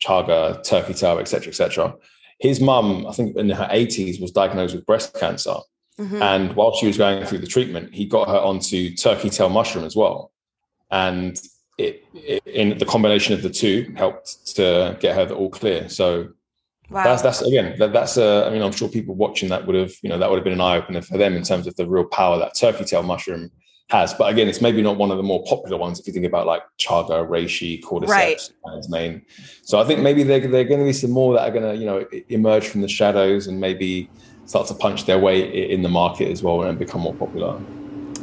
chaga, 0.04 0.64
turkey 0.64 0.94
tail, 0.94 1.20
etc., 1.20 1.50
etc. 1.50 1.96
His 2.40 2.62
mum, 2.62 3.08
I 3.08 3.14
think 3.14 3.36
in 3.38 3.50
her 3.50 3.68
80s, 3.72 4.22
was 4.22 4.32
diagnosed 4.32 4.76
with 4.76 4.86
breast 4.86 5.14
cancer. 5.16 5.56
Mm-hmm. 6.00 6.22
And 6.22 6.56
while 6.56 6.76
she 6.76 6.88
was 6.88 6.98
going 6.98 7.26
through 7.26 7.40
the 7.40 7.48
treatment, 7.48 7.94
he 7.94 8.06
got 8.06 8.28
her 8.28 8.38
onto 8.38 8.94
turkey 8.96 9.30
tail 9.30 9.50
mushroom 9.50 9.86
as 9.86 9.96
well. 9.96 10.32
And 10.92 11.40
it, 11.78 12.04
it, 12.14 12.46
in 12.46 12.78
the 12.78 12.86
combination 12.86 13.34
of 13.34 13.42
the 13.42 13.50
two 13.50 13.94
helped 13.96 14.56
to 14.56 14.98
get 15.00 15.16
her 15.16 15.34
all 15.34 15.50
clear. 15.50 15.90
So 15.90 16.30
wow. 16.90 17.04
that's 17.04 17.22
that's 17.22 17.42
again 17.42 17.78
that, 17.80 17.94
that's 17.94 18.18
a. 18.18 18.46
I 18.48 18.50
mean, 18.50 18.62
I'm 18.62 18.72
sure 18.72 18.88
people 18.90 19.16
watching 19.16 19.50
that 19.50 19.66
would 19.66 19.76
have 19.76 19.94
you 20.02 20.10
know 20.10 20.18
that 20.18 20.30
would 20.30 20.38
have 20.38 20.44
been 20.44 20.54
an 20.54 20.62
eye 20.62 20.78
opener 20.78 21.02
for 21.02 21.18
them 21.18 21.36
in 21.36 21.44
terms 21.44 21.68
of 21.68 21.76
the 21.76 21.88
real 21.88 22.06
power 22.06 22.38
that 22.40 22.56
turkey 22.56 22.86
tail 22.86 23.04
mushroom 23.04 23.52
has. 23.90 24.14
But 24.14 24.32
again, 24.32 24.48
it's 24.48 24.62
maybe 24.62 24.82
not 24.82 24.98
one 24.98 25.12
of 25.12 25.18
the 25.18 25.24
more 25.24 25.44
popular 25.46 25.78
ones 25.78 26.00
if 26.00 26.08
you 26.08 26.14
think 26.14 26.26
about 26.26 26.46
like 26.46 26.64
chaga, 26.80 27.28
reishi, 27.28 27.82
cordyceps, 27.84 28.52
right. 28.66 28.86
main. 28.90 29.26
So 29.64 29.80
I 29.80 29.84
think 29.84 30.02
maybe 30.02 30.24
there 30.24 30.40
there 30.40 30.62
are 30.62 30.66
going 30.66 30.80
to 30.80 30.86
be 30.86 30.94
some 30.94 31.12
more 31.12 31.34
that 31.34 31.48
are 31.48 31.52
going 31.52 31.64
to 31.64 31.76
you 31.76 31.86
know 31.86 32.06
emerge 32.30 32.68
from 32.68 32.82
the 32.82 32.88
shadows 32.88 33.48
and 33.48 33.60
maybe 33.60 34.10
start 34.46 34.68
to 34.68 34.74
punch 34.74 35.06
their 35.06 35.20
way 35.20 35.42
in 35.72 35.82
the 35.82 35.90
market 35.90 36.32
as 36.32 36.44
well 36.44 36.62
and 36.64 36.78
become 36.78 37.02
more 37.02 37.16
popular. 37.16 37.60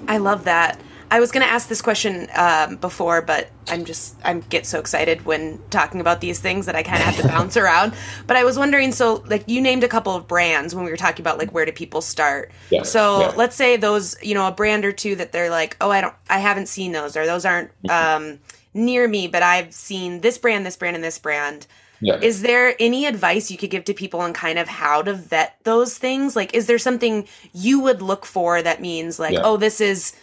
I 0.08 0.18
love 0.18 0.44
that. 0.44 0.80
I 1.12 1.20
was 1.20 1.30
going 1.30 1.44
to 1.44 1.52
ask 1.52 1.68
this 1.68 1.82
question 1.82 2.26
um, 2.35 2.76
before, 2.76 3.20
but 3.20 3.50
I'm 3.68 3.85
just 3.85 4.16
I 4.24 4.32
get 4.32 4.64
so 4.64 4.78
excited 4.78 5.26
when 5.26 5.61
talking 5.68 6.00
about 6.00 6.22
these 6.22 6.40
things 6.40 6.64
that 6.64 6.74
I 6.74 6.82
kind 6.82 7.00
of 7.00 7.04
have 7.04 7.16
to 7.18 7.28
bounce 7.28 7.54
around. 7.58 7.92
But 8.26 8.38
I 8.38 8.44
was 8.44 8.58
wondering, 8.58 8.92
so 8.92 9.22
like 9.26 9.46
you 9.46 9.61
named 9.61 9.85
a 9.85 9.88
couple 9.88 10.16
of 10.16 10.26
brands 10.26 10.74
when 10.74 10.87
we 10.87 10.90
were 10.90 10.96
talking 10.96 11.22
about 11.22 11.37
like 11.37 11.52
where 11.52 11.66
do 11.66 11.72
people 11.72 12.00
start? 12.00 12.50
Yeah, 12.70 12.85
so 12.85 13.20
yeah. 13.20 13.32
let's 13.37 13.54
say 13.54 13.76
those, 13.76 14.16
you 14.22 14.32
know, 14.32 14.48
a 14.48 14.52
brand 14.52 14.87
or 14.87 14.92
two 14.92 15.14
that 15.16 15.32
they're 15.32 15.50
like, 15.50 15.76
oh, 15.82 15.90
I 15.90 16.00
don't, 16.00 16.14
I 16.30 16.38
haven't 16.38 16.68
seen 16.68 16.92
those, 16.92 17.14
or 17.14 17.26
those 17.26 17.44
aren't 17.44 17.68
mm-hmm. 17.82 18.22
um, 18.32 18.38
near 18.72 19.06
me, 19.06 19.28
but 19.28 19.42
I've 19.42 19.74
seen 19.74 20.22
this 20.22 20.38
brand, 20.38 20.64
this 20.64 20.76
brand, 20.78 20.96
and 20.96 21.04
this 21.04 21.18
brand. 21.18 21.66
Yeah. 22.03 22.19
Is 22.21 22.43
there 22.43 22.75
any 22.81 23.07
advice 23.07 23.51
you 23.51 23.57
could 23.57 23.71
give 23.71 23.85
to 23.85 23.95
people 23.95 24.21
on 24.21 24.33
kind 24.33 24.59
of 24.59 24.67
how 24.69 25.03
to 25.03 25.15
vet 25.15 25.57
those 25.62 25.97
things? 25.97 26.35
Like, 26.35 26.53
is 26.53 26.67
there 26.67 26.79
something 26.79 27.29
you 27.55 27.81
would 27.81 28.03
look 28.03 28.27
for 28.27 28.61
that 28.61 28.81
means 28.81 29.21
like, 29.21 29.35
yeah. 29.35 29.43
oh, 29.45 29.57
this 29.57 29.81
is 29.81 30.15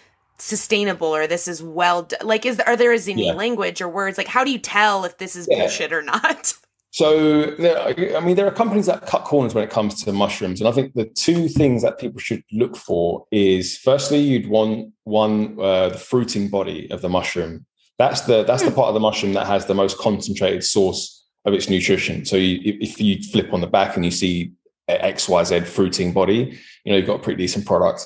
sustainable 0.41 1.07
or 1.07 1.27
this 1.27 1.47
is 1.47 1.61
well 1.61 2.03
done? 2.03 2.19
like 2.23 2.45
is 2.45 2.59
are 2.61 2.77
there 2.77 2.93
is 2.93 3.07
any 3.07 3.27
yeah. 3.27 3.33
language 3.33 3.81
or 3.81 3.89
words 3.89 4.17
like 4.17 4.27
how 4.27 4.43
do 4.43 4.51
you 4.51 4.57
tell 4.57 5.03
if 5.03 5.17
this 5.17 5.35
is 5.35 5.47
bullshit 5.47 5.91
or 5.91 6.01
not 6.01 6.53
so 6.91 7.43
there, 7.57 7.77
i 8.15 8.19
mean 8.21 8.37
there 8.37 8.47
are 8.47 8.51
companies 8.51 8.85
that 8.85 9.05
cut 9.05 9.25
corners 9.25 9.53
when 9.53 9.63
it 9.63 9.69
comes 9.69 10.01
to 10.01 10.13
mushrooms 10.13 10.61
and 10.61 10.67
i 10.69 10.71
think 10.71 10.93
the 10.93 11.05
two 11.05 11.49
things 11.49 11.81
that 11.81 11.99
people 11.99 12.19
should 12.19 12.41
look 12.53 12.77
for 12.77 13.27
is 13.31 13.77
firstly 13.77 14.17
you'd 14.17 14.47
want 14.47 14.91
one 15.03 15.59
uh, 15.59 15.89
the 15.89 15.97
fruiting 15.97 16.47
body 16.47 16.89
of 16.89 17.01
the 17.01 17.09
mushroom 17.09 17.65
that's 17.97 18.21
the 18.21 18.43
that's 18.45 18.63
the 18.63 18.69
hmm. 18.69 18.75
part 18.75 18.87
of 18.87 18.93
the 18.93 18.99
mushroom 18.99 19.33
that 19.33 19.45
has 19.45 19.65
the 19.65 19.75
most 19.75 19.97
concentrated 19.97 20.63
source 20.63 21.18
of 21.45 21.53
its 21.53 21.69
nutrition 21.69 22.25
so 22.25 22.35
you, 22.35 22.77
if 22.81 22.99
you 22.99 23.21
flip 23.23 23.53
on 23.53 23.61
the 23.61 23.67
back 23.67 23.95
and 23.95 24.05
you 24.05 24.11
see 24.11 24.51
xyz 24.89 25.65
fruiting 25.65 26.11
body 26.11 26.57
you 26.83 26.91
know 26.91 26.97
you've 26.97 27.07
got 27.07 27.19
a 27.19 27.23
pretty 27.23 27.37
decent 27.37 27.65
product 27.65 28.05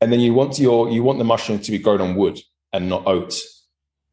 and 0.00 0.12
then 0.12 0.20
you 0.20 0.34
want 0.34 0.58
your 0.58 0.90
you 0.90 1.02
want 1.02 1.18
the 1.18 1.24
mushroom 1.24 1.60
to 1.60 1.70
be 1.70 1.78
grown 1.78 2.00
on 2.00 2.16
wood 2.16 2.38
and 2.72 2.88
not 2.88 3.06
oats 3.06 3.52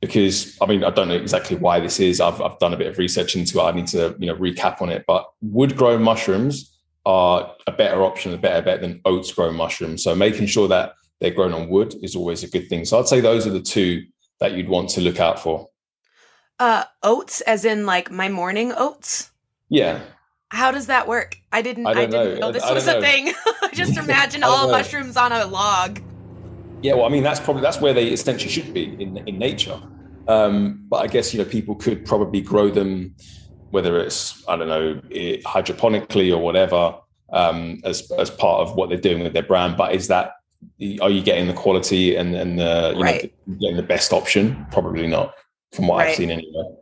because 0.02 0.58
I 0.62 0.66
mean 0.66 0.84
I 0.84 0.92
don't 0.92 1.08
know 1.08 1.16
exactly 1.16 1.58
why 1.58 1.80
this 1.80 2.00
is. 2.00 2.22
I've 2.22 2.42
I've 2.42 2.60
done 2.60 2.74
a 2.74 2.78
bit 2.78 2.88
of 2.88 2.98
research 2.98 3.36
into 3.36 3.60
it. 3.60 3.64
I 3.64 3.72
need 3.72 3.88
to 3.88 4.16
you 4.20 4.28
know 4.28 4.36
recap 4.36 4.82
on 4.82 4.90
it. 4.90 5.04
But 5.08 5.28
wood 5.42 5.76
grown 5.76 6.02
mushrooms 6.04 6.78
are 7.06 7.54
a 7.68 7.72
better 7.72 8.04
option, 8.04 8.34
a 8.34 8.38
better 8.38 8.62
bet 8.62 8.82
than 8.82 9.02
oats 9.06 9.32
grown 9.32 9.56
mushrooms. 9.56 10.04
So 10.04 10.16
making 10.16 10.48
sure 10.48 10.68
that 10.68 10.94
they're 11.20 11.32
grown 11.32 11.54
on 11.54 11.70
wood 11.70 11.96
is 12.02 12.16
always 12.16 12.44
a 12.44 12.50
good 12.50 12.70
thing. 12.70 12.86
So 12.86 13.00
I'd 13.00 13.08
say 13.08 13.20
those 13.20 13.48
are 13.48 13.52
the 13.52 13.62
two 13.62 14.06
that 14.40 14.54
you'd 14.54 14.70
want 14.70 14.90
to 14.92 15.02
look 15.02 15.20
out 15.20 15.40
for. 15.40 15.68
Uh, 16.60 16.84
oats, 17.04 17.42
as 17.42 17.64
in 17.66 17.86
like 17.86 18.12
my 18.12 18.28
morning 18.30 18.74
oats. 18.76 19.32
Yeah, 19.70 20.02
how 20.50 20.72
does 20.72 20.88
that 20.88 21.08
work? 21.08 21.38
I 21.52 21.62
didn't. 21.62 21.88
I, 21.88 21.92
I 21.92 21.94
didn't 22.06 22.12
know, 22.12 22.36
know 22.36 22.52
this 22.52 22.70
was 22.70 22.88
a 22.88 23.00
thing. 23.02 23.34
Just 23.74 23.98
imagine 24.04 24.44
all 24.44 24.68
know. 24.68 24.72
mushrooms 24.74 25.16
on 25.16 25.32
a 25.32 25.46
log. 25.46 26.00
Yeah, 26.82 26.94
well, 26.96 27.06
I 27.06 27.10
mean, 27.10 27.24
that's 27.24 27.40
probably 27.40 27.62
that's 27.62 27.80
where 27.80 27.94
they 27.94 28.08
essentially 28.08 28.50
should 28.50 28.74
be 28.74 29.02
in 29.02 29.18
in 29.28 29.38
nature. 29.38 29.80
Um, 30.28 30.86
but 30.90 30.98
I 30.98 31.08
guess 31.08 31.34
you 31.34 31.40
know 31.40 31.50
people 31.50 31.76
could 31.76 32.06
probably 32.06 32.42
grow 32.42 32.70
them, 32.70 33.16
whether 33.72 34.00
it's 34.00 34.44
I 34.48 34.56
don't 34.56 34.68
know 34.68 35.02
hydroponically 35.46 36.32
or 36.32 36.40
whatever, 36.40 36.96
um, 37.32 37.82
as 37.84 38.10
as 38.12 38.30
part 38.30 38.62
of 38.62 38.76
what 38.76 38.90
they're 38.90 38.98
doing 38.98 39.24
with 39.24 39.34
their 39.34 39.44
brand. 39.44 39.78
But 39.78 39.94
is 39.94 40.08
that 40.08 40.34
are 41.02 41.10
you 41.10 41.22
getting 41.22 41.48
the 41.48 41.54
quality 41.54 42.16
and 42.16 42.36
and 42.36 42.60
the 42.60 42.94
you 42.96 43.04
Right. 43.04 43.34
know 43.50 43.56
getting 43.60 43.78
the 43.78 43.84
best 43.84 44.14
option? 44.14 44.66
Probably 44.72 45.08
not, 45.08 45.34
from 45.72 45.88
what 45.88 46.06
I've 46.06 46.16
seen 46.16 46.32
anyway. 46.32 46.76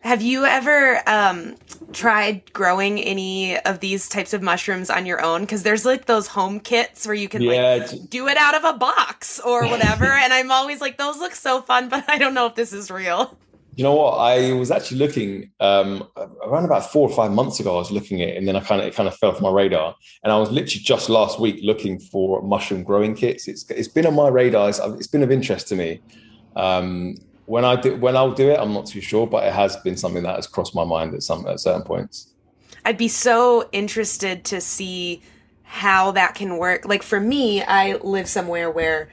Have 0.00 0.20
you 0.20 0.44
ever 0.44 1.00
um, 1.08 1.56
tried 1.94 2.52
growing 2.52 3.00
any 3.00 3.58
of 3.60 3.80
these 3.80 4.06
types 4.06 4.34
of 4.34 4.42
mushrooms 4.42 4.90
on 4.90 5.06
your 5.06 5.22
own? 5.22 5.42
Because 5.42 5.62
there's 5.62 5.86
like 5.86 6.04
those 6.04 6.26
home 6.26 6.60
kits 6.60 7.06
where 7.06 7.14
you 7.14 7.26
can 7.26 7.40
like 7.40 7.56
Yeah, 7.56 7.74
it's- 7.76 7.92
do 7.92 8.28
it 8.28 8.36
out 8.36 8.54
of 8.54 8.64
a 8.64 8.76
box 8.76 9.40
or 9.40 9.66
whatever. 9.66 10.04
and 10.22 10.30
I'm 10.32 10.52
always 10.52 10.82
like, 10.82 10.98
those 10.98 11.16
look 11.18 11.34
so 11.34 11.62
fun, 11.62 11.88
but 11.88 12.04
I 12.06 12.18
don't 12.18 12.34
know 12.34 12.46
if 12.46 12.54
this 12.54 12.74
is 12.74 12.90
real. 12.90 13.38
You 13.76 13.82
know 13.82 13.94
what? 13.94 14.18
I 14.18 14.52
was 14.52 14.70
actually 14.70 14.98
looking 14.98 15.50
um, 15.58 16.06
around 16.44 16.64
about 16.66 16.92
four 16.92 17.08
or 17.08 17.14
five 17.14 17.32
months 17.32 17.58
ago. 17.58 17.74
I 17.74 17.78
was 17.78 17.90
looking 17.90 18.22
at 18.22 18.28
it, 18.28 18.36
and 18.36 18.46
then 18.46 18.54
I 18.54 18.60
kind 18.60 18.80
of 18.80 18.86
it 18.86 18.94
kind 18.94 19.08
of 19.08 19.16
fell 19.16 19.30
off 19.30 19.40
my 19.40 19.50
radar. 19.50 19.96
And 20.22 20.32
I 20.32 20.38
was 20.38 20.48
literally 20.50 20.84
just 20.84 21.08
last 21.08 21.40
week 21.40 21.58
looking 21.62 21.98
for 21.98 22.40
mushroom 22.42 22.84
growing 22.84 23.16
kits. 23.16 23.48
It's 23.48 23.68
it's 23.70 23.88
been 23.88 24.06
on 24.06 24.14
my 24.14 24.28
radar. 24.28 24.68
It's, 24.68 24.78
it's 24.78 25.08
been 25.08 25.24
of 25.24 25.32
interest 25.32 25.66
to 25.68 25.74
me. 25.74 26.00
Um, 26.54 27.16
when 27.46 27.64
I 27.64 27.76
do 27.76 27.96
when 27.96 28.16
I'll 28.16 28.32
do 28.34 28.50
it, 28.50 28.58
I'm 28.58 28.72
not 28.72 28.86
too 28.86 29.00
sure, 29.00 29.26
but 29.26 29.44
it 29.46 29.52
has 29.52 29.76
been 29.78 29.96
something 29.96 30.22
that 30.24 30.36
has 30.36 30.46
crossed 30.46 30.74
my 30.74 30.84
mind 30.84 31.14
at 31.14 31.22
some 31.22 31.46
at 31.46 31.60
certain 31.60 31.82
points. 31.82 32.34
I'd 32.84 32.98
be 32.98 33.08
so 33.08 33.68
interested 33.72 34.44
to 34.46 34.60
see 34.60 35.22
how 35.62 36.12
that 36.12 36.34
can 36.34 36.56
work. 36.58 36.84
Like 36.86 37.02
for 37.02 37.20
me, 37.20 37.62
I 37.62 37.94
live 37.96 38.28
somewhere 38.28 38.70
where, 38.70 39.08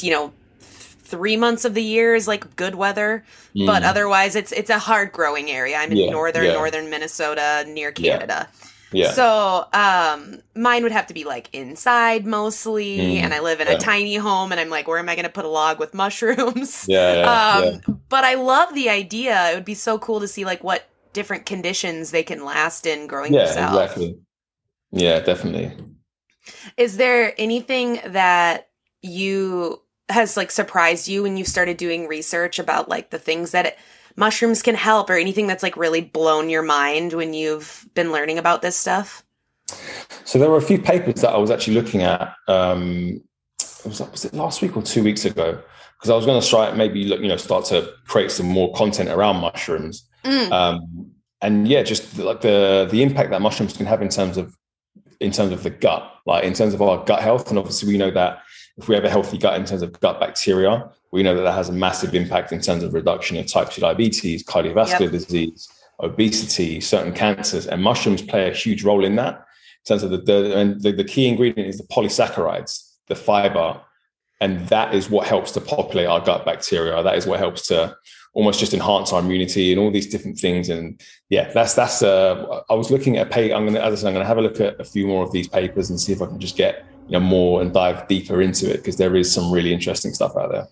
you 0.00 0.10
know, 0.10 0.32
three 0.60 1.36
months 1.36 1.64
of 1.64 1.74
the 1.74 1.82
year 1.82 2.14
is 2.14 2.26
like 2.26 2.56
good 2.56 2.74
weather, 2.74 3.24
but 3.64 3.82
Mm. 3.82 3.82
otherwise 3.82 4.34
it's 4.34 4.52
it's 4.52 4.70
a 4.70 4.78
hard 4.78 5.12
growing 5.12 5.50
area. 5.50 5.76
I'm 5.76 5.92
in 5.92 5.98
Yeah, 5.98 6.10
northern 6.10 6.44
yeah. 6.44 6.52
northern 6.52 6.90
Minnesota 6.90 7.64
near 7.68 7.92
Canada. 7.92 8.48
yeah, 8.48 8.71
So 9.00 9.66
um 9.72 10.42
mine 10.54 10.82
would 10.82 10.92
have 10.92 11.06
to 11.08 11.14
be 11.14 11.24
like 11.24 11.48
inside 11.52 12.26
mostly, 12.26 12.98
Mm, 12.98 13.22
and 13.22 13.34
I 13.34 13.40
live 13.40 13.60
in 13.60 13.68
yeah. 13.68 13.74
a 13.74 13.78
tiny 13.78 14.16
home 14.16 14.52
and 14.52 14.60
I'm 14.60 14.70
like, 14.70 14.86
where 14.88 14.98
am 14.98 15.08
I 15.08 15.16
gonna 15.16 15.28
put 15.30 15.44
a 15.44 15.48
log 15.48 15.78
with 15.78 15.94
mushrooms? 15.94 16.86
yeah, 16.88 17.14
yeah, 17.14 17.30
um 17.58 17.64
yeah. 17.64 17.78
but 18.08 18.24
I 18.24 18.34
love 18.34 18.74
the 18.74 18.90
idea. 18.90 19.50
It 19.52 19.54
would 19.54 19.64
be 19.64 19.74
so 19.74 19.98
cool 19.98 20.20
to 20.20 20.28
see 20.28 20.44
like 20.44 20.62
what 20.64 20.88
different 21.12 21.46
conditions 21.46 22.10
they 22.10 22.22
can 22.22 22.44
last 22.44 22.86
in 22.86 23.06
growing 23.06 23.34
yeah, 23.34 23.40
yourself. 23.40 23.68
exactly. 23.68 24.18
Yeah, 24.92 25.20
definitely. 25.20 25.72
Is 26.76 26.96
there 26.96 27.34
anything 27.38 28.00
that 28.06 28.68
you 29.02 29.80
has 30.08 30.36
like 30.36 30.50
surprised 30.50 31.08
you 31.08 31.22
when 31.22 31.36
you 31.36 31.44
started 31.44 31.76
doing 31.76 32.06
research 32.08 32.58
about 32.58 32.88
like 32.88 33.10
the 33.10 33.18
things 33.18 33.52
that 33.52 33.66
it, 33.66 33.78
mushrooms 34.16 34.62
can 34.62 34.74
help 34.74 35.10
or 35.10 35.14
anything 35.14 35.46
that's 35.46 35.62
like 35.62 35.76
really 35.76 36.00
blown 36.00 36.50
your 36.50 36.62
mind 36.62 37.12
when 37.12 37.34
you've 37.34 37.86
been 37.94 38.12
learning 38.12 38.38
about 38.38 38.62
this 38.62 38.76
stuff? 38.76 39.24
So 40.24 40.38
there 40.38 40.50
were 40.50 40.58
a 40.58 40.62
few 40.62 40.80
papers 40.80 41.20
that 41.22 41.30
I 41.30 41.38
was 41.38 41.50
actually 41.50 41.74
looking 41.74 42.02
at. 42.02 42.34
Um, 42.48 43.22
it 43.60 43.86
was, 43.86 44.00
was 44.00 44.24
it 44.24 44.34
last 44.34 44.62
week 44.62 44.76
or 44.76 44.82
two 44.82 45.02
weeks 45.02 45.24
ago? 45.24 45.60
Because 45.98 46.10
I 46.10 46.16
was 46.16 46.26
going 46.26 46.40
to 46.40 46.46
try 46.46 46.72
maybe 46.72 47.04
look, 47.04 47.20
you 47.20 47.28
know 47.28 47.36
start 47.36 47.64
to 47.66 47.92
create 48.06 48.30
some 48.30 48.46
more 48.46 48.72
content 48.74 49.08
around 49.08 49.36
mushrooms. 49.36 50.08
Mm, 50.24 50.52
Um, 50.52 51.12
and 51.40 51.66
yeah, 51.66 51.82
just 51.82 52.18
like 52.18 52.40
the 52.40 52.88
the 52.90 53.02
impact 53.02 53.30
that 53.30 53.42
mushrooms 53.42 53.76
can 53.76 53.86
have 53.86 54.02
in 54.02 54.08
terms 54.08 54.36
of 54.36 54.56
in 55.20 55.32
terms 55.32 55.52
of 55.52 55.62
the 55.62 55.70
gut, 55.70 56.08
like 56.26 56.44
in 56.44 56.54
terms 56.54 56.74
of 56.74 56.82
our 56.82 57.04
gut 57.04 57.22
health. 57.22 57.48
And 57.50 57.58
obviously, 57.58 57.88
we 57.88 57.98
know 57.98 58.10
that 58.10 58.42
if 58.76 58.88
we 58.88 58.94
have 58.94 59.04
a 59.04 59.10
healthy 59.10 59.38
gut 59.38 59.58
in 59.58 59.64
terms 59.64 59.82
of 59.82 59.98
gut 60.00 60.20
bacteria, 60.20 60.90
we 61.12 61.22
know 61.22 61.36
that 61.36 61.42
that 61.42 61.52
has 61.52 61.68
a 61.68 61.72
massive 61.72 62.14
impact 62.14 62.52
in 62.52 62.60
terms 62.60 62.82
of 62.82 62.94
reduction 62.94 63.36
of 63.36 63.46
type 63.46 63.70
2 63.70 63.82
diabetes, 63.82 64.42
cardiovascular 64.42 65.10
disease, 65.10 65.68
obesity, 66.00 66.80
certain 66.80 67.12
cancers. 67.12 67.66
And 67.66 67.82
mushrooms 67.82 68.22
play 68.22 68.50
a 68.50 68.54
huge 68.54 68.82
role 68.82 69.04
in 69.04 69.16
that. 69.16 69.34
In 69.34 69.88
terms 69.88 70.02
of 70.02 70.10
the, 70.10 70.18
the 70.18 70.56
and 70.56 70.80
the, 70.80 70.92
the 70.92 71.04
key 71.04 71.28
ingredient 71.28 71.68
is 71.68 71.76
the 71.76 71.84
polysaccharides, 71.84 72.94
the 73.08 73.14
fiber. 73.14 73.80
And 74.40 74.66
that 74.68 74.94
is 74.94 75.10
what 75.10 75.26
helps 75.26 75.52
to 75.52 75.60
populate 75.60 76.06
our 76.06 76.20
gut 76.20 76.46
bacteria. 76.46 77.02
That 77.02 77.16
is 77.16 77.26
what 77.26 77.38
helps 77.38 77.66
to 77.68 77.94
almost 78.32 78.58
just 78.58 78.72
enhance 78.72 79.12
our 79.12 79.20
immunity 79.20 79.70
and 79.70 79.78
all 79.78 79.90
these 79.90 80.06
different 80.06 80.38
things. 80.38 80.70
And 80.70 81.00
yeah, 81.28 81.52
that's 81.52 81.74
that's. 81.74 82.02
Uh, 82.02 82.62
I 82.70 82.74
was 82.74 82.90
looking 82.90 83.18
at 83.18 83.26
a 83.26 83.30
pay. 83.30 83.52
I'm 83.52 83.66
gonna, 83.66 83.80
as 83.80 83.92
I 83.92 83.96
said, 83.96 84.08
I'm 84.08 84.14
gonna 84.14 84.24
have 84.24 84.38
a 84.38 84.42
look 84.42 84.60
at 84.60 84.80
a 84.80 84.84
few 84.84 85.06
more 85.06 85.22
of 85.22 85.30
these 85.30 85.46
papers 85.46 85.90
and 85.90 86.00
see 86.00 86.12
if 86.12 86.22
I 86.22 86.26
can 86.26 86.40
just 86.40 86.56
get 86.56 86.86
you 87.06 87.12
know 87.12 87.20
more 87.20 87.60
and 87.60 87.72
dive 87.72 88.08
deeper 88.08 88.40
into 88.40 88.70
it 88.70 88.78
because 88.78 88.96
there 88.96 89.14
is 89.14 89.32
some 89.32 89.52
really 89.52 89.72
interesting 89.72 90.14
stuff 90.14 90.36
out 90.36 90.50
there. 90.50 90.66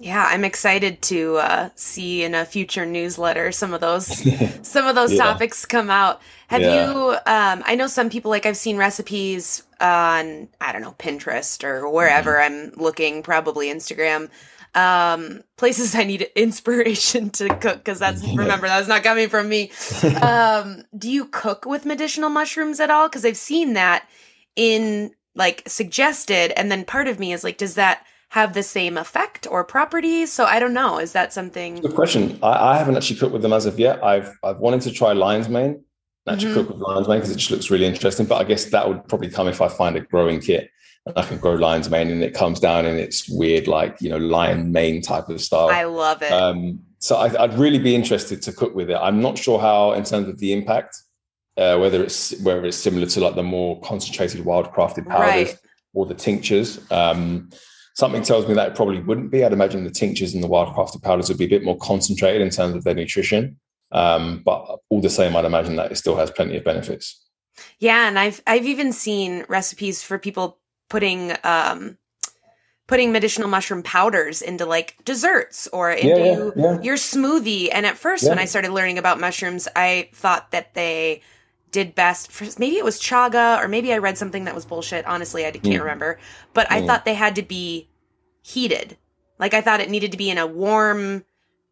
Yeah, 0.00 0.26
I'm 0.30 0.44
excited 0.44 1.02
to 1.02 1.36
uh, 1.38 1.68
see 1.74 2.22
in 2.22 2.34
a 2.34 2.44
future 2.44 2.86
newsletter 2.86 3.50
some 3.52 3.74
of 3.74 3.80
those 3.80 4.06
some 4.62 4.86
of 4.86 4.94
those 4.94 5.12
Yeah. 5.12 5.18
topics 5.18 5.64
come 5.66 5.90
out. 5.90 6.20
Have 6.48 6.62
Yeah. 6.62 6.92
you? 6.92 7.10
Um, 7.26 7.62
I 7.66 7.74
know 7.74 7.86
some 7.88 8.08
people 8.10 8.30
like 8.30 8.46
I've 8.46 8.56
seen 8.56 8.76
recipes 8.76 9.64
on 9.80 10.48
I 10.60 10.72
don't 10.72 10.82
know 10.82 10.94
Pinterest 10.98 11.64
or 11.64 11.88
wherever 11.88 12.34
Mm-hmm. 12.36 12.74
I'm 12.76 12.82
looking, 12.82 13.22
probably 13.22 13.68
Instagram. 13.68 14.30
Um, 14.74 15.42
places 15.56 15.94
I 15.94 16.04
need 16.04 16.22
inspiration 16.36 17.30
to 17.30 17.48
cook 17.48 17.78
because 17.78 17.98
that's 17.98 18.22
remember 18.36 18.68
that's 18.68 18.88
not 18.88 19.02
coming 19.02 19.28
from 19.28 19.48
me. 19.48 19.72
um, 20.22 20.84
do 20.96 21.10
you 21.10 21.24
cook 21.26 21.64
with 21.66 21.84
medicinal 21.86 22.30
mushrooms 22.30 22.78
at 22.78 22.90
all? 22.90 23.08
Because 23.08 23.24
I've 23.24 23.36
seen 23.36 23.72
that 23.74 24.08
in 24.56 25.10
like 25.34 25.62
suggested, 25.66 26.52
and 26.56 26.70
then 26.70 26.84
part 26.84 27.08
of 27.08 27.18
me 27.18 27.32
is 27.32 27.42
like, 27.44 27.58
does 27.58 27.74
that 27.74 28.04
have 28.30 28.52
the 28.54 28.62
same 28.62 28.96
effect 28.98 29.46
or 29.50 29.64
properties? 29.64 30.32
So 30.32 30.44
I 30.44 30.58
don't 30.58 30.74
know. 30.74 30.98
Is 30.98 31.12
that 31.12 31.32
something? 31.32 31.76
Good 31.76 31.94
question. 31.94 32.38
I, 32.42 32.72
I 32.72 32.78
haven't 32.78 32.96
actually 32.96 33.18
cooked 33.18 33.32
with 33.32 33.42
them 33.42 33.52
as 33.52 33.66
of 33.66 33.78
yet. 33.78 34.02
I've 34.04 34.30
I've 34.42 34.58
wanted 34.58 34.82
to 34.82 34.90
try 34.92 35.12
lion's 35.12 35.48
mane, 35.48 35.82
actually 36.28 36.52
Mhm. 36.52 36.54
cook 36.54 36.68
with 36.70 36.78
lion's 36.78 37.08
mane 37.08 37.18
because 37.18 37.30
it 37.30 37.36
just 37.38 37.50
looks 37.50 37.70
really 37.70 37.86
interesting. 37.86 38.26
But 38.26 38.36
I 38.40 38.44
guess 38.44 38.66
that 38.66 38.86
would 38.88 39.06
probably 39.08 39.30
come 39.30 39.48
if 39.48 39.60
I 39.60 39.68
find 39.68 39.96
a 39.96 40.00
growing 40.00 40.40
kit 40.40 40.70
and 41.06 41.16
I 41.16 41.22
can 41.24 41.38
grow 41.38 41.54
lion's 41.54 41.88
mane 41.90 42.10
and 42.10 42.22
it 42.22 42.34
comes 42.34 42.60
down 42.60 42.84
and 42.84 42.98
its 42.98 43.28
weird 43.28 43.66
like 43.66 43.96
you 44.00 44.10
know 44.10 44.18
lion 44.18 44.72
mane 44.72 45.00
type 45.02 45.28
of 45.28 45.40
style. 45.40 45.70
I 45.70 45.84
love 45.84 46.22
it. 46.22 46.30
Um, 46.32 46.80
so 46.98 47.16
I, 47.16 47.44
I'd 47.44 47.54
really 47.58 47.78
be 47.78 47.94
interested 47.94 48.42
to 48.42 48.52
cook 48.52 48.74
with 48.74 48.90
it. 48.90 48.98
I'm 49.00 49.22
not 49.22 49.38
sure 49.38 49.60
how, 49.60 49.92
in 49.92 50.02
terms 50.02 50.26
of 50.28 50.36
the 50.38 50.52
impact, 50.52 50.96
uh, 51.56 51.78
whether 51.78 52.02
it's 52.02 52.38
whether 52.40 52.64
it's 52.66 52.76
similar 52.76 53.06
to 53.06 53.20
like 53.20 53.36
the 53.36 53.42
more 53.42 53.80
concentrated 53.80 54.44
wild 54.44 54.66
crafted 54.72 55.06
powders 55.08 55.48
Right. 55.48 55.58
or 55.94 56.04
the 56.06 56.14
tinctures. 56.14 56.78
Um, 56.90 57.48
something 57.98 58.22
tells 58.22 58.46
me 58.46 58.54
that 58.54 58.68
it 58.68 58.76
probably 58.76 59.00
wouldn't 59.00 59.30
be. 59.32 59.44
I'd 59.44 59.52
imagine 59.52 59.82
the 59.82 59.90
tinctures 59.90 60.32
and 60.32 60.42
the 60.42 60.46
wild 60.46 60.72
crafted 60.72 61.02
powders 61.02 61.28
would 61.28 61.36
be 61.36 61.46
a 61.46 61.48
bit 61.48 61.64
more 61.64 61.76
concentrated 61.78 62.40
in 62.40 62.50
terms 62.50 62.76
of 62.76 62.84
their 62.84 62.94
nutrition. 62.94 63.58
Um, 63.90 64.42
but 64.44 64.78
all 64.88 65.00
the 65.00 65.10
same, 65.10 65.34
I'd 65.34 65.44
imagine 65.44 65.74
that 65.76 65.90
it 65.90 65.96
still 65.96 66.16
has 66.16 66.30
plenty 66.30 66.56
of 66.56 66.62
benefits. 66.64 67.20
Yeah, 67.80 68.06
and 68.06 68.16
I've 68.16 68.40
I've 68.46 68.66
even 68.66 68.92
seen 68.92 69.44
recipes 69.48 70.02
for 70.02 70.16
people 70.16 70.58
putting 70.88 71.32
um 71.42 71.98
putting 72.86 73.10
medicinal 73.10 73.48
mushroom 73.48 73.82
powders 73.82 74.42
into 74.42 74.64
like 74.64 74.96
desserts 75.04 75.66
or 75.72 75.90
into 75.90 76.52
yeah, 76.56 76.64
yeah. 76.74 76.80
your 76.80 76.96
smoothie. 76.96 77.68
And 77.72 77.84
at 77.84 77.98
first 77.98 78.28
when 78.28 78.38
I 78.38 78.44
started 78.44 78.70
learning 78.70 78.98
about 78.98 79.18
mushrooms, 79.18 79.66
I 79.74 80.08
thought 80.14 80.52
that 80.52 80.74
they 80.74 81.20
did 81.70 81.94
best 81.94 82.30
for 82.30 82.46
maybe 82.58 82.76
it 82.76 82.84
was 82.84 83.00
chaga 83.00 83.62
or 83.62 83.68
maybe 83.68 83.92
I 83.92 83.98
read 83.98 84.16
something 84.16 84.44
that 84.44 84.54
was 84.54 84.64
bullshit. 84.64 85.04
Honestly, 85.06 85.44
I 85.44 85.50
can't 85.50 85.64
Mm. 85.64 85.80
remember. 85.80 86.18
But 86.54 86.70
I 86.70 86.80
Mm. 86.80 86.86
thought 86.86 87.04
they 87.04 87.14
had 87.14 87.34
to 87.36 87.42
be 87.42 87.87
heated. 88.48 88.96
Like 89.38 89.54
I 89.54 89.60
thought 89.60 89.80
it 89.80 89.90
needed 89.90 90.10
to 90.12 90.18
be 90.18 90.30
in 90.30 90.38
a 90.38 90.46
warm 90.46 91.24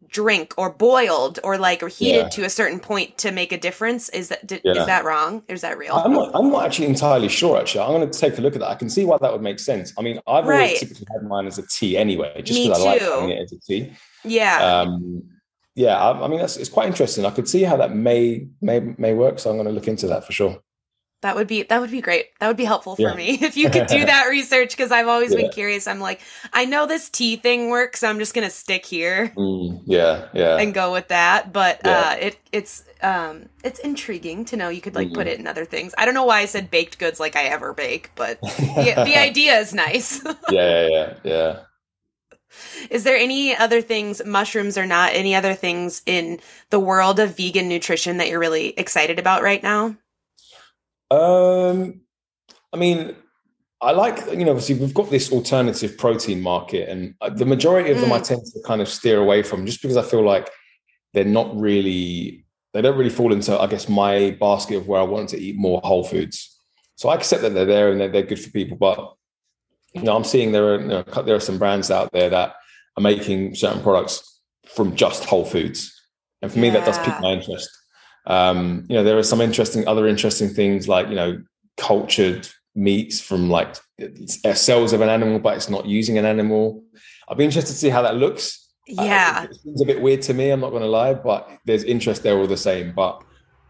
drink 0.09 0.53
or 0.57 0.69
boiled 0.69 1.39
or 1.43 1.57
like 1.57 1.81
or 1.83 1.87
heated 1.89 2.15
Yeah. 2.25 2.29
to 2.29 2.43
a 2.45 2.49
certain 2.49 2.79
point 2.79 3.17
to 3.17 3.31
make 3.31 3.51
a 3.51 3.57
difference. 3.57 4.09
Is 4.09 4.29
that 4.29 4.61
Yeah. 4.63 4.73
is 4.81 4.85
that 4.85 5.03
wrong? 5.03 5.43
Is 5.49 5.61
that 5.61 5.77
real? 5.77 5.95
I'm 5.95 6.13
not, 6.13 6.31
I'm 6.35 6.49
not 6.51 6.65
actually 6.65 6.85
entirely 6.87 7.27
sure. 7.27 7.59
Actually, 7.59 7.81
I'm 7.81 7.91
going 7.99 8.09
to 8.09 8.17
take 8.17 8.37
a 8.37 8.41
look 8.41 8.53
at 8.55 8.59
that. 8.61 8.69
I 8.69 8.75
can 8.75 8.89
see 8.89 9.03
why 9.05 9.17
that 9.19 9.31
would 9.33 9.41
make 9.41 9.59
sense. 9.59 9.91
I 9.97 10.01
mean, 10.03 10.19
I've 10.27 10.45
Right. 10.45 10.61
always 10.61 10.79
typically 10.79 11.07
had 11.11 11.27
mine 11.27 11.47
as 11.47 11.57
a 11.57 11.63
tea 11.67 11.97
anyway, 11.97 12.41
just 12.43 12.61
because 12.63 12.79
I 12.79 12.85
like 12.91 13.01
having 13.01 13.31
it 13.31 13.41
as 13.41 13.51
a 13.51 13.59
tea. 13.59 13.91
yeah. 14.23 14.81
Um, 14.81 15.23
yeah, 15.75 15.97
I, 15.97 16.25
I 16.25 16.27
mean, 16.27 16.39
that's 16.39 16.57
it's 16.57 16.69
quite 16.69 16.87
interesting. 16.87 17.25
I 17.25 17.31
could 17.31 17.47
see 17.49 17.63
how 17.63 17.77
that 17.77 17.95
may 17.95 18.47
may 18.61 18.79
may 18.97 19.13
work. 19.13 19.39
So 19.39 19.49
I'm 19.49 19.57
going 19.57 19.67
to 19.67 19.73
look 19.73 19.87
into 19.87 20.07
that 20.07 20.25
for 20.25 20.31
sure. 20.31 20.57
That 21.21 21.35
would 21.35 21.47
be 21.47 21.63
that 21.63 21.81
would 21.81 21.91
be 21.91 22.01
great. 22.01 22.27
That 22.39 22.47
would 22.47 22.57
be 22.57 22.65
helpful 22.65 22.95
for 22.95 23.09
Yeah. 23.09 23.15
me 23.15 23.29
if 23.41 23.57
you 23.57 23.69
could 23.69 23.87
do 23.87 24.05
that 24.05 24.27
research 24.27 24.69
because 24.71 24.91
I've 24.91 25.07
always 25.07 25.33
been 25.35 25.49
curious. 25.49 25.87
I'm 25.87 25.99
like, 25.99 26.21
I 26.53 26.65
know 26.65 26.85
this 26.85 27.09
tea 27.09 27.37
thing 27.37 27.69
works. 27.69 27.99
So 28.01 28.09
I'm 28.09 28.19
just 28.19 28.33
gonna 28.33 28.49
stick 28.49 28.85
here 28.85 29.33
Mm, 29.35 29.81
yeah, 29.85 30.27
yeah, 30.33 30.57
and 30.57 30.73
go 30.73 30.91
with 30.91 31.07
that. 31.09 31.53
But 31.53 31.81
Yeah. 31.83 32.09
uh, 32.13 32.15
it 32.19 32.39
it's 32.51 32.83
um 33.01 33.49
it's 33.63 33.79
intriguing 33.79 34.45
to 34.45 34.57
know 34.57 34.69
you 34.69 34.81
could 34.81 34.95
like 34.95 35.13
put 35.13 35.27
Mhm. 35.27 35.31
it 35.31 35.39
in 35.39 35.47
other 35.47 35.65
things. 35.65 35.93
I 35.97 36.05
don't 36.05 36.13
know 36.13 36.25
why 36.25 36.39
I 36.39 36.45
said 36.45 36.71
baked 36.71 36.97
goods 36.99 37.19
like 37.19 37.35
I 37.35 37.43
ever 37.45 37.73
bake, 37.73 38.11
but 38.15 38.41
the, 38.75 38.99
the 39.03 39.15
idea 39.17 39.59
is 39.59 39.73
nice. 39.73 40.23
yeah, 40.23 40.33
yeah, 40.47 40.87
yeah, 40.89 41.13
yeah. 41.23 41.59
is 42.89 43.03
there 43.03 43.17
any 43.17 43.55
other 43.55 43.81
things, 43.81 44.23
mushrooms 44.25 44.77
or 44.77 44.85
not, 44.85 45.13
any 45.13 45.35
other 45.35 45.53
things 45.53 46.01
in 46.05 46.39
the 46.69 46.79
world 46.79 47.19
of 47.19 47.37
vegan 47.37 47.67
nutrition 47.67 48.17
that 48.17 48.29
you're 48.29 48.39
really 48.39 48.69
excited 48.77 49.19
about 49.19 49.43
right 49.43 49.61
now? 49.63 49.95
Um, 51.09 52.01
I 52.73 52.77
mean, 52.77 53.15
I 53.81 53.91
like 53.91 54.17
you 54.31 54.43
know, 54.45 54.51
obviously 54.51 54.75
we've 54.75 54.93
got 54.93 55.09
this 55.09 55.31
alternative 55.31 55.97
protein 55.97 56.41
market, 56.41 56.89
and 56.89 57.15
uh, 57.21 57.29
the 57.29 57.45
majority 57.45 57.91
of 57.91 58.01
them 58.01 58.11
I 58.11 58.19
Mm. 58.19 58.27
tend 58.27 58.41
to 58.45 58.61
kind 58.65 58.81
of 58.81 58.89
steer 58.89 59.19
away 59.19 59.43
from, 59.43 59.65
just 59.65 59.81
because 59.81 59.97
I 59.97 60.03
feel 60.03 60.23
like 60.23 60.49
they're 61.13 61.23
not 61.25 61.55
really, 61.57 62.45
they 62.73 62.81
don't 62.81 62.97
really 62.97 63.09
fall 63.09 63.31
into, 63.31 63.57
I 63.59 63.67
guess, 63.67 63.87
my 63.87 64.31
basket 64.39 64.77
of 64.77 64.87
where 64.87 64.99
I 64.99 65.03
want 65.03 65.29
to 65.29 65.39
eat 65.39 65.55
more 65.55 65.79
whole 65.83 66.03
foods. 66.03 66.59
So 66.95 67.09
I 67.09 67.15
accept 67.15 67.43
that 67.43 67.53
they're 67.53 67.65
there 67.65 67.91
and 67.91 68.01
they're, 68.01 68.09
they're 68.09 68.23
good 68.23 68.39
for 68.39 68.49
people, 68.49 68.77
but 68.77 69.13
you 69.93 70.01
know, 70.01 70.15
I'm 70.15 70.23
seeing 70.23 70.51
there 70.51 70.73
are 70.75 70.81
you 70.81 70.87
know, 70.87 71.03
there 71.03 71.35
are 71.35 71.39
some 71.39 71.57
brands 71.57 71.89
out 71.91 72.11
there 72.11 72.29
that 72.29 72.55
are 72.97 73.01
making 73.01 73.55
certain 73.55 73.81
products 73.81 74.41
from 74.67 74.95
just 74.95 75.23
whole 75.25 75.45
foods, 75.45 75.93
and 76.41 76.51
for 76.51 76.57
yeah. 76.57 76.63
me, 76.63 76.69
that 76.71 76.85
does 76.85 76.97
pique 76.99 77.19
my 77.21 77.31
interest. 77.31 77.69
Um, 78.27 78.85
you 78.89 78.95
know, 78.95 79.03
there 79.03 79.17
are 79.17 79.23
some 79.23 79.41
interesting 79.41 79.87
other 79.87 80.07
interesting 80.07 80.49
things 80.49 80.87
like 80.87 81.07
you 81.07 81.15
know 81.15 81.41
cultured 81.77 82.47
meats 82.75 83.19
from 83.19 83.49
like 83.49 83.75
cells 84.53 84.93
of 84.93 85.01
an 85.01 85.09
animal, 85.09 85.39
but 85.39 85.55
it's 85.55 85.69
not 85.69 85.85
using 85.85 86.17
an 86.17 86.25
animal. 86.25 86.83
I'd 87.27 87.37
be 87.37 87.45
interested 87.45 87.71
to 87.71 87.77
see 87.77 87.89
how 87.89 88.01
that 88.03 88.15
looks. 88.15 88.65
Yeah, 88.85 89.39
uh, 89.41 89.43
it 89.45 89.55
seems 89.55 89.81
a 89.81 89.85
bit 89.85 90.01
weird 90.01 90.21
to 90.23 90.33
me. 90.33 90.49
I'm 90.49 90.59
not 90.59 90.69
going 90.69 90.83
to 90.83 90.89
lie, 90.89 91.13
but 91.13 91.49
there's 91.65 91.83
interest 91.83 92.23
there 92.23 92.37
all 92.37 92.47
the 92.47 92.57
same. 92.57 92.93
But 92.93 93.21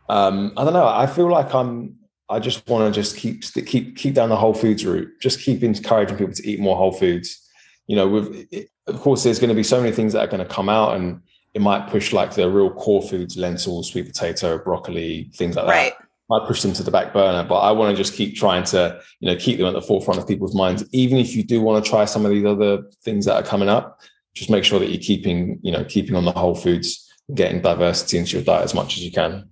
um, 0.09 0.53
I 0.57 0.63
don't 0.63 0.73
know. 0.73 0.87
I 0.87 1.07
feel 1.07 1.29
like 1.29 1.53
I'm. 1.53 1.95
I 2.29 2.39
just 2.39 2.67
want 2.67 2.93
to 2.93 2.99
just 2.99 3.15
keep 3.15 3.43
keep 3.65 3.95
keep 3.95 4.13
down 4.13 4.29
the 4.29 4.35
whole 4.35 4.53
foods 4.53 4.85
route. 4.85 5.09
Just 5.21 5.39
keep 5.39 5.63
encouraging 5.63 6.17
people 6.17 6.33
to 6.33 6.47
eat 6.47 6.59
more 6.59 6.75
whole 6.75 6.91
foods. 6.91 7.47
You 7.85 7.95
know, 7.95 8.07
with 8.07 8.47
of 8.87 8.99
course, 8.99 9.23
there's 9.23 9.39
going 9.39 9.49
to 9.49 9.55
be 9.55 9.63
so 9.63 9.79
many 9.79 9.93
things 9.93 10.13
that 10.13 10.19
are 10.19 10.31
going 10.31 10.45
to 10.45 10.53
come 10.53 10.67
out, 10.67 10.95
and 10.95 11.21
it 11.57 11.61
might 11.61 11.89
push 11.89 12.13
like 12.13 12.35
the 12.35 12.47
real 12.47 12.69
core 12.69 13.01
foods, 13.01 13.35
lentils, 13.35 13.89
sweet 13.89 14.05
potato, 14.05 14.59
broccoli, 14.59 15.31
things 15.33 15.55
like 15.55 15.65
right. 15.65 15.93
that. 15.97 16.07
Might 16.29 16.47
push 16.47 16.61
them 16.61 16.71
to 16.73 16.83
the 16.83 16.91
back 16.91 17.13
burner, 17.13 17.43
but 17.49 17.61
I 17.61 17.71
want 17.71 17.97
to 17.97 18.03
just 18.03 18.13
keep 18.13 18.35
trying 18.35 18.63
to, 18.65 19.01
you 19.21 19.27
know, 19.27 19.35
keep 19.35 19.57
them 19.57 19.65
at 19.65 19.73
the 19.73 19.81
forefront 19.81 20.19
of 20.19 20.27
people's 20.27 20.53
minds. 20.53 20.83
Even 20.91 21.17
if 21.17 21.35
you 21.35 21.43
do 21.43 21.59
want 21.59 21.83
to 21.83 21.89
try 21.89 22.05
some 22.05 22.25
of 22.25 22.31
these 22.31 22.45
other 22.45 22.83
things 23.01 23.25
that 23.25 23.37
are 23.37 23.47
coming 23.47 23.69
up, 23.69 23.99
just 24.35 24.51
make 24.51 24.63
sure 24.63 24.77
that 24.77 24.91
you're 24.91 25.01
keeping, 25.01 25.57
you 25.63 25.71
know, 25.71 25.83
keeping 25.83 26.15
on 26.15 26.25
the 26.25 26.31
whole 26.31 26.53
foods, 26.53 27.11
getting 27.33 27.59
diversity 27.59 28.19
into 28.19 28.33
your 28.33 28.43
diet 28.43 28.63
as 28.63 28.75
much 28.75 28.95
as 28.95 29.03
you 29.03 29.11
can. 29.11 29.49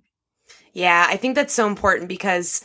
Yeah, 0.74 1.06
I 1.08 1.16
think 1.16 1.34
that's 1.34 1.54
so 1.54 1.66
important 1.66 2.08
because 2.08 2.64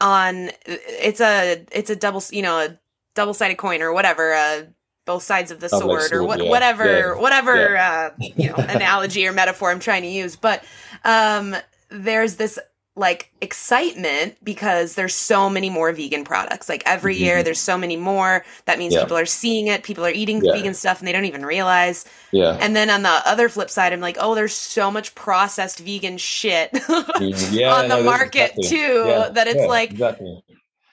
on 0.00 0.50
it's 0.66 1.20
a 1.20 1.66
it's 1.72 1.90
a 1.90 1.96
double 1.96 2.22
you 2.30 2.42
know 2.42 2.58
a 2.58 2.78
double 3.16 3.34
sided 3.34 3.58
coin 3.58 3.82
or 3.82 3.92
whatever 3.92 4.34
uh, 4.34 4.62
both 5.08 5.22
sides 5.22 5.50
of 5.50 5.58
the 5.58 5.70
sword, 5.70 6.02
sword, 6.02 6.12
or 6.12 6.22
what, 6.22 6.44
yeah. 6.44 6.50
whatever 6.50 6.84
yeah. 6.84 7.20
whatever 7.20 7.72
yeah. 7.72 8.10
Uh, 8.12 8.24
you 8.36 8.50
know 8.50 8.54
analogy 8.58 9.26
or 9.26 9.32
metaphor 9.32 9.70
I'm 9.70 9.80
trying 9.80 10.02
to 10.02 10.08
use. 10.08 10.36
But 10.36 10.62
um, 11.02 11.56
there's 11.88 12.36
this 12.36 12.58
like 12.94 13.32
excitement 13.40 14.36
because 14.44 14.96
there's 14.96 15.14
so 15.14 15.48
many 15.48 15.70
more 15.70 15.92
vegan 15.92 16.24
products. 16.24 16.68
Like 16.68 16.82
every 16.84 17.14
mm-hmm. 17.14 17.24
year 17.24 17.42
there's 17.42 17.60
so 17.60 17.78
many 17.78 17.96
more. 17.96 18.44
That 18.66 18.78
means 18.78 18.94
people 18.94 19.16
are 19.16 19.24
seeing 19.24 19.68
it, 19.68 19.82
people 19.82 20.04
are 20.04 20.10
eating 20.10 20.42
vegan 20.42 20.74
stuff 20.74 20.98
and 20.98 21.08
they 21.08 21.12
don't 21.12 21.24
even 21.24 21.46
realize. 21.46 22.04
Yeah. 22.30 22.58
And 22.60 22.76
then 22.76 22.90
on 22.90 23.02
the 23.02 23.22
other 23.24 23.48
flip 23.48 23.70
side, 23.70 23.94
I'm 23.94 24.00
like, 24.00 24.18
oh, 24.20 24.34
there's 24.34 24.54
so 24.54 24.90
much 24.90 25.14
processed 25.14 25.78
vegan 25.78 26.18
shit 26.18 26.70
mm, 26.72 27.72
on 27.72 27.88
the 27.88 27.96
no, 27.96 28.02
market 28.02 28.52
exactly. 28.56 28.68
too 28.68 29.04
that 29.32 29.46
it's 29.46 29.66
like 29.66 29.92
exactly. 29.92 30.44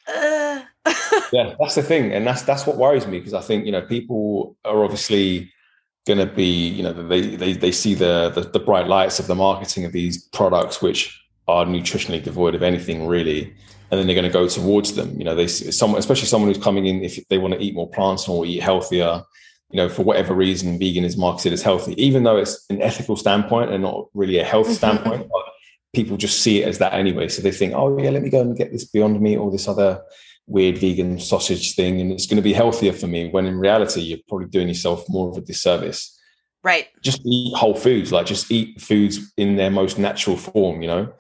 Uh. 0.08 0.62
Yeah, 1.32 1.56
that's 1.60 1.76
the 1.76 1.84
thing. 1.84 2.12
And 2.12 2.26
that's 2.26 2.44
that's 2.44 2.66
what 2.68 2.78
worries 2.78 3.08
me 3.08 3.20
because 3.20 3.34
I 3.34 3.42
think, 3.42 3.66
you 3.66 3.72
know, 3.72 3.82
people 3.82 4.56
are 4.66 4.84
obviously 4.84 5.52
going 6.06 6.20
to 6.20 6.28
be, 6.28 6.68
you 6.68 6.84
know, 6.84 6.94
they, 6.94 7.36
they, 7.36 7.54
they 7.54 7.72
see 7.72 7.96
the, 7.96 8.30
the, 8.30 8.42
the 8.42 8.60
bright 8.60 8.88
lights 8.88 9.20
of 9.20 9.26
the 9.26 9.34
marketing 9.34 9.86
of 9.86 9.92
these 9.92 10.24
products, 10.26 10.82
which 10.82 11.20
are 11.48 11.66
nutritionally 11.66 12.24
devoid 12.24 12.56
of 12.56 12.64
anything 12.64 13.08
really 13.08 13.54
and 13.92 14.00
then 14.00 14.08
they're 14.08 14.16
going 14.16 14.26
to 14.26 14.34
go 14.34 14.48
towards 14.48 14.96
them 14.96 15.16
you 15.18 15.24
know 15.24 15.36
they 15.36 15.48
someone 15.48 16.00
especially 16.00 16.28
someone 16.28 16.50
who's 16.50 16.64
coming 16.64 16.86
in 16.88 17.04
if 17.04 17.26
they 17.28 17.38
want 17.38 17.54
to 17.54 17.60
eat 17.60 17.76
more 17.76 17.90
plants 17.90 18.28
or 18.28 18.46
eat 18.46 18.62
healthier 18.62 19.22
you 19.70 19.78
know 19.78 19.90
for 19.90 20.04
whatever 20.04 20.34
reason 20.34 20.80
vegan 20.80 21.04
is 21.04 21.18
marketed 21.18 21.54
as 21.54 21.62
healthy 21.62 21.94
even 22.04 22.24
though 22.24 22.38
it's 22.38 22.66
an 22.70 22.82
ethical 22.82 23.16
standpoint 23.16 23.72
and 23.72 23.84
not 23.84 24.08
really 24.14 24.40
a 24.40 24.44
health 24.44 24.66
mm-hmm. 24.66 24.76
standpoint 24.76 25.28
but 25.32 25.44
people 25.94 26.18
just 26.18 26.42
see 26.42 26.62
it 26.62 26.68
as 26.68 26.80
that 26.80 26.94
anyway 26.94 27.28
so 27.28 27.42
they 27.42 27.52
think 27.52 27.74
oh 27.76 27.98
yeah 27.98 28.10
let 28.10 28.24
me 28.24 28.30
go 28.30 28.42
and 28.42 28.58
get 28.58 28.72
this 28.72 28.86
beyond 28.86 29.20
meat 29.22 29.38
or 29.38 29.52
this 29.52 29.68
other 29.68 30.02
weird 30.48 30.78
vegan 30.78 31.20
sausage 31.20 31.76
thing 31.76 32.00
and 32.00 32.12
it's 32.12 32.28
going 32.28 32.38
to 32.38 32.42
be 32.42 32.54
healthier 32.54 32.94
for 32.94 33.08
me 33.08 33.30
when 33.30 33.46
in 33.46 33.58
reality 33.58 34.02
you're 34.02 34.20
probably 34.28 34.48
doing 34.48 34.68
yourself 34.68 35.04
more 35.10 35.30
of 35.30 35.38
a 35.38 35.42
disservice 35.42 36.20
right 36.64 36.88
just 37.02 37.22
eat 37.26 37.56
whole 37.56 37.76
foods 37.76 38.12
like 38.12 38.26
just 38.26 38.52
eat 38.52 38.80
foods 38.80 39.34
in 39.38 39.56
their 39.56 39.72
most 39.72 39.98
natural 39.98 40.38
form 40.38 40.82
you 40.82 40.88
know 40.88 41.12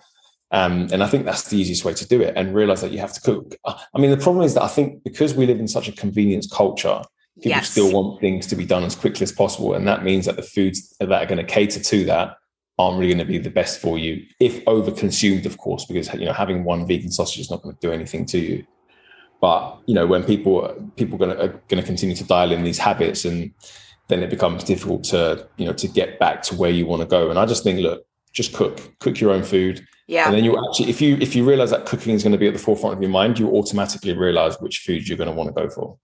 um, 0.51 0.88
and 0.91 1.03
I 1.03 1.07
think 1.07 1.26
that's 1.26 1.49
the 1.49 1.57
easiest 1.57 1.84
way 1.84 1.93
to 1.93 2.07
do 2.07 2.21
it 2.21 2.34
and 2.38 2.55
realize 2.55 2.80
that 2.82 2.91
you 2.91 2.99
have 2.99 3.11
to 3.13 3.19
cook. 3.19 3.55
I 3.65 3.99
mean, 3.99 4.11
the 4.11 4.17
problem 4.17 4.45
is 4.45 4.53
that 4.53 4.63
I 4.63 4.67
think 4.69 5.03
because 5.03 5.34
we 5.34 5.45
live 5.45 5.59
in 5.59 5.67
such 5.67 5.89
a 5.89 5.91
convenience 5.91 6.47
culture, 6.47 7.01
people 7.36 7.49
yes. 7.49 7.69
still 7.69 7.91
want 7.91 8.21
things 8.21 8.47
to 8.47 8.55
be 8.55 8.65
done 8.65 8.84
as 8.84 8.95
quickly 8.95 9.23
as 9.23 9.32
possible. 9.32 9.73
And 9.73 9.88
that 9.88 10.03
means 10.03 10.26
that 10.28 10.36
the 10.36 10.43
foods 10.43 10.95
that 10.99 11.11
are 11.11 11.26
going 11.26 11.39
to 11.39 11.43
cater 11.43 11.82
to 11.82 12.05
that 12.05 12.38
aren't 12.78 12.99
really 12.99 13.13
going 13.13 13.26
to 13.26 13.32
be 13.32 13.38
the 13.38 13.49
best 13.49 13.82
for 13.82 13.97
you 13.97 14.23
if 14.39 14.61
over 14.67 14.91
consumed, 14.91 15.45
of 15.45 15.57
course, 15.57 15.86
because 15.86 16.13
you 16.13 16.26
know 16.26 16.34
having 16.34 16.63
one 16.63 16.88
vegan 16.88 17.11
sausage 17.11 17.39
is 17.39 17.49
not 17.49 17.61
going 17.61 17.76
to 17.76 17.82
do 17.82 17.91
anything 17.91 18.26
to 18.28 18.38
you. 18.38 18.65
But 19.41 19.77
you 19.86 19.93
know 19.93 20.07
when 20.07 20.23
people 20.23 20.91
people 20.95 21.15
are 21.15 21.25
going 21.25 21.38
to, 21.38 21.43
are 21.43 21.61
going 21.67 21.81
to 21.81 21.83
continue 21.83 22.15
to 22.15 22.23
dial 22.23 22.51
in 22.51 22.63
these 22.63 22.77
habits, 22.77 23.25
and 23.25 23.53
then 24.07 24.23
it 24.23 24.29
becomes 24.29 24.63
difficult 24.63 25.03
to 25.05 25.47
you 25.57 25.65
know 25.65 25.73
to 25.73 25.88
get 25.88 26.19
back 26.19 26.41
to 26.43 26.55
where 26.55 26.71
you 26.71 26.86
want 26.86 27.01
to 27.01 27.07
go. 27.07 27.29
And 27.29 27.38
I 27.38 27.45
just 27.45 27.63
think, 27.63 27.79
look, 27.79 28.05
just 28.36 28.53
cook, 28.53 28.79
cook 28.99 29.19
your 29.19 29.31
own 29.31 29.43
food. 29.43 29.86
Yeah. 30.07 30.25
And 30.25 30.36
then 30.36 30.43
you 30.43 30.57
actually, 30.67 30.89
if 30.89 31.01
you 31.01 31.17
if 31.17 31.36
you 31.36 31.43
realize 31.43 31.71
that 31.71 31.86
cooking 31.86 32.13
is 32.13 32.21
going 32.21 32.33
to 32.33 32.38
be 32.38 32.47
at 32.47 32.53
the 32.53 32.59
forefront 32.59 32.95
of 32.95 33.01
your 33.01 33.11
mind, 33.11 33.39
you 33.39 33.49
automatically 33.49 34.15
realize 34.15 34.59
which 34.59 34.79
foods 34.79 35.09
you're 35.09 35.17
going 35.17 35.29
to 35.29 35.36
want 35.36 35.55
to 35.55 35.61
go 35.61 35.69
for. 35.69 35.97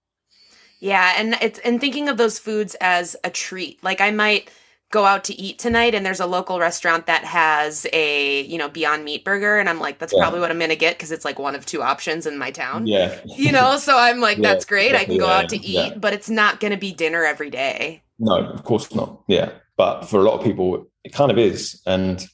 Yeah, 0.80 1.14
and 1.18 1.38
it's 1.42 1.60
and 1.60 1.80
thinking 1.80 2.10
of 2.10 2.18
those 2.18 2.40
foods 2.40 2.76
as 2.82 3.16
a 3.24 3.30
treat. 3.30 3.84
Like 3.84 4.02
I 4.02 4.10
might 4.10 4.50
go 4.92 5.06
out 5.06 5.24
to 5.24 5.34
eat 5.40 5.58
tonight 5.58 5.96
and 5.96 6.06
there's 6.06 6.20
a 6.20 6.26
local 6.26 6.60
restaurant 6.60 7.06
that 7.06 7.24
has 7.24 7.88
a 7.94 8.42
you 8.44 8.58
know 8.58 8.70
beyond 8.70 9.04
meat 9.06 9.24
burger 9.24 9.58
and 9.58 9.70
i'm 9.70 9.80
like 9.80 9.98
that's 10.00 10.14
yeah. 10.14 10.20
probably 10.20 10.40
what 10.40 10.52
i'm 10.52 10.60
gonna 10.60 10.76
get 10.76 10.98
because 10.98 11.12
it's 11.12 11.26
like 11.26 11.40
one 11.40 11.56
of 11.56 11.66
two 11.66 11.82
options 11.82 12.26
in 12.26 12.38
my 12.38 12.52
town. 12.52 12.86
Yeah. 12.86 13.20
You 13.26 13.52
know 13.52 13.78
so 13.78 13.98
i'm 13.98 14.20
like 14.20 14.38
yeah, 14.38 14.50
that's 14.50 14.66
great 14.66 14.94
i 14.94 15.06
can 15.06 15.18
go 15.18 15.28
yeah, 15.28 15.38
out 15.38 15.50
to 15.50 15.58
eat 15.58 16.00
but 16.00 16.14
it's 16.14 16.30
not 16.30 16.60
gonna 16.60 16.78
be 16.78 16.92
dinner 16.92 17.26
every 17.26 17.50
day. 17.50 18.04
No 18.20 18.46
of 18.46 18.64
course 18.64 18.94
not 18.94 19.22
yeah 19.28 19.52
but 19.78 20.04
for 20.04 20.20
a 20.20 20.24
lot 20.24 20.40
of 20.40 20.44
people 20.44 20.88
it 21.04 21.14
kind 21.14 21.32
of 21.32 21.38
is 21.38 21.82
and 21.86 22.28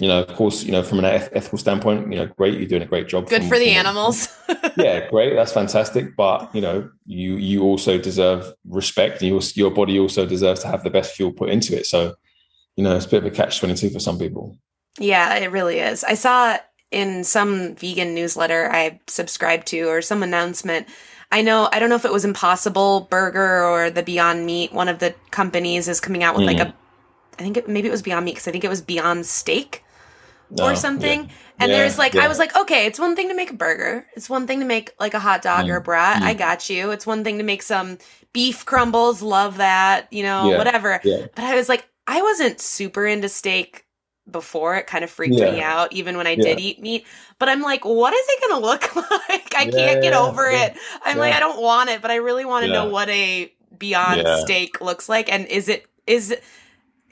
you 0.00 0.08
know, 0.08 0.20
of 0.22 0.34
course, 0.34 0.64
you 0.64 0.72
know, 0.72 0.82
from 0.82 1.00
an 1.00 1.04
ethical 1.04 1.58
standpoint, 1.58 2.10
you 2.10 2.18
know, 2.18 2.26
great, 2.26 2.58
you're 2.58 2.66
doing 2.66 2.80
a 2.80 2.86
great 2.86 3.06
job. 3.06 3.28
Good 3.28 3.42
from, 3.42 3.50
for 3.50 3.58
the 3.58 3.70
animals. 3.70 4.34
yeah, 4.78 5.06
great, 5.10 5.34
that's 5.34 5.52
fantastic. 5.52 6.16
But 6.16 6.52
you 6.54 6.62
know, 6.62 6.90
you 7.04 7.36
you 7.36 7.62
also 7.62 7.98
deserve 7.98 8.50
respect. 8.66 9.20
You 9.20 9.38
your 9.54 9.70
body 9.70 9.98
also 9.98 10.24
deserves 10.24 10.62
to 10.62 10.68
have 10.68 10.84
the 10.84 10.90
best 10.90 11.14
fuel 11.14 11.32
put 11.32 11.50
into 11.50 11.76
it. 11.76 11.84
So, 11.84 12.14
you 12.76 12.84
know, 12.84 12.96
it's 12.96 13.04
a 13.04 13.10
bit 13.10 13.24
of 13.24 13.30
a 13.30 13.30
catch 13.30 13.58
twenty 13.58 13.74
two 13.74 13.90
for 13.90 14.00
some 14.00 14.18
people. 14.18 14.56
Yeah, 14.98 15.36
it 15.36 15.52
really 15.52 15.80
is. 15.80 16.02
I 16.02 16.14
saw 16.14 16.56
in 16.90 17.22
some 17.22 17.74
vegan 17.74 18.14
newsletter 18.14 18.70
I 18.72 19.00
subscribed 19.06 19.66
to 19.68 19.82
or 19.82 20.00
some 20.00 20.22
announcement. 20.22 20.88
I 21.30 21.42
know 21.42 21.68
I 21.72 21.78
don't 21.78 21.90
know 21.90 21.96
if 21.96 22.06
it 22.06 22.12
was 22.12 22.24
Impossible 22.24 23.02
Burger 23.10 23.64
or 23.64 23.90
the 23.90 24.02
Beyond 24.02 24.46
Meat. 24.46 24.72
One 24.72 24.88
of 24.88 24.98
the 24.98 25.14
companies 25.30 25.88
is 25.88 26.00
coming 26.00 26.22
out 26.22 26.34
with 26.36 26.44
mm. 26.44 26.56
like 26.56 26.68
a 26.68 26.74
I 27.38 27.42
think 27.42 27.58
it, 27.58 27.68
maybe 27.68 27.88
it 27.88 27.92
was 27.92 28.02
Beyond 28.02 28.24
Meat 28.24 28.32
because 28.32 28.48
I 28.48 28.50
think 28.50 28.64
it 28.64 28.70
was 28.70 28.80
Beyond 28.80 29.26
Steak 29.26 29.84
or 30.58 30.74
something. 30.74 31.24
Yeah. 31.24 31.28
And 31.60 31.70
yeah, 31.70 31.78
there's 31.78 31.98
like, 31.98 32.14
yeah. 32.14 32.24
I 32.24 32.28
was 32.28 32.38
like, 32.38 32.56
okay, 32.56 32.86
it's 32.86 32.98
one 32.98 33.14
thing 33.14 33.28
to 33.28 33.34
make 33.34 33.50
a 33.50 33.54
burger. 33.54 34.06
It's 34.16 34.30
one 34.30 34.46
thing 34.46 34.60
to 34.60 34.66
make 34.66 34.92
like 34.98 35.14
a 35.14 35.18
hot 35.18 35.42
dog 35.42 35.66
mm. 35.66 35.70
or 35.70 35.76
a 35.76 35.80
brat. 35.80 36.22
Mm. 36.22 36.26
I 36.26 36.34
got 36.34 36.70
you. 36.70 36.90
It's 36.90 37.06
one 37.06 37.22
thing 37.22 37.38
to 37.38 37.44
make 37.44 37.62
some 37.62 37.98
beef 38.32 38.64
crumbles. 38.64 39.22
Love 39.22 39.58
that, 39.58 40.10
you 40.10 40.22
know, 40.22 40.56
whatever. 40.56 41.00
But 41.02 41.44
I 41.44 41.54
was 41.54 41.68
like, 41.68 41.86
I 42.06 42.22
wasn't 42.22 42.60
super 42.60 43.06
into 43.06 43.28
steak 43.28 43.84
before. 44.30 44.76
It 44.76 44.86
kind 44.86 45.04
of 45.04 45.10
freaked 45.10 45.34
me 45.34 45.60
out, 45.60 45.92
even 45.92 46.16
when 46.16 46.26
I 46.26 46.34
did 46.34 46.58
eat 46.60 46.80
meat. 46.80 47.06
But 47.38 47.48
I'm 47.48 47.62
like, 47.62 47.84
what 47.84 48.14
is 48.14 48.26
it 48.28 48.48
going 48.48 48.60
to 48.60 48.66
look 48.66 48.96
like? 49.28 49.54
I 49.54 49.70
can't 49.70 50.02
get 50.02 50.14
over 50.14 50.48
it. 50.48 50.76
I'm 51.04 51.18
like, 51.18 51.34
I 51.34 51.40
don't 51.40 51.60
want 51.60 51.90
it, 51.90 52.02
but 52.02 52.10
I 52.10 52.16
really 52.16 52.44
want 52.44 52.66
to 52.66 52.72
know 52.72 52.88
what 52.88 53.08
a 53.08 53.52
Beyond 53.76 54.26
Steak 54.42 54.80
looks 54.80 55.08
like. 55.08 55.32
And 55.32 55.46
is 55.46 55.68
it, 55.68 55.86
is 56.06 56.36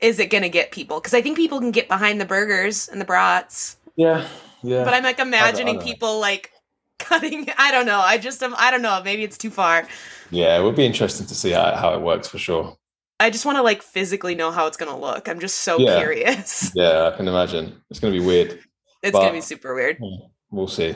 is 0.00 0.18
it 0.18 0.30
going 0.30 0.42
to 0.42 0.48
get 0.48 0.70
people? 0.70 1.00
Because 1.00 1.14
I 1.14 1.22
think 1.22 1.36
people 1.36 1.60
can 1.60 1.70
get 1.70 1.88
behind 1.88 2.20
the 2.20 2.24
burgers 2.24 2.88
and 2.88 3.00
the 3.00 3.04
brats. 3.04 3.76
Yeah, 3.96 4.26
yeah. 4.62 4.84
But 4.84 4.94
I'm 4.94 5.02
like 5.02 5.18
imagining 5.18 5.78
I 5.78 5.80
I 5.80 5.84
people 5.84 6.20
like 6.20 6.52
cutting. 6.98 7.48
I 7.58 7.70
don't 7.70 7.86
know. 7.86 8.00
I 8.00 8.18
just 8.18 8.42
am. 8.42 8.54
I 8.56 8.70
don't 8.70 8.82
know. 8.82 9.00
Maybe 9.04 9.24
it's 9.24 9.38
too 9.38 9.50
far. 9.50 9.86
Yeah, 10.30 10.58
it 10.58 10.62
would 10.62 10.76
be 10.76 10.84
interesting 10.84 11.26
to 11.26 11.34
see 11.34 11.50
how, 11.50 11.74
how 11.74 11.94
it 11.94 12.02
works 12.02 12.28
for 12.28 12.38
sure. 12.38 12.76
I 13.20 13.30
just 13.30 13.44
want 13.44 13.56
to 13.56 13.62
like 13.62 13.82
physically 13.82 14.34
know 14.34 14.50
how 14.50 14.66
it's 14.66 14.76
going 14.76 14.92
to 14.92 14.96
look. 14.96 15.28
I'm 15.28 15.40
just 15.40 15.60
so 15.60 15.78
yeah. 15.78 15.98
curious. 15.98 16.70
Yeah, 16.74 17.10
I 17.12 17.16
can 17.16 17.26
imagine. 17.26 17.80
It's 17.90 17.98
going 17.98 18.12
to 18.12 18.20
be 18.20 18.24
weird. 18.24 18.60
It's 19.02 19.12
going 19.12 19.28
to 19.28 19.32
be 19.32 19.40
super 19.40 19.74
weird. 19.74 19.98
Hmm, 19.98 20.26
we'll 20.50 20.68
see. 20.68 20.94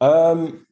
Um, 0.00 0.66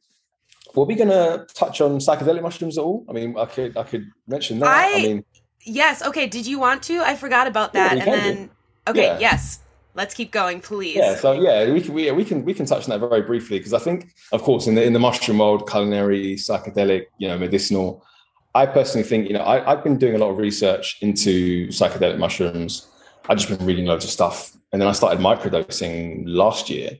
were 0.75 0.85
we 0.85 0.95
going 0.95 1.09
to 1.09 1.47
touch 1.53 1.79
on 1.81 1.99
psychedelic 1.99 2.41
mushrooms 2.41 2.77
at 2.77 2.83
all? 2.83 3.05
I 3.09 3.13
mean, 3.13 3.37
I 3.37 3.45
could 3.45 3.77
I 3.77 3.83
could 3.83 4.09
mention 4.27 4.59
that. 4.59 4.67
I, 4.67 4.93
I 4.93 5.01
mean, 5.01 5.23
Yes. 5.63 6.01
Okay. 6.01 6.27
Did 6.27 6.47
you 6.47 6.59
want 6.59 6.83
to? 6.83 6.99
I 6.99 7.15
forgot 7.15 7.47
about 7.47 7.73
that. 7.73 7.97
Yeah, 7.97 8.03
and 8.03 8.13
then, 8.13 8.45
do. 8.45 8.51
okay. 8.91 9.05
Yeah. 9.05 9.19
Yes. 9.19 9.59
Let's 9.93 10.13
keep 10.13 10.31
going, 10.31 10.61
please. 10.61 10.95
Yeah. 10.95 11.15
So 11.15 11.33
yeah, 11.33 11.71
we 11.71 11.81
can 11.81 11.93
we, 11.93 12.09
we 12.11 12.23
can 12.23 12.45
we 12.45 12.53
can 12.53 12.65
touch 12.65 12.87
on 12.87 12.99
that 12.99 13.07
very 13.07 13.21
briefly 13.21 13.59
because 13.59 13.73
I 13.73 13.79
think, 13.79 14.13
of 14.31 14.41
course, 14.41 14.67
in 14.67 14.75
the 14.75 14.83
in 14.83 14.93
the 14.93 14.99
mushroom 14.99 15.39
world, 15.39 15.69
culinary, 15.69 16.35
psychedelic, 16.35 17.07
you 17.17 17.27
know, 17.27 17.37
medicinal. 17.37 18.05
I 18.53 18.65
personally 18.65 19.07
think, 19.07 19.27
you 19.27 19.33
know, 19.33 19.43
I, 19.43 19.71
I've 19.71 19.83
been 19.83 19.97
doing 19.97 20.15
a 20.15 20.17
lot 20.17 20.29
of 20.29 20.37
research 20.37 20.97
into 21.01 21.67
psychedelic 21.67 22.17
mushrooms. 22.17 22.87
I've 23.29 23.37
just 23.37 23.49
been 23.49 23.65
reading 23.65 23.85
loads 23.85 24.03
of 24.03 24.11
stuff, 24.11 24.53
and 24.71 24.81
then 24.81 24.89
I 24.89 24.91
started 24.91 25.19
microdosing 25.19 26.23
last 26.25 26.69
year. 26.69 26.91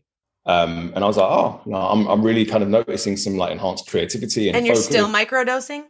Um, 0.46 0.92
and 0.96 1.04
I 1.04 1.08
was 1.08 1.18
like, 1.18 1.30
oh, 1.30 1.62
you 1.66 1.74
know, 1.74 1.78
I'm, 1.78 2.08
I'm 2.08 2.24
really 2.24 2.46
kind 2.46 2.64
of 2.64 2.70
noticing 2.70 3.16
some 3.16 3.38
like 3.38 3.52
enhanced 3.52 3.88
creativity 3.88 4.48
and, 4.48 4.58
and 4.58 4.66
you're 4.66 4.76
focus. 4.76 4.90
still 4.90 5.08
microdosing. 5.08 5.84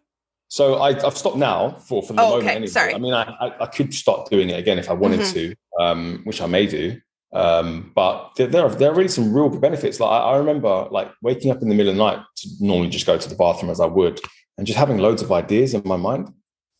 So 0.52 0.82
I, 0.82 0.92
have 1.02 1.18
stopped 1.18 1.38
now 1.38 1.78
for 1.88 2.04
for 2.04 2.12
the 2.12 2.22
Oh, 2.22 2.32
moment. 2.32 2.44
okay. 2.44 2.56
Anyway. 2.58 2.68
Sorry. 2.68 2.94
I 2.94 2.98
mean, 2.98 3.14
I, 3.14 3.24
I, 3.40 3.64
I 3.64 3.66
could 3.68 3.94
start 3.94 4.30
doing 4.30 4.50
it 4.50 4.60
again 4.60 4.78
if 4.80 4.90
I 4.90 4.94
wanted 4.94 5.22
Mhm. 5.22 5.34
to, 5.34 5.56
um, 5.82 6.22
which 6.26 6.42
I 6.42 6.46
may 6.46 6.66
do. 6.68 7.00
Um, 7.32 7.94
but 7.96 8.32
there, 8.36 8.48
there 8.48 8.66
are 8.66 8.70
there 8.70 8.92
are 8.92 8.94
really 8.94 9.08
some 9.08 9.34
real 9.34 9.48
benefits. 9.48 10.02
Like 10.02 10.12
I, 10.12 10.18
I 10.34 10.38
remember 10.38 10.90
like 10.92 11.10
waking 11.22 11.52
up 11.52 11.62
in 11.62 11.70
the 11.70 11.76
middle 11.76 11.92
of 11.92 11.96
the 11.98 12.04
night 12.04 12.20
to 12.40 12.50
normally 12.60 12.90
just 12.90 13.06
go 13.06 13.18
to 13.18 13.30
the 13.30 13.36
bathroom 13.36 13.72
as 13.72 13.80
I 13.80 13.86
would, 13.86 14.20
and 14.58 14.68
just 14.68 14.78
having 14.78 14.98
loads 14.98 15.22
of 15.22 15.32
ideas 15.32 15.74
in 15.74 15.84
my 15.86 15.96
mind 15.96 16.34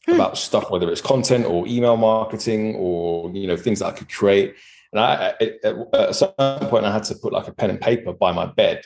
Hmm. 0.06 0.16
about 0.16 0.38
stuff, 0.38 0.70
whether 0.70 0.92
it's 0.92 1.00
content 1.00 1.46
or 1.46 1.66
email 1.66 1.96
marketing 1.96 2.76
or 2.76 3.32
you 3.32 3.48
know 3.48 3.56
things 3.56 3.80
that 3.80 3.86
I 3.86 3.92
could 3.94 4.10
create. 4.12 4.56
And 4.92 5.00
I, 5.00 5.34
at 5.64 6.10
a 6.12 6.14
certain 6.14 6.68
point, 6.68 6.84
I 6.84 6.92
had 6.92 7.06
to 7.06 7.16
put 7.16 7.32
like 7.32 7.48
a 7.48 7.54
pen 7.54 7.70
and 7.70 7.80
paper 7.80 8.12
by 8.12 8.34
my 8.34 8.48
bed 8.48 8.84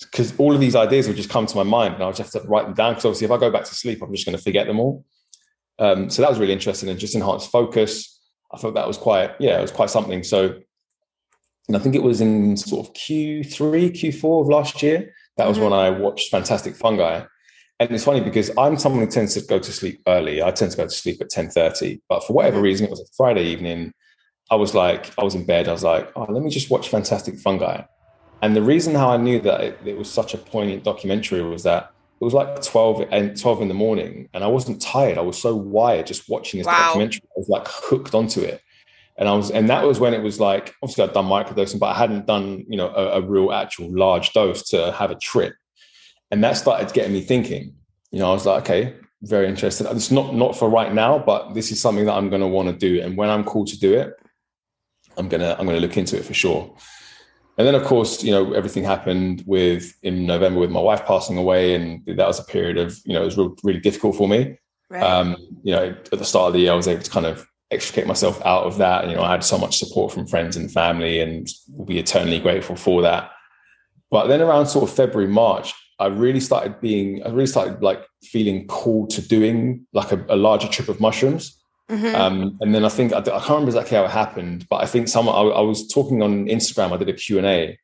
because 0.00 0.36
all 0.38 0.54
of 0.54 0.60
these 0.60 0.74
ideas 0.76 1.06
would 1.06 1.16
just 1.16 1.30
come 1.30 1.46
to 1.46 1.56
my 1.56 1.62
mind, 1.62 1.94
and 1.94 2.02
I 2.02 2.06
would 2.06 2.16
just 2.16 2.32
have 2.32 2.42
to 2.42 2.48
write 2.48 2.64
them 2.64 2.74
down. 2.74 2.92
Because 2.92 3.04
obviously, 3.06 3.26
if 3.26 3.30
I 3.30 3.38
go 3.38 3.50
back 3.50 3.64
to 3.64 3.74
sleep, 3.74 4.02
I'm 4.02 4.12
just 4.12 4.26
going 4.26 4.36
to 4.36 4.42
forget 4.42 4.66
them 4.66 4.80
all. 4.80 5.04
Um, 5.78 6.10
so 6.10 6.22
that 6.22 6.30
was 6.30 6.38
really 6.38 6.52
interesting 6.52 6.88
and 6.88 6.98
just 6.98 7.14
enhanced 7.14 7.50
focus. 7.50 8.20
I 8.52 8.58
thought 8.58 8.74
that 8.74 8.86
was 8.86 8.98
quite, 8.98 9.32
yeah, 9.40 9.58
it 9.58 9.62
was 9.62 9.72
quite 9.72 9.90
something. 9.90 10.22
So, 10.22 10.60
and 11.66 11.76
I 11.76 11.80
think 11.80 11.94
it 11.94 12.02
was 12.02 12.20
in 12.20 12.56
sort 12.56 12.86
of 12.86 12.94
Q3, 12.94 13.90
Q4 13.90 14.42
of 14.42 14.48
last 14.48 14.82
year. 14.82 15.12
That 15.36 15.48
was 15.48 15.58
Mhm. 15.58 15.64
when 15.64 15.72
I 15.72 15.90
watched 15.90 16.30
Fantastic 16.30 16.76
Fungi. 16.76 17.24
And 17.80 17.90
it's 17.90 18.04
funny 18.04 18.20
because 18.20 18.52
I'm 18.56 18.78
someone 18.78 19.04
who 19.04 19.10
tends 19.10 19.34
to 19.34 19.40
go 19.40 19.58
to 19.58 19.72
sleep 19.72 20.00
early. 20.06 20.40
I 20.40 20.52
tend 20.52 20.70
to 20.70 20.76
go 20.76 20.84
to 20.84 20.90
sleep 20.90 21.20
at 21.20 21.30
10:30. 21.30 22.00
But 22.08 22.24
for 22.24 22.34
whatever 22.34 22.58
Mhm. 22.58 22.62
reason, 22.62 22.86
it 22.86 22.90
was 22.90 23.00
a 23.00 23.06
Friday 23.16 23.44
evening. 23.46 23.92
I 24.50 24.54
was 24.56 24.74
like, 24.74 25.10
I 25.18 25.24
was 25.24 25.34
in 25.34 25.44
bed. 25.44 25.66
I 25.68 25.72
was 25.72 25.82
like, 25.82 26.12
oh, 26.14 26.26
let 26.28 26.42
me 26.42 26.50
just 26.50 26.70
watch 26.70 26.88
Fantastic 26.88 27.38
Fungi. 27.40 27.82
And 28.44 28.54
the 28.54 28.60
reason 28.60 28.94
how 28.94 29.08
I 29.08 29.16
knew 29.16 29.40
that 29.40 29.62
it, 29.62 29.78
it 29.86 29.96
was 29.96 30.10
such 30.10 30.34
a 30.34 30.38
poignant 30.38 30.84
documentary 30.84 31.40
was 31.40 31.62
that 31.62 31.92
it 32.20 32.24
was 32.24 32.34
like 32.34 32.60
12 32.60 33.08
and 33.10 33.40
12 33.40 33.62
in 33.62 33.68
the 33.68 33.74
morning 33.74 34.28
and 34.34 34.44
I 34.44 34.48
wasn't 34.48 34.82
tired. 34.82 35.16
I 35.16 35.22
was 35.22 35.40
so 35.40 35.56
wired 35.56 36.06
just 36.06 36.28
watching 36.28 36.58
this 36.58 36.66
Wow. 36.66 36.88
documentary. 36.88 37.22
I 37.24 37.38
was 37.38 37.48
like 37.48 37.66
hooked 37.66 38.14
onto 38.14 38.42
it. 38.42 38.60
And 39.16 39.30
I 39.30 39.32
was, 39.32 39.50
and 39.50 39.70
that 39.70 39.86
was 39.86 39.98
when 39.98 40.12
it 40.12 40.22
was 40.22 40.40
like, 40.40 40.74
obviously 40.82 41.04
I'd 41.04 41.14
done 41.14 41.24
microdosing, 41.24 41.78
but 41.78 41.86
I 41.86 41.94
hadn't 41.96 42.26
done, 42.26 42.66
you 42.68 42.76
know, 42.76 42.88
a, 42.88 43.18
a 43.18 43.22
real 43.22 43.50
actual 43.50 43.90
large 43.90 44.34
dose 44.34 44.62
to 44.70 44.92
have 44.92 45.10
a 45.10 45.14
trip. 45.14 45.54
And 46.30 46.44
that 46.44 46.58
started 46.58 46.92
getting 46.92 47.14
me 47.14 47.22
thinking, 47.22 47.74
you 48.10 48.18
know, 48.18 48.28
I 48.28 48.34
was 48.34 48.44
like, 48.44 48.64
okay, 48.64 48.94
very 49.22 49.48
interested. 49.48 49.86
It's 49.90 50.10
not, 50.10 50.34
not 50.34 50.54
for 50.54 50.68
right 50.68 50.92
now, 50.92 51.18
but 51.18 51.54
this 51.54 51.72
is 51.72 51.80
something 51.80 52.04
that 52.04 52.12
I'm 52.14 52.28
going 52.28 52.42
to 52.42 52.46
want 52.46 52.68
to 52.68 52.76
do. 52.76 53.00
And 53.00 53.16
when 53.16 53.30
I'm 53.30 53.42
called 53.42 53.68
to 53.68 53.80
do 53.80 53.94
it, 53.94 54.12
I'm 55.16 55.30
going 55.30 55.40
to, 55.40 55.58
I'm 55.58 55.64
going 55.64 55.80
to 55.80 55.86
look 55.86 55.96
into 55.96 56.18
it 56.18 56.26
for 56.26 56.34
sure. 56.34 56.76
And 57.56 57.66
then, 57.66 57.74
of 57.74 57.84
course, 57.84 58.24
you 58.24 58.32
know, 58.32 58.52
everything 58.52 58.82
happened 58.82 59.44
with 59.46 59.94
in 60.02 60.26
November 60.26 60.58
with 60.58 60.70
my 60.70 60.80
wife 60.80 61.04
passing 61.06 61.38
away, 61.38 61.74
and 61.74 62.04
that 62.06 62.26
was 62.26 62.40
a 62.40 62.44
period 62.44 62.78
of, 62.78 62.98
you 63.04 63.12
know, 63.12 63.22
it 63.22 63.26
was 63.26 63.36
real, 63.36 63.54
really 63.62 63.80
difficult 63.80 64.16
for 64.16 64.28
me. 64.28 64.58
Right. 64.90 65.02
Um, 65.02 65.36
you 65.62 65.72
know, 65.72 65.96
at 66.12 66.18
the 66.18 66.24
start 66.24 66.48
of 66.48 66.52
the 66.54 66.60
year, 66.60 66.72
I 66.72 66.76
was 66.76 66.88
able 66.88 67.02
to 67.02 67.10
kind 67.10 67.26
of 67.26 67.46
extricate 67.70 68.06
myself 68.06 68.44
out 68.44 68.64
of 68.64 68.78
that. 68.78 69.08
You 69.08 69.14
know, 69.14 69.22
I 69.22 69.30
had 69.30 69.44
so 69.44 69.56
much 69.56 69.78
support 69.78 70.12
from 70.12 70.26
friends 70.26 70.56
and 70.56 70.70
family, 70.70 71.20
and 71.20 71.48
will 71.68 71.84
be 71.84 71.98
eternally 71.98 72.40
grateful 72.40 72.76
for 72.76 73.02
that. 73.02 73.30
But 74.10 74.26
then 74.26 74.40
around 74.40 74.66
sort 74.66 74.88
of 74.88 74.94
February, 74.94 75.30
March, 75.30 75.72
I 75.98 76.06
really 76.06 76.40
started 76.40 76.80
being, 76.80 77.22
I 77.24 77.28
really 77.28 77.46
started 77.46 77.82
like 77.82 78.04
feeling 78.22 78.66
called 78.66 79.10
to 79.10 79.22
doing 79.22 79.86
like 79.92 80.10
a, 80.10 80.24
a 80.28 80.36
larger 80.36 80.68
trip 80.68 80.88
of 80.88 81.00
mushrooms. 81.00 81.60
Mhm. 81.90 82.14
Um, 82.14 82.58
and 82.60 82.74
then 82.74 82.84
I 82.84 82.88
think 82.88 83.12
I, 83.12 83.18
I 83.18 83.22
can't 83.22 83.48
remember 83.48 83.68
exactly 83.68 83.96
how 83.96 84.04
it 84.04 84.10
happened, 84.10 84.66
but 84.70 84.82
I 84.82 84.86
think 84.86 85.08
someone 85.08 85.34
I, 85.34 85.40
I 85.40 85.60
was 85.60 85.86
talking 85.88 86.22
on 86.22 86.46
Instagram. 86.46 86.92
I 86.92 86.96
did 86.96 87.10
a 87.10 87.12
Q 87.12 87.38
and 87.38 87.46
A 87.46 87.78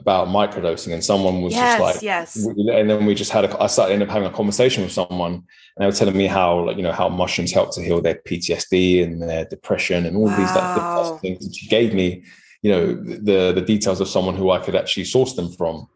about 0.00 0.26
microdosing, 0.26 0.92
and 0.92 1.04
someone 1.04 1.40
was 1.40 1.52
yes, 1.52 1.78
just 1.78 1.80
like, 1.80 2.02
yes. 2.02 2.36
and 2.36 2.90
then 2.90 3.06
we 3.06 3.14
just 3.14 3.30
had 3.30 3.44
a, 3.44 3.62
I 3.62 3.68
started 3.68 3.92
ended 3.92 4.08
up 4.08 4.12
having 4.12 4.28
a 4.28 4.32
conversation 4.32 4.82
with 4.82 4.90
someone, 4.90 5.34
and 5.34 5.44
they 5.78 5.86
were 5.86 5.92
telling 5.92 6.16
me 6.16 6.26
how 6.26 6.66
like 6.66 6.76
you 6.76 6.82
know 6.82 6.92
how 6.92 7.08
mushrooms 7.08 7.52
help 7.52 7.72
to 7.74 7.82
heal 7.82 8.00
their 8.00 8.16
PTSD 8.16 9.04
and 9.04 9.22
their 9.22 9.44
depression 9.44 10.04
and 10.06 10.16
all 10.16 10.28
of 10.28 10.36
these 10.36 10.54
like 10.54 11.20
things. 11.20 11.46
And 11.46 11.54
she 11.54 11.68
gave 11.68 11.94
me, 11.94 12.24
you 12.62 12.72
know, 12.72 12.94
the 12.94 13.52
the 13.52 13.62
details 13.64 14.00
of 14.00 14.08
someone 14.08 14.34
who 14.34 14.50
I 14.50 14.58
could 14.58 14.74
actually 14.74 15.04
source 15.04 15.34
them 15.34 15.52
from. 15.52 15.86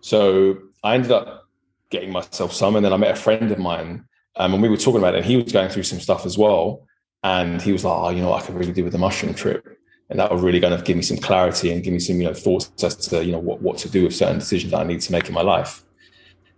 So 0.00 0.58
I 0.82 0.94
ended 0.94 1.12
up 1.12 1.46
getting 1.90 2.10
myself 2.10 2.54
some, 2.54 2.74
and 2.74 2.82
then 2.82 2.94
I 2.94 2.96
met 2.96 3.10
a 3.10 3.20
friend 3.20 3.52
of 3.52 3.58
mine, 3.58 4.06
um, 4.36 4.54
and 4.54 4.62
we 4.62 4.70
were 4.70 4.78
talking 4.78 4.98
about 4.98 5.14
it, 5.14 5.18
and 5.18 5.26
he 5.26 5.36
was 5.36 5.52
going 5.52 5.68
through 5.68 5.82
some 5.82 6.00
stuff 6.00 6.24
as 6.24 6.38
well, 6.38 6.86
and 7.22 7.60
he 7.62 7.72
was 7.72 7.84
like, 7.84 7.96
"Oh, 7.96 8.10
you 8.10 8.22
know, 8.22 8.30
what 8.30 8.42
I 8.42 8.46
could 8.46 8.54
really 8.56 8.72
do 8.72 8.84
with 8.84 8.92
the 8.92 8.98
mushroom 8.98 9.34
trip." 9.34 9.78
And 10.10 10.18
that 10.20 10.30
would 10.30 10.42
really 10.42 10.60
kind 10.60 10.74
of 10.74 10.84
give 10.84 10.96
me 10.96 11.02
some 11.02 11.16
clarity 11.16 11.72
and 11.72 11.82
give 11.82 11.94
me 11.94 11.98
some, 11.98 12.20
you 12.20 12.26
know, 12.26 12.34
thoughts 12.34 12.70
as 12.84 12.96
to, 12.96 13.24
you 13.24 13.32
know, 13.32 13.38
what, 13.38 13.62
what 13.62 13.78
to 13.78 13.88
do 13.88 14.04
with 14.04 14.14
certain 14.14 14.38
decisions 14.38 14.72
that 14.72 14.80
I 14.80 14.84
need 14.84 15.00
to 15.00 15.10
make 15.12 15.26
in 15.26 15.32
my 15.32 15.40
life. 15.40 15.84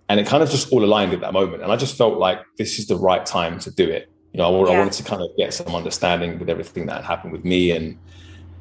And 0.09 0.19
it 0.19 0.27
kind 0.27 0.43
of 0.43 0.51
just 0.51 0.73
all 0.73 0.83
aligned 0.83 1.12
at 1.12 1.21
that 1.21 1.33
moment. 1.33 1.62
And 1.62 1.71
I 1.71 1.77
just 1.77 1.97
felt 1.97 2.19
like 2.19 2.41
this 2.59 2.81
is 2.81 2.89
the 2.89 2.97
right 2.97 3.25
time 3.25 3.61
to 3.61 3.71
do 3.71 3.89
it. 3.89 4.11
You 4.33 4.39
know, 4.39 4.47
I, 4.47 4.51
wa- 4.51 4.73
I 4.73 4.77
wanted 4.77 4.95
to 4.95 5.05
kind 5.05 5.23
of 5.23 5.29
get 5.37 5.55
some 5.55 5.73
understanding 5.73 6.37
with 6.41 6.51
everything 6.51 6.87
that 6.87 6.97
had 6.97 7.05
happened 7.05 7.33
with 7.33 7.45
me. 7.45 7.71
And, 7.71 7.97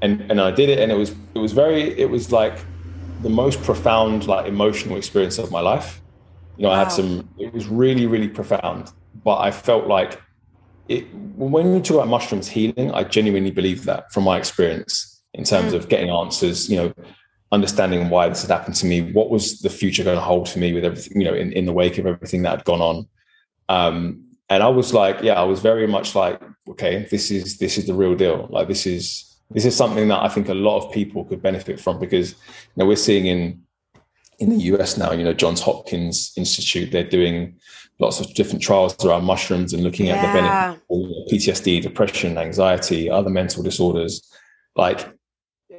and, 0.04 0.30
and 0.30 0.40
I 0.40 0.52
did 0.52 0.70
it. 0.70 0.78
And 0.78 0.92
it 0.92 0.96
was, 0.96 1.16
it 1.34 1.40
was 1.40 1.54
very, 1.54 2.00
it 2.00 2.10
was 2.10 2.32
like 2.32 2.60
the 3.24 3.30
most 3.30 3.64
profound, 3.64 4.28
like 4.28 4.46
emotional 4.46 4.96
experience 4.98 5.40
of 5.40 5.50
my 5.50 5.62
life. 5.62 6.04
You 6.58 6.64
know, 6.64 6.72
I 6.72 6.78
had 6.78 6.92
some, 6.92 7.28
it 7.40 7.52
was 7.52 7.68
really, 7.68 8.06
really 8.06 8.28
profound, 8.28 8.92
but 9.24 9.40
I 9.40 9.50
felt 9.50 9.88
like 9.88 10.22
it, 10.88 11.06
when 11.14 11.74
you 11.74 11.80
talk 11.82 11.96
about 11.98 12.08
mushrooms 12.10 12.48
healing, 12.48 12.92
I 12.92 13.04
genuinely 13.04 13.52
believe 13.52 13.86
that 13.86 14.12
from 14.12 14.24
my 14.24 14.38
experience 14.38 15.22
in 15.34 15.44
terms 15.44 15.74
Mm. 15.74 15.78
of 15.78 15.90
getting 15.90 16.10
answers, 16.10 16.70
you 16.70 16.78
know, 16.78 16.94
understanding 17.52 18.10
why 18.10 18.28
this 18.28 18.42
had 18.42 18.52
happened 18.52 18.76
to 18.76 18.86
me, 18.86 19.12
what 19.14 19.30
was 19.30 19.60
the 19.60 19.70
future 19.70 20.04
going 20.04 20.18
to 20.18 20.22
hold 20.22 20.50
for 20.50 20.60
me 20.60 20.74
with 20.74 20.84
everything, 20.84 21.22
you 21.22 21.28
know, 21.28 21.34
in, 21.34 21.52
in 21.54 21.66
the 21.66 21.74
wake 21.74 21.98
of 21.98 22.06
everything 22.06 22.42
that 22.44 22.50
had 22.58 22.66
gone 22.66 22.82
on. 22.82 23.08
Um, 23.70 24.26
and 24.50 24.62
I 24.62 24.68
was 24.68 24.94
like, 24.94 25.22
yeah, 25.22 25.34
I 25.34 25.44
was 25.44 25.60
very 25.62 25.88
much 25.88 26.16
like, 26.16 26.42
okay, 26.70 27.08
this 27.10 27.32
is 27.32 27.58
this 27.58 27.78
is 27.78 27.88
the 27.88 27.94
real 27.94 28.16
deal. 28.16 28.48
Like 28.50 28.68
this 28.68 28.86
is 28.86 29.38
this 29.52 29.66
is 29.66 29.76
something 29.76 30.08
that 30.10 30.22
I 30.22 30.30
think 30.30 30.50
a 30.50 30.54
lot 30.54 30.84
of 30.84 30.92
people 30.92 31.24
could 31.26 31.42
benefit 31.42 31.80
from 31.80 32.00
because 32.00 32.32
you 32.32 32.38
know 32.78 32.86
we're 32.86 32.96
seeing 32.96 33.26
in 33.28 33.64
in 34.40 34.50
the 34.50 34.64
US 34.74 34.98
now, 34.98 35.12
you 35.12 35.24
know, 35.24 35.34
Johns 35.34 35.62
Hopkins 35.62 36.34
Institute, 36.36 36.92
they're 36.92 37.04
doing 37.04 37.56
lots 38.00 38.20
of 38.20 38.34
different 38.34 38.62
trials 38.62 38.96
around 39.06 39.24
mushrooms 39.26 39.74
and 39.74 39.84
looking 39.84 40.10
at 40.10 40.20
the 40.22 40.28
Yeah. 40.28 40.34
benefits 40.34 40.84
for 40.88 40.98
you 41.00 41.08
know, 41.10 41.26
PTSD, 41.32 41.82
depression, 41.82 42.38
anxiety, 42.38 43.10
other 43.10 43.30
mental 43.30 43.64
disorders. 43.64 44.22
Like 44.76 45.08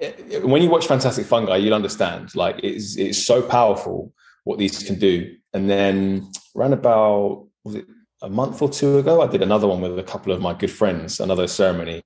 eh, 0.00 0.38
when 0.40 0.62
you 0.62 0.70
watch 0.70 0.86
Fantastic 0.86 1.26
Fungi, 1.26 1.56
you'll 1.56 1.74
understand. 1.74 2.34
Like 2.34 2.60
it's 2.62 2.96
it's 2.96 3.18
so 3.24 3.42
powerful 3.42 4.12
what 4.44 4.58
these 4.58 4.82
can 4.82 4.98
do. 4.98 5.34
And 5.52 5.68
then 5.70 6.30
around 6.56 6.72
about 6.74 7.46
was 7.64 7.74
it 7.76 7.86
a 8.22 8.28
month 8.28 8.62
or 8.62 8.68
two 8.70 8.98
ago, 8.98 9.20
I 9.22 9.26
did 9.26 9.42
another 9.42 9.66
one 9.66 9.80
with 9.80 9.98
a 9.98 10.02
couple 10.02 10.32
of 10.32 10.40
my 10.40 10.54
good 10.54 10.70
friends, 10.70 11.20
another 11.20 11.46
ceremony, 11.46 12.02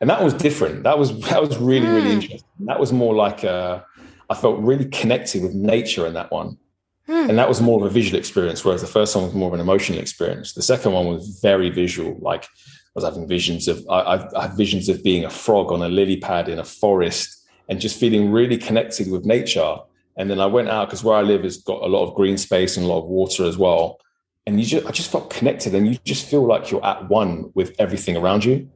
and 0.00 0.10
that 0.10 0.22
was 0.22 0.34
different. 0.34 0.82
That 0.84 0.98
was 0.98 1.18
that 1.30 1.40
was 1.40 1.56
really 1.58 1.88
really 1.88 2.10
Mm. 2.10 2.14
interesting. 2.22 2.48
That 2.66 2.80
was 2.80 2.92
more 2.92 3.14
like 3.14 3.44
a, 3.44 3.84
I 4.28 4.34
felt 4.34 4.58
really 4.60 4.86
connected 4.86 5.42
with 5.42 5.54
nature 5.54 6.04
in 6.06 6.14
that 6.14 6.30
one. 6.32 6.58
Hmm. 7.06 7.30
And 7.30 7.38
that 7.38 7.48
was 7.48 7.60
more 7.60 7.78
of 7.80 7.86
a 7.86 7.92
visual 7.92 8.18
experience, 8.18 8.64
whereas 8.64 8.80
the 8.80 8.86
first 8.88 9.14
one 9.14 9.24
was 9.26 9.34
more 9.34 9.48
of 9.48 9.54
an 9.54 9.60
emotional 9.60 10.00
experience. 10.00 10.54
The 10.54 10.62
second 10.62 10.92
one 10.92 11.06
was 11.06 11.38
very 11.40 11.70
visual. 11.70 12.18
Like 12.20 12.44
I 12.44 12.48
was 12.96 13.04
having 13.04 13.28
visions 13.28 13.68
of, 13.68 13.84
I, 13.88 14.00
I- 14.00 14.38
I 14.38 14.42
had 14.48 14.56
visions 14.56 14.88
of 14.88 15.02
being 15.04 15.24
a 15.24 15.30
frog 15.30 15.70
on 15.70 15.82
a 15.82 15.88
lily 15.88 16.16
pad 16.16 16.48
in 16.48 16.58
a 16.58 16.64
forest 16.64 17.46
and 17.68 17.80
just 17.80 17.98
feeling 18.00 18.32
really 18.32 18.58
connected 18.58 19.10
with 19.10 19.24
nature. 19.24 19.76
And 20.16 20.30
then 20.30 20.40
I 20.40 20.46
went 20.46 20.68
out 20.68 20.88
because 20.88 21.04
where 21.04 21.16
I 21.16 21.22
live 21.22 21.42
has 21.44 21.58
got 21.58 21.82
a 21.82 21.86
lot 21.86 22.04
of 22.06 22.14
green 22.14 22.38
space 22.38 22.76
and 22.76 22.86
a 22.86 22.88
lot 22.88 23.02
of 23.02 23.08
water 23.08 23.44
as 23.44 23.56
well. 23.58 24.00
And 24.46 24.58
you 24.60 24.66
just, 24.66 24.86
I 24.86 24.90
just 24.90 25.10
felt 25.10 25.30
connected 25.30 25.74
and 25.74 25.86
you 25.86 25.98
just 26.04 26.26
feel 26.26 26.46
like 26.46 26.70
you're 26.70 26.84
at 26.84 27.08
one 27.08 27.50
with 27.54 27.74
everything 27.78 28.16
around 28.16 28.44
you. 28.44 28.68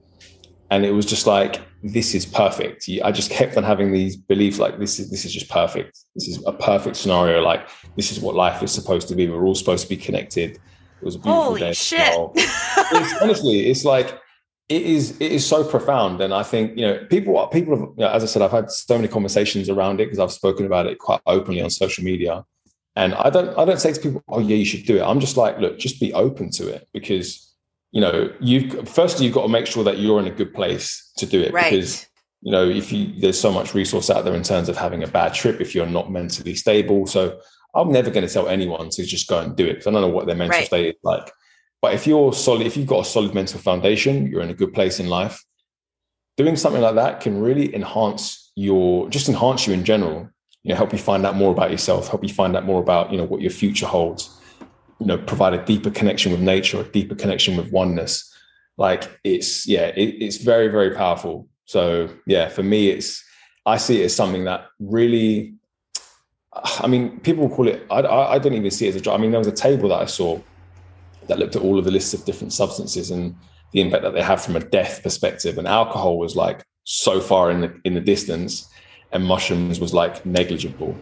And 0.71 0.85
it 0.85 0.93
was 0.93 1.05
just 1.05 1.27
like, 1.27 1.61
this 1.83 2.14
is 2.14 2.25
perfect. 2.25 2.89
I 3.03 3.11
just 3.11 3.31
kept 3.31 3.57
on 3.57 3.64
having 3.64 3.93
these 3.93 4.16
beliefs 4.16 4.59
like 4.59 4.79
this 4.79 4.99
is 4.99 5.11
this 5.11 5.25
is 5.25 5.33
just 5.33 5.49
perfect. 5.49 5.99
This 6.14 6.29
is 6.29 6.43
a 6.47 6.53
perfect 6.53 6.97
scenario. 6.97 7.41
Like 7.41 7.68
this 7.97 8.12
is 8.12 8.21
what 8.21 8.35
life 8.35 8.62
is 8.62 8.71
supposed 8.71 9.09
to 9.09 9.14
be. 9.14 9.29
We're 9.29 9.45
all 9.45 9.55
supposed 9.55 9.85
to 9.85 9.89
be 9.89 9.97
connected. 9.97 10.53
It 10.53 11.05
was 11.05 11.14
a 11.14 11.18
beautiful 11.18 11.45
Holy 11.45 11.61
day. 11.61 11.73
shit. 11.73 12.14
It's, 12.93 13.23
honestly, 13.23 13.71
it's 13.71 13.85
like 13.85 14.18
it 14.68 14.83
is. 14.83 15.12
It 15.21 15.33
is 15.33 15.47
so 15.47 15.62
profound, 15.62 16.21
and 16.21 16.35
I 16.35 16.43
think 16.43 16.77
you 16.77 16.87
know 16.87 17.07
people. 17.09 17.47
People, 17.49 17.77
have, 17.77 17.89
you 17.91 17.95
know, 17.99 18.09
as 18.09 18.25
I 18.25 18.27
said, 18.27 18.43
I've 18.43 18.51
had 18.51 18.71
so 18.71 18.97
many 18.97 19.07
conversations 19.07 19.68
around 19.68 20.01
it 20.01 20.07
because 20.07 20.18
I've 20.18 20.33
spoken 20.33 20.66
about 20.66 20.87
it 20.87 20.99
quite 20.99 21.21
openly 21.27 21.62
on 21.62 21.71
social 21.71 22.03
media. 22.03 22.45
And 22.97 23.14
I 23.14 23.31
don't. 23.31 23.57
I 23.57 23.64
don't 23.64 23.81
say 23.81 23.93
to 23.93 24.01
people, 24.01 24.25
"Oh 24.29 24.41
yeah, 24.41 24.57
you 24.57 24.64
should 24.64 24.87
do 24.87 24.97
it." 24.97 25.03
I'm 25.03 25.21
just 25.21 25.37
like, 25.37 25.59
look, 25.59 25.79
just 25.79 26.01
be 26.01 26.12
open 26.12 26.51
to 26.53 26.68
it 26.68 26.89
because 26.93 27.49
you 27.93 28.01
know 28.01 28.32
you've 28.41 28.88
firstly 28.88 29.26
you've 29.26 29.34
got 29.34 29.43
to 29.43 29.49
make 29.49 29.66
sure 29.66 29.84
that 29.84 29.99
you're 29.99 30.20
in 30.20 30.26
a 30.26 30.30
good 30.30 30.55
place 30.55 31.11
to 31.16 31.26
do 31.26 31.41
it 31.41 31.53
right. 31.53 31.70
because 31.70 32.07
you 32.43 32.53
know 32.53 32.68
if 32.68 32.93
you 32.93 33.12
there's 33.20 33.41
so 33.41 33.53
much 33.53 33.74
resource 33.74 34.11
out 34.11 34.24
there 34.24 34.34
in 34.34 34.43
terms 34.43 34.68
of 34.68 34.76
having 34.76 35.03
a 35.03 35.07
bad 35.09 35.34
trip 35.34 35.61
if 35.61 35.74
you're 35.74 35.86
not 35.86 36.11
mentally 36.11 36.55
stable 36.55 37.07
so 37.07 37.41
i'm 37.74 37.91
never 37.91 38.11
going 38.11 38.26
to 38.26 38.32
tell 38.32 38.49
anyone 38.49 38.88
to 38.91 39.05
just 39.05 39.28
go 39.28 39.41
and 39.41 39.57
do 39.57 39.66
it 39.66 39.74
because 39.74 39.86
i 39.86 39.91
don't 39.91 40.03
know 40.03 40.09
what 40.09 40.26
their 40.26 40.36
mental 40.36 40.59
Right. 40.59 40.66
state 40.66 40.95
is 40.95 41.01
like 41.03 41.30
but 41.82 41.95
if 41.95 42.07
you're 42.07 42.32
solid 42.32 42.66
if 42.66 42.76
you've 42.76 42.86
got 42.86 43.07
a 43.07 43.09
solid 43.09 43.34
mental 43.34 43.59
foundation 43.59 44.26
you're 44.26 44.43
in 44.43 44.51
a 44.51 44.55
good 44.55 44.72
place 44.72 45.01
in 45.01 45.09
life 45.09 45.45
doing 46.36 46.57
something 46.57 46.82
like 46.82 46.95
that 46.95 47.20
can 47.20 47.41
really 47.41 47.74
enhance 47.74 48.53
your 48.55 49.09
just 49.11 49.28
enhance 49.28 49.66
you 49.66 49.72
in 49.74 49.84
general 49.84 50.30
you 50.62 50.70
know, 50.70 50.76
help 50.76 50.93
you 50.93 50.99
find 50.99 51.24
out 51.24 51.36
more 51.36 51.53
about 51.53 51.70
yourself, 51.70 52.09
help 52.09 52.22
you 52.22 52.28
find 52.28 52.57
out 52.57 52.64
more 52.64 52.80
about, 52.80 53.11
you 53.11 53.16
know, 53.16 53.24
what 53.24 53.41
your 53.41 53.51
future 53.51 53.86
holds, 53.86 54.39
you 55.01 55.07
know, 55.07 55.18
provide 55.18 55.55
a 55.55 55.64
deeper 55.64 55.90
connection 55.90 56.30
with 56.30 56.40
nature, 56.40 56.80
a 56.80 56.84
deeper 56.84 57.14
connection 57.14 57.57
with 57.57 57.72
oneness. 57.72 58.32
Like 58.76 59.18
it's, 59.24 59.66
yeah, 59.66 59.86
it, 59.96 60.22
it's 60.22 60.36
very, 60.36 60.68
very 60.68 60.94
powerful. 60.94 61.48
So 61.64 62.09
yeah, 62.26 62.48
for 62.48 62.62
me, 62.62 62.90
it's, 62.90 63.24
I 63.66 63.76
see 63.76 64.03
it 64.03 64.07
as 64.07 64.14
something 64.14 64.44
that 64.44 64.66
really, 64.78 65.55
I 66.53 66.86
mean, 66.86 67.20
people 67.20 67.48
call 67.48 67.68
it, 67.68 67.86
I, 67.90 68.01
I 68.01 68.38
don't 68.38 68.55
even 68.55 68.70
see 68.70 68.86
it 68.86 68.90
as 68.90 68.96
a 68.96 69.01
job. 69.01 69.18
I 69.18 69.22
mean, 69.22 69.30
there 69.30 69.38
was 69.38 69.46
a 69.46 69.53
table 69.53 69.88
that 69.90 70.01
I 70.01 70.07
saw 70.07 70.38
that 71.28 71.38
looked 71.38 71.57
at 71.57 71.62
all 71.62 71.78
of 71.78 71.84
the 71.84 71.90
lists 71.90 72.12
of 72.12 72.24
different 72.24 72.53
substances 72.53 73.11
and 73.11 73.34
the 73.72 73.80
impact 73.80 74.03
that 74.03 74.14
they 74.14 74.22
have 74.22 74.42
from 74.42 74.57
a 74.57 74.61
death 74.61 75.03
perspective. 75.03 75.59
And 75.59 75.68
alcohol 75.68 76.18
was 76.18 76.34
like 76.34 76.64
so 76.84 77.20
far 77.20 77.51
in 77.51 77.61
the 77.61 77.80
in 77.84 77.94
the 77.94 78.01
distance, 78.01 78.68
and 79.12 79.24
mushrooms 79.24 79.78
was 79.78 79.94
like 79.94 80.26
negligible. 80.26 80.96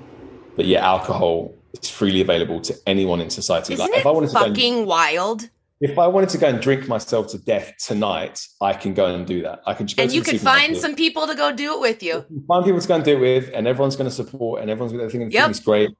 But 0.56 0.66
yet, 0.66 0.82
alcohol 0.82 1.54
is 1.72 1.88
freely 1.88 2.20
available 2.20 2.60
to 2.62 2.74
anyone 2.86 3.20
in 3.20 3.30
society. 3.30 3.74
Isn't 3.74 3.84
like, 3.84 3.96
it 3.96 4.00
if 4.00 4.06
I 4.06 4.10
wanted 4.10 4.30
fucking 4.30 4.54
to 4.54 4.60
fucking 4.60 4.86
wild? 4.86 5.48
If 5.80 5.96
I 5.98 6.08
wanted 6.08 6.30
to 6.30 6.38
go 6.38 6.48
and 6.48 6.60
drink 6.60 6.88
myself 6.88 7.28
to 7.28 7.38
death 7.38 7.72
tonight, 7.78 8.44
I 8.60 8.72
can 8.72 8.94
go 8.94 9.14
and 9.14 9.24
do 9.24 9.42
that. 9.42 9.62
I 9.64 9.74
can 9.74 9.86
and 9.96 10.12
you 10.12 10.22
can 10.22 10.38
find 10.38 10.76
some 10.76 10.96
people 10.96 11.26
to 11.28 11.36
go 11.36 11.52
do 11.52 11.74
it 11.74 11.80
with 11.80 12.02
you. 12.02 12.24
Find 12.48 12.64
people 12.64 12.80
to 12.80 12.88
go 12.88 12.96
and 12.96 13.04
do 13.04 13.16
it 13.16 13.20
with, 13.20 13.50
and 13.54 13.68
everyone's 13.68 13.94
going 13.94 14.10
to 14.10 14.14
support, 14.14 14.60
and 14.60 14.70
everyone's 14.70 14.92
going 14.92 15.08
to 15.08 15.16
think 15.16 15.32
yep. 15.32 15.50
it's 15.50 15.60
great. 15.60 15.90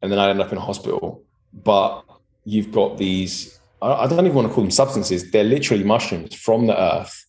And 0.00 0.12
then 0.12 0.20
I 0.20 0.30
end 0.30 0.40
up 0.40 0.52
in 0.52 0.58
a 0.58 0.60
hospital. 0.60 1.24
But 1.52 2.04
you've 2.44 2.70
got 2.70 2.98
these 2.98 3.56
I 3.82 4.06
don't 4.06 4.24
even 4.24 4.34
want 4.34 4.48
to 4.48 4.54
call 4.54 4.64
them 4.64 4.70
substances. 4.70 5.30
They're 5.30 5.44
literally 5.44 5.84
mushrooms 5.84 6.34
from 6.34 6.66
the 6.66 6.80
earth 6.80 7.26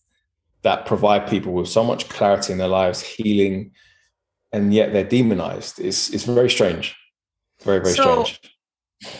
that 0.62 0.86
provide 0.86 1.28
people 1.28 1.52
with 1.52 1.68
so 1.68 1.84
much 1.84 2.08
clarity 2.08 2.52
in 2.52 2.58
their 2.58 2.68
lives, 2.68 3.02
healing, 3.02 3.72
and 4.52 4.72
yet 4.72 4.92
they're 4.92 5.04
demonized. 5.04 5.78
It's 5.78 6.10
it's 6.12 6.24
very 6.24 6.50
strange. 6.50 6.96
Very, 7.62 7.80
very 7.80 7.94
so, 7.94 8.24
strange. 8.24 8.54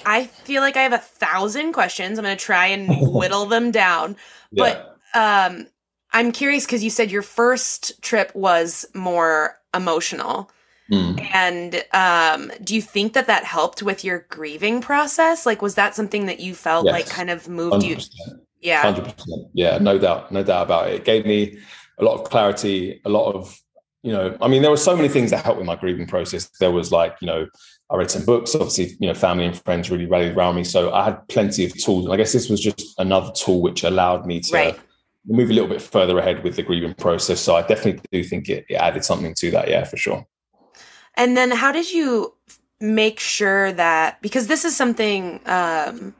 I 0.05 0.24
feel 0.24 0.61
like 0.61 0.76
I 0.76 0.82
have 0.82 0.93
a 0.93 0.99
thousand 0.99 1.72
questions. 1.72 2.18
I'm 2.18 2.24
gonna 2.24 2.36
try 2.36 2.66
and 2.66 2.89
whittle 3.12 3.47
them 3.47 3.70
down. 3.70 4.16
But 4.53 4.99
yeah. 5.14 5.47
um 5.47 5.66
I'm 6.12 6.32
curious 6.32 6.64
because 6.64 6.82
you 6.82 6.91
said 6.91 7.11
your 7.11 7.22
first 7.22 8.01
trip 8.03 8.34
was 8.34 8.86
more 8.95 9.59
emotional. 9.74 10.51
Mm. 10.91 11.28
And 11.34 11.84
um, 11.93 12.51
do 12.64 12.74
you 12.74 12.80
think 12.80 13.12
that 13.12 13.26
that 13.26 13.45
helped 13.45 13.82
with 13.82 14.05
your 14.05 14.26
grieving 14.30 14.80
process? 14.80 15.45
Like, 15.45 15.61
was 15.61 15.74
that 15.74 15.95
something 15.95 16.26
that 16.26 16.41
you 16.41 16.55
felt 16.55 16.86
yes. 16.86 16.93
like 16.93 17.09
kind 17.09 17.28
of 17.28 17.47
moved 17.49 17.84
100%. 17.84 17.84
you? 17.84 17.97
Yeah. 18.61 18.91
100%. 18.91 19.51
Yeah, 19.53 19.78
no 19.78 19.99
doubt. 19.99 20.32
No 20.32 20.43
doubt 20.43 20.62
about 20.62 20.89
it. 20.89 20.95
It 20.95 21.05
gave 21.05 21.26
me 21.26 21.59
a 21.99 22.05
lot 22.05 22.18
of 22.18 22.24
clarity, 22.24 23.03
a 23.05 23.11
lot 23.11 23.34
of, 23.34 23.61
you 24.03 24.12
know, 24.12 24.36
I 24.41 24.49
mean, 24.49 24.62
there 24.62 24.70
were 24.70 24.78
so 24.78 24.97
many 24.97 25.09
things 25.09 25.30
that 25.30 25.45
helped 25.45 25.59
with 25.59 25.66
my 25.66 25.76
grieving 25.76 26.07
process. 26.07 26.49
There 26.59 26.70
was 26.70 26.91
like, 26.91 27.16
you 27.20 27.26
know, 27.26 27.49
I 27.91 27.97
read 27.97 28.11
some 28.11 28.24
books. 28.24 28.55
Obviously, 28.55 28.97
you 29.01 29.09
know, 29.09 29.14
family 29.14 29.47
and 29.47 29.59
friends 29.62 29.91
really 29.91 30.07
rallied 30.07 30.36
around 30.36 30.57
me. 30.57 30.64
So 30.64 30.93
I 30.93 31.05
had 31.05 31.26
plenty 31.28 31.64
of 31.64 31.72
tools. 31.76 32.05
And 32.05 32.12
I 32.12 32.16
guess 32.16 32.32
this 32.32 32.49
was 32.49 32.61
just 32.61 32.95
another 32.99 33.32
tool 33.32 33.62
which 33.62 33.82
allowed 33.82 34.26
me 34.26 34.41
to 34.41 34.55
right. 34.55 34.80
move 35.26 35.51
a 35.51 35.53
little 35.53 35.68
bit 35.68 35.80
further 35.80 36.18
ahead 36.18 36.45
with 36.45 36.57
the 36.57 36.62
grieving 36.62 36.95
process. 36.95 37.41
So 37.41 37.57
I 37.57 37.62
definitely 37.62 38.03
do 38.12 38.22
think 38.24 38.49
it, 38.49 38.66
it 38.68 38.74
added 38.74 39.05
something 39.05 39.34
to 39.34 39.51
that. 39.53 39.68
Yeah, 39.68 39.84
for 39.84 39.97
sure. 39.97 40.26
And 41.16 41.36
then 41.36 41.51
how 41.51 41.72
did 41.72 41.91
you 41.91 42.34
make 42.80 43.18
sure 43.18 43.72
that 43.72 44.22
because 44.22 44.47
this 44.47 44.64
is 44.64 44.76
something 44.76 45.41
um 45.47 46.14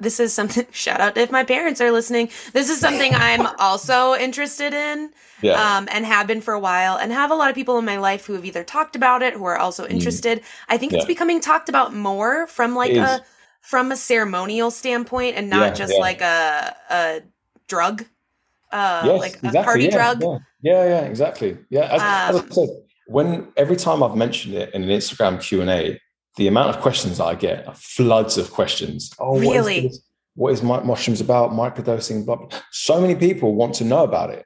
this 0.00 0.20
is 0.20 0.32
something 0.32 0.66
shout 0.72 1.00
out 1.00 1.16
if 1.16 1.30
my 1.30 1.44
parents 1.44 1.80
are 1.80 1.90
listening 1.90 2.28
this 2.52 2.70
is 2.70 2.78
something 2.78 3.12
i'm 3.14 3.46
also 3.58 4.14
interested 4.14 4.74
in 4.74 5.10
yeah. 5.42 5.76
um, 5.76 5.88
and 5.90 6.04
have 6.04 6.26
been 6.26 6.40
for 6.40 6.54
a 6.54 6.60
while 6.60 6.96
and 6.96 7.12
have 7.12 7.30
a 7.30 7.34
lot 7.34 7.48
of 7.48 7.54
people 7.54 7.78
in 7.78 7.84
my 7.84 7.96
life 7.96 8.26
who 8.26 8.34
have 8.34 8.44
either 8.44 8.64
talked 8.64 8.96
about 8.96 9.22
it 9.22 9.34
who 9.34 9.44
are 9.44 9.56
also 9.56 9.84
mm. 9.84 9.90
interested 9.90 10.40
mm. 10.40 10.44
i 10.68 10.76
think 10.76 10.92
yeah. 10.92 10.98
it's 10.98 11.06
becoming 11.06 11.40
talked 11.40 11.68
about 11.68 11.94
more 11.94 12.46
from 12.46 12.74
like 12.74 12.94
a 12.94 13.22
from 13.60 13.92
a 13.92 13.96
ceremonial 13.96 14.70
standpoint 14.70 15.36
and 15.36 15.48
not 15.48 15.68
yeah, 15.68 15.74
just 15.74 15.98
like 15.98 16.20
a 16.20 16.76
a 16.90 17.22
drug 17.66 18.04
uh 18.72 19.02
yes, 19.04 19.20
like 19.20 19.34
exactly, 19.34 19.60
a 19.60 19.64
party 19.64 19.88
drug 19.88 20.22
yeah. 20.62 20.84
yeah 20.84 21.00
exactly 21.00 21.56
yeah 21.70 21.84
as, 21.84 22.00
um, 22.00 22.42
as 22.42 22.50
I 22.50 22.54
said, 22.54 22.68
when 23.06 23.48
every 23.56 23.76
time 23.76 24.02
I've 24.02 24.16
mentioned 24.16 24.54
it 24.54 24.72
in 24.74 24.82
an 24.82 24.88
Instagram 24.88 25.40
Q 25.40 25.60
and 25.60 25.70
A, 25.70 26.00
the 26.36 26.48
amount 26.48 26.74
of 26.74 26.82
questions 26.82 27.18
that 27.18 27.24
I 27.24 27.34
get 27.34 27.66
are 27.68 27.74
floods 27.74 28.38
of 28.38 28.50
questions. 28.50 29.12
Oh, 29.18 29.38
really? 29.38 29.82
What 29.82 29.90
is, 29.90 30.02
what 30.34 30.52
is 30.52 30.62
mushrooms 30.62 31.20
about? 31.20 31.52
Microdosing? 31.52 32.26
Blah, 32.26 32.36
blah. 32.36 32.48
So 32.70 33.00
many 33.00 33.14
people 33.14 33.54
want 33.54 33.74
to 33.76 33.84
know 33.84 34.02
about 34.02 34.30
it. 34.30 34.44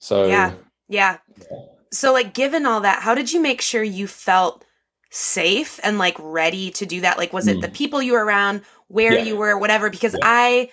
So 0.00 0.26
yeah, 0.26 0.54
yeah. 0.88 1.18
yeah. 1.38 1.46
So 1.92 2.12
like, 2.12 2.34
given 2.34 2.66
all 2.66 2.80
that, 2.80 3.02
how 3.02 3.14
did 3.14 3.32
you 3.32 3.40
make 3.40 3.60
sure 3.60 3.82
you 3.82 4.06
felt 4.06 4.64
safe 5.10 5.78
and 5.82 5.98
like 5.98 6.16
ready 6.18 6.70
to 6.72 6.86
do 6.86 7.00
that? 7.02 7.18
Like, 7.18 7.32
was 7.32 7.46
it 7.46 7.58
mm. 7.58 7.62
the 7.62 7.68
people 7.68 8.02
you 8.02 8.12
were 8.12 8.24
around, 8.24 8.62
where 8.88 9.14
yeah. 9.14 9.24
you 9.24 9.36
were, 9.36 9.58
whatever? 9.58 9.90
Because 9.90 10.14
yeah. 10.14 10.20
I, 10.24 10.70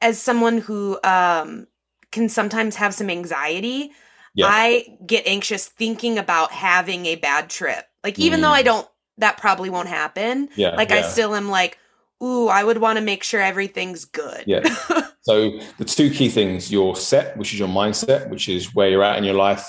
as 0.00 0.20
someone 0.20 0.58
who 0.58 0.98
um, 1.04 1.66
can 2.10 2.28
sometimes 2.28 2.76
have 2.76 2.94
some 2.94 3.10
anxiety, 3.10 3.92
yeah. 4.34 4.46
I 4.48 4.96
get 5.06 5.26
anxious 5.26 5.68
thinking 5.68 6.18
about 6.18 6.52
having 6.52 7.06
a 7.06 7.16
bad 7.16 7.50
trip. 7.50 7.84
Like 8.02 8.18
even 8.18 8.40
mm. 8.40 8.42
though 8.44 8.52
I 8.52 8.62
mm. 8.62 8.66
don't 8.66 8.88
that 9.20 9.36
probably 9.36 9.70
won't 9.70 9.88
happen. 9.88 10.48
Yeah. 10.56 10.70
Like 10.70 10.90
yeah. 10.90 10.96
I 10.96 11.02
still 11.02 11.34
am 11.34 11.48
like, 11.48 11.78
ooh, 12.22 12.48
I 12.48 12.64
would 12.64 12.78
want 12.78 12.98
to 12.98 13.04
make 13.04 13.22
sure 13.22 13.40
everything's 13.40 14.04
good. 14.04 14.44
Yeah. 14.46 14.62
so 15.22 15.58
the 15.78 15.84
two 15.84 16.10
key 16.10 16.28
things, 16.28 16.70
your 16.70 16.96
set, 16.96 17.36
which 17.36 17.52
is 17.52 17.58
your 17.58 17.68
mindset, 17.68 18.28
which 18.28 18.48
is 18.48 18.74
where 18.74 18.88
you're 18.88 19.04
at 19.04 19.18
in 19.18 19.24
your 19.24 19.34
life. 19.34 19.66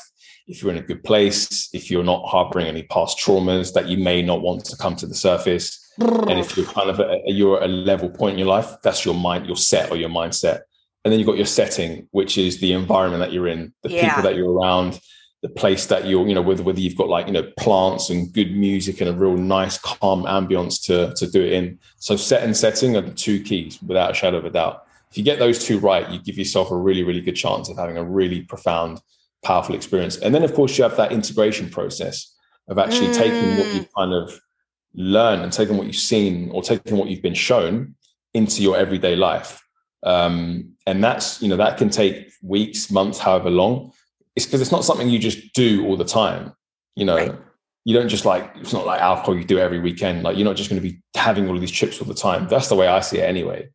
If 0.48 0.62
you're 0.62 0.72
in 0.72 0.78
a 0.80 0.86
good 0.86 1.04
place, 1.04 1.70
if 1.72 1.90
you're 1.90 2.04
not 2.04 2.26
harboring 2.28 2.68
any 2.68 2.84
past 2.84 3.20
traumas 3.20 3.74
that 3.74 3.88
you 3.88 3.98
may 3.98 4.22
not 4.22 4.42
want 4.42 4.66
to 4.66 4.78
come 4.78 4.96
to 4.98 5.08
the 5.08 5.16
surface, 5.16 5.78
and 6.00 6.40
if 6.40 6.58
you're 6.58 6.66
kind 6.66 6.90
of 6.90 7.00
a, 7.00 7.22
you're 7.28 7.62
at 7.62 7.70
a 7.70 7.72
level 7.72 8.10
point 8.10 8.34
in 8.34 8.40
your 8.40 8.48
life, 8.48 8.76
that's 8.84 9.06
your 9.06 9.14
mind, 9.14 9.46
your 9.46 9.56
set 9.56 9.92
or 9.92 9.98
your 9.98 10.10
mindset 10.10 10.62
and 11.04 11.12
then 11.12 11.20
you've 11.20 11.28
got 11.28 11.38
your 11.38 11.46
setting 11.46 12.08
which 12.12 12.38
is 12.38 12.60
the 12.60 12.74
environment 12.74 13.22
that 13.22 13.32
you're 13.32 13.48
in 13.48 13.74
the 13.84 13.90
yeah. 13.90 14.10
people 14.10 14.24
that 14.24 14.36
you're 14.36 14.52
around 14.52 15.00
the 15.42 15.50
place 15.50 15.88
that 15.88 16.06
you're 16.06 16.28
you 16.28 16.36
know 16.36 16.42
whether 16.42 16.64
whether 16.64 16.80
you've 16.80 16.96
got 16.96 17.10
like 17.10 17.26
you 17.26 17.34
know 17.34 17.50
plants 17.58 18.10
and 18.10 18.32
good 18.34 18.56
music 18.56 19.02
and 19.02 19.10
a 19.10 19.14
real 19.14 19.36
nice 19.36 19.78
calm 19.78 20.24
ambience 20.24 20.84
to 20.86 21.14
to 21.16 21.30
do 21.30 21.42
it 21.42 21.54
in 21.54 21.80
so 21.98 22.16
set 22.16 22.44
and 22.44 22.56
setting 22.56 22.96
are 22.96 23.02
the 23.02 23.12
two 23.12 23.42
keys 23.42 23.82
without 23.82 24.12
a 24.12 24.14
shadow 24.14 24.38
of 24.38 24.46
a 24.46 24.50
doubt 24.50 24.86
if 25.10 25.18
you 25.18 25.24
get 25.24 25.40
those 25.40 25.64
two 25.64 25.80
right 25.80 26.10
you 26.10 26.20
give 26.20 26.38
yourself 26.38 26.70
a 26.70 26.78
really 26.78 27.04
really 27.04 27.22
good 27.22 27.36
chance 27.36 27.70
of 27.70 27.78
having 27.78 27.98
a 27.98 28.04
really 28.04 28.42
profound 28.42 29.02
powerful 29.44 29.74
experience 29.74 30.18
and 30.18 30.34
then 30.36 30.44
of 30.44 30.54
course 30.54 30.78
you 30.78 30.84
have 30.84 30.96
that 30.98 31.12
integration 31.12 31.70
process 31.70 32.36
of 32.68 32.78
actually 32.78 33.08
mm. 33.08 33.18
taking 33.18 33.58
what 33.58 33.74
you've 33.74 33.94
kind 33.94 34.14
of 34.14 34.40
learned 34.94 35.42
and 35.42 35.52
taking 35.52 35.76
what 35.76 35.88
you've 35.88 35.96
seen 35.96 36.52
or 36.52 36.62
taking 36.62 36.98
what 36.98 37.10
you've 37.10 37.24
been 37.24 37.34
shown 37.34 37.96
into 38.34 38.62
your 38.62 38.78
everyday 38.78 39.16
life 39.16 39.62
um, 40.04 40.74
and 40.88 41.04
that's, 41.04 41.42
you 41.42 41.48
know, 41.48 41.58
that 41.58 41.78
can 41.78 41.90
take 41.90 42.32
weeks, 42.42 42.90
months, 42.92 43.20
however 43.20 43.50
long. 43.50 43.94
It's 44.36 44.46
because 44.46 44.62
it's 44.62 44.72
not 44.72 44.86
something 44.86 45.10
you 45.10 45.20
just 45.20 45.54
do 45.54 45.86
all 45.86 45.98
the 45.98 46.06
time. 46.06 46.54
You 46.96 47.06
know, 47.06 47.16
right. 47.16 47.36
you 47.86 47.96
don't 47.96 48.10
just 48.10 48.26
like, 48.26 48.52
it's 48.56 48.74
not 48.74 48.86
like 48.86 49.02
alcohol 49.02 49.38
you 49.38 49.44
do 49.44 49.60
every 49.60 49.80
weekend. 49.80 50.24
Like 50.24 50.38
you're 50.38 50.46
not 50.46 50.56
just 50.56 50.70
going 50.70 50.82
to 50.82 50.88
be 50.88 51.02
having 51.16 51.48
all 51.48 51.56
of 51.56 51.62
these 51.62 51.72
chips 51.72 52.02
all 52.02 52.08
the 52.08 52.14
time. 52.14 52.48
That's 52.48 52.70
the 52.70 52.76
way 52.76 52.88
I 52.88 53.00
see 53.00 53.20
it 53.20 53.24
anyway. 53.24 53.70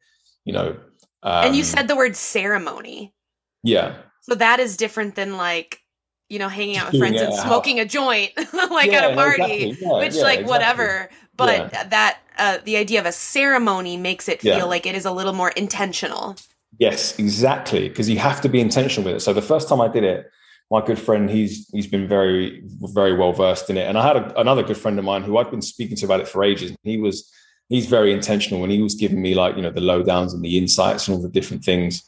You 0.45 0.53
know. 0.53 0.77
Um, 1.23 1.47
and 1.47 1.57
you 1.57 1.63
um, 1.63 1.67
said 1.67 1.89
the 1.89 1.97
word 1.97 2.17
ceremony. 2.17 3.15
Yeah. 3.63 3.97
So 4.23 4.35
that 4.35 4.61
is 4.61 4.77
different 4.77 5.15
than 5.15 5.37
like, 5.37 5.81
you 6.29 6.39
know, 6.39 6.49
hanging 6.49 6.77
out 6.77 6.93
with 6.93 7.01
friends 7.01 7.21
and 7.21 7.33
smoking 7.35 7.79
a 7.79 7.85
joint 7.85 8.33
like 8.71 8.91
yeah, 8.91 8.99
at 8.99 9.13
a 9.13 9.15
party, 9.15 9.71
exactly. 9.71 9.77
yeah, 9.81 9.99
which 9.99 10.15
like 10.17 10.41
exactly. 10.41 10.45
whatever. 10.45 11.11
But 11.37 11.71
that 11.71 12.19
uh, 12.39 12.59
the 12.65 12.77
idea 12.77 13.01
of 13.01 13.07
a 13.07 13.13
ceremony 13.13 13.97
makes 13.97 14.29
it 14.29 14.41
feel 14.41 14.69
like 14.69 14.87
it 14.87 14.95
is 14.95 15.05
a 15.05 15.13
little 15.13 15.33
more 15.33 15.51
intentional. 15.51 16.37
Yes, 16.79 17.19
exactly. 17.19 17.89
Because 17.89 18.09
you 18.09 18.19
have 18.19 18.41
to 18.43 18.49
be 18.49 18.61
intentional 18.61 19.05
with 19.05 19.17
it. 19.17 19.21
So 19.21 19.33
the 19.33 19.43
first 19.43 19.69
time 19.69 19.81
I 19.81 19.89
did 19.89 20.05
it, 20.05 20.31
my 20.71 20.85
good 20.85 20.99
friend, 20.99 21.31
he's 21.31 21.69
he's 21.71 21.87
been 21.87 22.09
very 22.09 22.63
very 22.65 23.15
well 23.15 23.33
versed 23.33 23.71
in 23.71 23.77
it, 23.77 23.89
and 23.89 23.97
I 23.97 24.07
had 24.07 24.17
a, 24.17 24.41
another 24.41 24.63
good 24.63 24.77
friend 24.77 24.99
of 24.99 25.05
mine 25.05 25.23
who 25.23 25.39
I'd 25.39 25.51
been 25.51 25.63
speaking 25.63 25.97
to 25.97 26.07
about 26.07 26.21
it 26.21 26.29
for 26.29 26.43
ages. 26.43 26.77
He 26.83 26.99
was 26.99 27.31
he's 27.69 27.87
very 27.87 28.13
intentional, 28.13 28.63
and 28.63 28.73
he 28.73 28.83
was 28.83 28.95
giving 28.95 29.23
me 29.23 29.35
like 29.35 29.57
you 29.57 29.63
know 29.63 29.71
the 29.71 29.81
lowdowns 29.81 30.35
and 30.35 30.45
the 30.45 30.59
insights 30.59 31.07
and 31.07 31.17
all 31.17 31.23
the 31.23 31.29
different 31.29 31.65
things. 31.65 32.03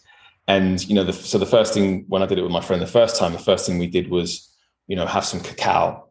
And 0.48 0.86
you 0.88 0.94
know, 0.94 1.04
the, 1.04 1.12
so 1.12 1.38
the 1.38 1.46
first 1.46 1.74
thing 1.74 2.04
when 2.08 2.22
I 2.22 2.26
did 2.26 2.38
it 2.38 2.42
with 2.42 2.52
my 2.52 2.60
friend 2.60 2.82
the 2.82 2.86
first 2.86 3.16
time, 3.16 3.32
the 3.32 3.38
first 3.38 3.66
thing 3.66 3.78
we 3.78 3.86
did 3.86 4.10
was 4.10 4.52
you 4.86 4.96
know 4.96 5.06
have 5.06 5.24
some 5.24 5.40
cacao. 5.40 6.06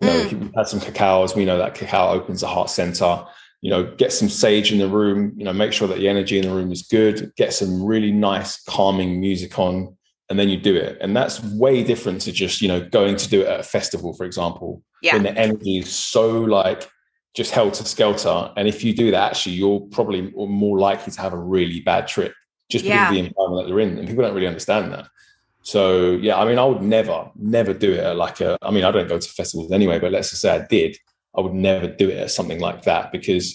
You 0.00 0.06
know, 0.06 0.24
mm. 0.26 0.40
we 0.40 0.50
had 0.54 0.68
some 0.68 0.80
cacao, 0.80 1.24
as 1.24 1.34
we 1.34 1.44
know 1.44 1.58
that 1.58 1.74
cacao 1.74 2.10
opens 2.10 2.42
the 2.42 2.46
heart 2.46 2.70
center 2.70 3.24
you 3.60 3.70
know, 3.70 3.92
get 3.96 4.12
some 4.12 4.28
sage 4.28 4.72
in 4.72 4.78
the 4.78 4.88
room, 4.88 5.32
you 5.36 5.44
know, 5.44 5.52
make 5.52 5.72
sure 5.72 5.88
that 5.88 5.98
the 5.98 6.08
energy 6.08 6.38
in 6.38 6.46
the 6.46 6.54
room 6.54 6.70
is 6.70 6.82
good, 6.82 7.32
get 7.36 7.52
some 7.52 7.84
really 7.84 8.12
nice 8.12 8.62
calming 8.62 9.20
music 9.20 9.58
on, 9.58 9.96
and 10.30 10.38
then 10.38 10.48
you 10.48 10.56
do 10.56 10.74
it. 10.76 10.98
And 11.00 11.16
that's 11.16 11.42
way 11.42 11.82
different 11.82 12.20
to 12.22 12.32
just, 12.32 12.60
you 12.60 12.68
know, 12.68 12.80
going 12.80 13.16
to 13.16 13.28
do 13.28 13.40
it 13.40 13.46
at 13.46 13.60
a 13.60 13.62
festival, 13.62 14.14
for 14.14 14.24
example. 14.24 14.82
Yeah. 15.02 15.14
When 15.14 15.22
the 15.22 15.36
energy 15.38 15.78
is 15.78 15.90
so 15.90 16.40
like 16.40 16.88
just 17.34 17.52
helter 17.52 17.84
skelter. 17.84 18.52
And 18.56 18.68
if 18.68 18.84
you 18.84 18.94
do 18.94 19.10
that, 19.10 19.30
actually, 19.30 19.54
you're 19.54 19.80
probably 19.80 20.32
more 20.34 20.78
likely 20.78 21.12
to 21.12 21.20
have 21.20 21.32
a 21.32 21.38
really 21.38 21.80
bad 21.80 22.08
trip 22.08 22.34
just 22.70 22.84
because 22.84 22.96
yeah. 22.96 23.08
of 23.08 23.14
the 23.14 23.20
environment 23.20 23.64
that 23.64 23.68
you're 23.68 23.80
in. 23.80 23.98
And 23.98 24.06
people 24.08 24.24
don't 24.24 24.34
really 24.34 24.46
understand 24.46 24.92
that. 24.92 25.08
So 25.62 26.12
yeah, 26.12 26.38
I 26.38 26.44
mean, 26.44 26.58
I 26.58 26.64
would 26.64 26.82
never, 26.82 27.30
never 27.36 27.74
do 27.74 27.92
it 27.92 28.00
at 28.00 28.16
like 28.16 28.40
a. 28.40 28.56
I 28.62 28.70
mean, 28.70 28.84
I 28.84 28.90
don't 28.90 29.08
go 29.08 29.18
to 29.18 29.28
festivals 29.28 29.72
anyway, 29.72 29.98
but 29.98 30.12
let's 30.12 30.30
just 30.30 30.42
say 30.42 30.50
I 30.50 30.66
did, 30.66 30.96
I 31.36 31.40
would 31.40 31.54
never 31.54 31.86
do 31.88 32.08
it 32.08 32.18
at 32.18 32.30
something 32.30 32.60
like 32.60 32.82
that 32.82 33.12
because 33.12 33.54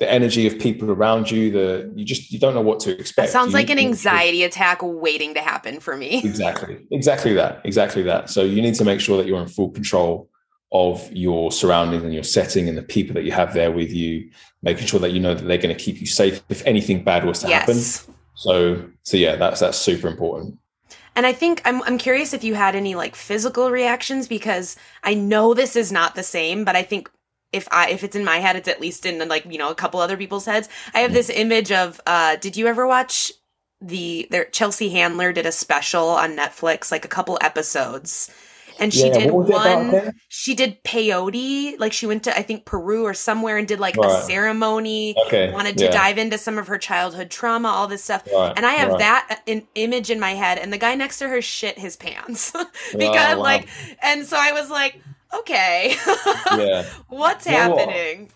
the 0.00 0.10
energy 0.10 0.46
of 0.46 0.58
people 0.58 0.90
around 0.90 1.30
you, 1.30 1.50
the 1.50 1.92
you 1.94 2.04
just 2.04 2.32
you 2.32 2.38
don't 2.38 2.54
know 2.54 2.60
what 2.60 2.80
to 2.80 2.98
expect. 2.98 3.28
That 3.28 3.32
sounds 3.32 3.52
You 3.52 3.58
like 3.58 3.70
an 3.70 3.76
need 3.76 3.82
to- 3.82 3.88
anxiety 3.90 4.42
attack 4.42 4.78
waiting 4.82 5.34
to 5.34 5.40
happen 5.40 5.80
for 5.80 5.96
me. 5.96 6.20
Exactly, 6.24 6.84
exactly 6.90 7.32
that, 7.34 7.60
exactly 7.64 8.02
that. 8.02 8.28
So 8.30 8.42
you 8.42 8.60
need 8.60 8.74
to 8.74 8.84
make 8.84 9.00
sure 9.00 9.16
that 9.18 9.26
you're 9.26 9.40
in 9.40 9.48
full 9.48 9.70
control 9.70 10.28
of 10.72 11.08
your 11.12 11.52
surroundings 11.52 12.02
and 12.02 12.12
your 12.12 12.24
setting 12.24 12.68
and 12.68 12.76
the 12.76 12.82
people 12.82 13.14
that 13.14 13.22
you 13.22 13.30
have 13.30 13.54
there 13.54 13.70
with 13.70 13.92
you, 13.92 14.28
making 14.62 14.86
sure 14.86 14.98
that 14.98 15.12
you 15.12 15.20
know 15.20 15.32
that 15.34 15.44
they're 15.44 15.58
going 15.58 15.76
to 15.76 15.80
keep 15.80 16.00
you 16.00 16.06
safe 16.06 16.42
if 16.48 16.66
anything 16.66 17.04
bad 17.04 17.24
was 17.24 17.38
to 17.40 17.46
happen. 17.46 17.76
Yes. 17.76 18.08
So, 18.34 18.84
so 19.04 19.16
yeah, 19.16 19.36
that's 19.36 19.60
that's 19.60 19.78
super 19.78 20.08
important. 20.08 20.58
And 21.14 21.24
I 21.24 21.32
think 21.32 21.62
I'm 21.64 21.80
I'm 21.84 21.98
curious 21.98 22.32
if 22.34 22.42
you 22.42 22.54
had 22.56 22.74
any 22.74 22.96
like 22.96 23.14
physical 23.14 23.70
reactions 23.70 24.26
because 24.26 24.76
I 25.04 25.14
know 25.14 25.54
this 25.54 25.76
is 25.76 25.92
not 25.92 26.16
the 26.16 26.24
same, 26.24 26.64
but 26.64 26.74
I 26.74 26.82
think 26.82 27.08
if 27.54 27.68
I 27.72 27.90
if 27.90 28.04
it's 28.04 28.16
in 28.16 28.24
my 28.24 28.38
head, 28.38 28.56
it's 28.56 28.68
at 28.68 28.80
least 28.80 29.06
in 29.06 29.26
like 29.28 29.46
you 29.46 29.58
know 29.58 29.70
a 29.70 29.74
couple 29.74 30.00
other 30.00 30.16
people's 30.16 30.46
heads. 30.46 30.68
I 30.94 31.00
have 31.00 31.12
this 31.12 31.30
image 31.30 31.72
of. 31.72 32.00
uh 32.06 32.36
Did 32.36 32.56
you 32.56 32.66
ever 32.66 32.86
watch 32.86 33.32
the 33.80 34.26
there 34.30 34.46
Chelsea 34.46 34.90
Handler 34.90 35.32
did 35.32 35.46
a 35.46 35.52
special 35.52 36.08
on 36.08 36.36
Netflix 36.36 36.90
like 36.90 37.04
a 37.04 37.08
couple 37.08 37.38
episodes, 37.40 38.30
and 38.78 38.92
she 38.92 39.10
Yeah, 39.10 39.10
did 39.10 39.30
what 39.30 39.34
was 39.34 39.50
it 39.50 39.56
about 39.58 39.86
one. 39.90 40.12
She 40.28 40.54
did 40.54 40.82
peyote, 40.84 41.78
like 41.78 41.92
she 41.92 42.06
went 42.06 42.24
to 42.24 42.36
I 42.36 42.42
think 42.42 42.64
Peru 42.64 43.04
or 43.04 43.14
somewhere 43.14 43.56
and 43.56 43.68
did 43.68 43.78
like 43.80 43.98
a 44.02 44.08
ceremony. 44.10 45.18
Okay, 45.26 45.52
Wanted 45.52 45.78
to 45.78 45.88
yeah, 45.88 45.88
dive 45.88 46.18
into 46.18 46.38
some 46.38 46.58
of 46.58 46.66
her 46.66 46.78
childhood 46.78 47.30
trauma, 47.30 47.68
all 47.68 47.86
this 47.86 48.02
stuff. 48.02 48.24
right, 48.26 48.56
And 48.56 48.66
I 48.66 48.72
have 48.72 48.96
right. 48.96 48.98
that 48.98 49.42
in, 49.46 49.68
image 49.76 50.10
in 50.10 50.18
my 50.18 50.32
head, 50.32 50.58
and 50.58 50.72
the 50.72 50.78
guy 50.78 50.94
next 50.94 51.18
to 51.18 51.28
her 51.28 51.40
shit 51.42 51.78
his 51.78 51.94
pants 51.96 52.52
because, 52.98 53.38
Oh, 53.38 53.44
wow. 53.44 53.60
like, 53.60 53.68
and 54.02 54.26
so 54.26 54.36
I 54.38 54.52
was 54.52 54.70
like, 54.70 54.98
okay, 55.40 55.94
Yeah, 56.52 56.84
what's 57.08 57.46
You 57.46 57.52
know 57.52 57.70
what? 57.70 57.88
happening? 57.88 58.30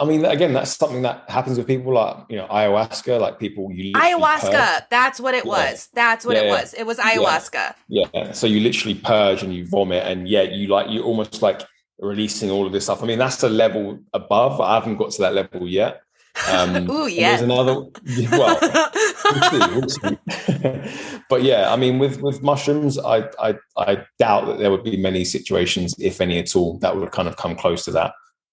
I 0.00 0.04
mean, 0.06 0.24
again, 0.24 0.54
that's 0.54 0.76
something 0.76 1.02
that 1.02 1.28
happens 1.28 1.58
with 1.58 1.66
people 1.66 1.92
like 1.92 2.16
you 2.30 2.36
know 2.36 2.46
ayahuasca, 2.48 3.20
like 3.20 3.38
people 3.38 3.70
you 3.70 3.92
Ayahuasca. 3.92 4.50
purge. 4.50 4.82
That's 4.90 5.20
what 5.20 5.34
it 5.34 5.44
Yeah. 5.44 5.50
was. 5.50 5.88
That's 5.92 6.24
what 6.24 6.36
Yeah, 6.36 6.42
it 6.42 6.46
yeah. 6.46 6.52
was. 6.60 6.74
It 6.74 6.84
was 6.86 6.98
ayahuasca. 6.98 7.74
Yeah, 7.88 8.32
so 8.32 8.46
you 8.46 8.60
literally 8.60 8.94
purge 8.94 9.42
and 9.42 9.54
you 9.54 9.66
vomit, 9.66 10.04
and 10.06 10.26
yeah, 10.28 10.42
you 10.42 10.68
like 10.68 10.86
you're 10.90 11.04
almost 11.04 11.42
like 11.42 11.62
releasing 11.98 12.50
all 12.50 12.66
of 12.66 12.72
this 12.72 12.84
stuff. 12.84 13.02
I 13.02 13.06
mean, 13.06 13.18
that's 13.18 13.42
a 13.42 13.48
level 13.48 13.98
above. 14.14 14.60
I 14.60 14.74
haven't 14.74 14.96
got 14.96 15.10
to 15.12 15.22
that 15.22 15.34
level 15.34 15.68
yet. 15.68 16.02
Um, 16.50 16.90
Ooh, 16.90 17.06
yeah. 17.06 17.30
There's 17.30 17.42
another. 17.42 17.74
Well, 18.32 18.58
we'll 19.30 19.42
see, 19.50 19.58
we'll 19.74 19.88
see. 20.88 21.20
but 21.28 21.42
yeah, 21.42 21.72
I 21.72 21.76
mean, 21.76 21.98
with 21.98 22.20
with 22.22 22.42
mushrooms, 22.42 22.98
I, 22.98 23.28
I 23.40 23.56
I 23.76 24.04
doubt 24.18 24.46
that 24.46 24.58
there 24.58 24.70
would 24.70 24.84
be 24.84 24.96
many 24.96 25.24
situations, 25.24 25.94
if 25.98 26.20
any 26.20 26.38
at 26.38 26.54
all, 26.56 26.78
that 26.78 26.96
would 26.96 27.10
kind 27.12 27.28
of 27.28 27.36
come 27.36 27.54
close 27.56 27.84
to 27.86 27.92
that. 27.92 28.12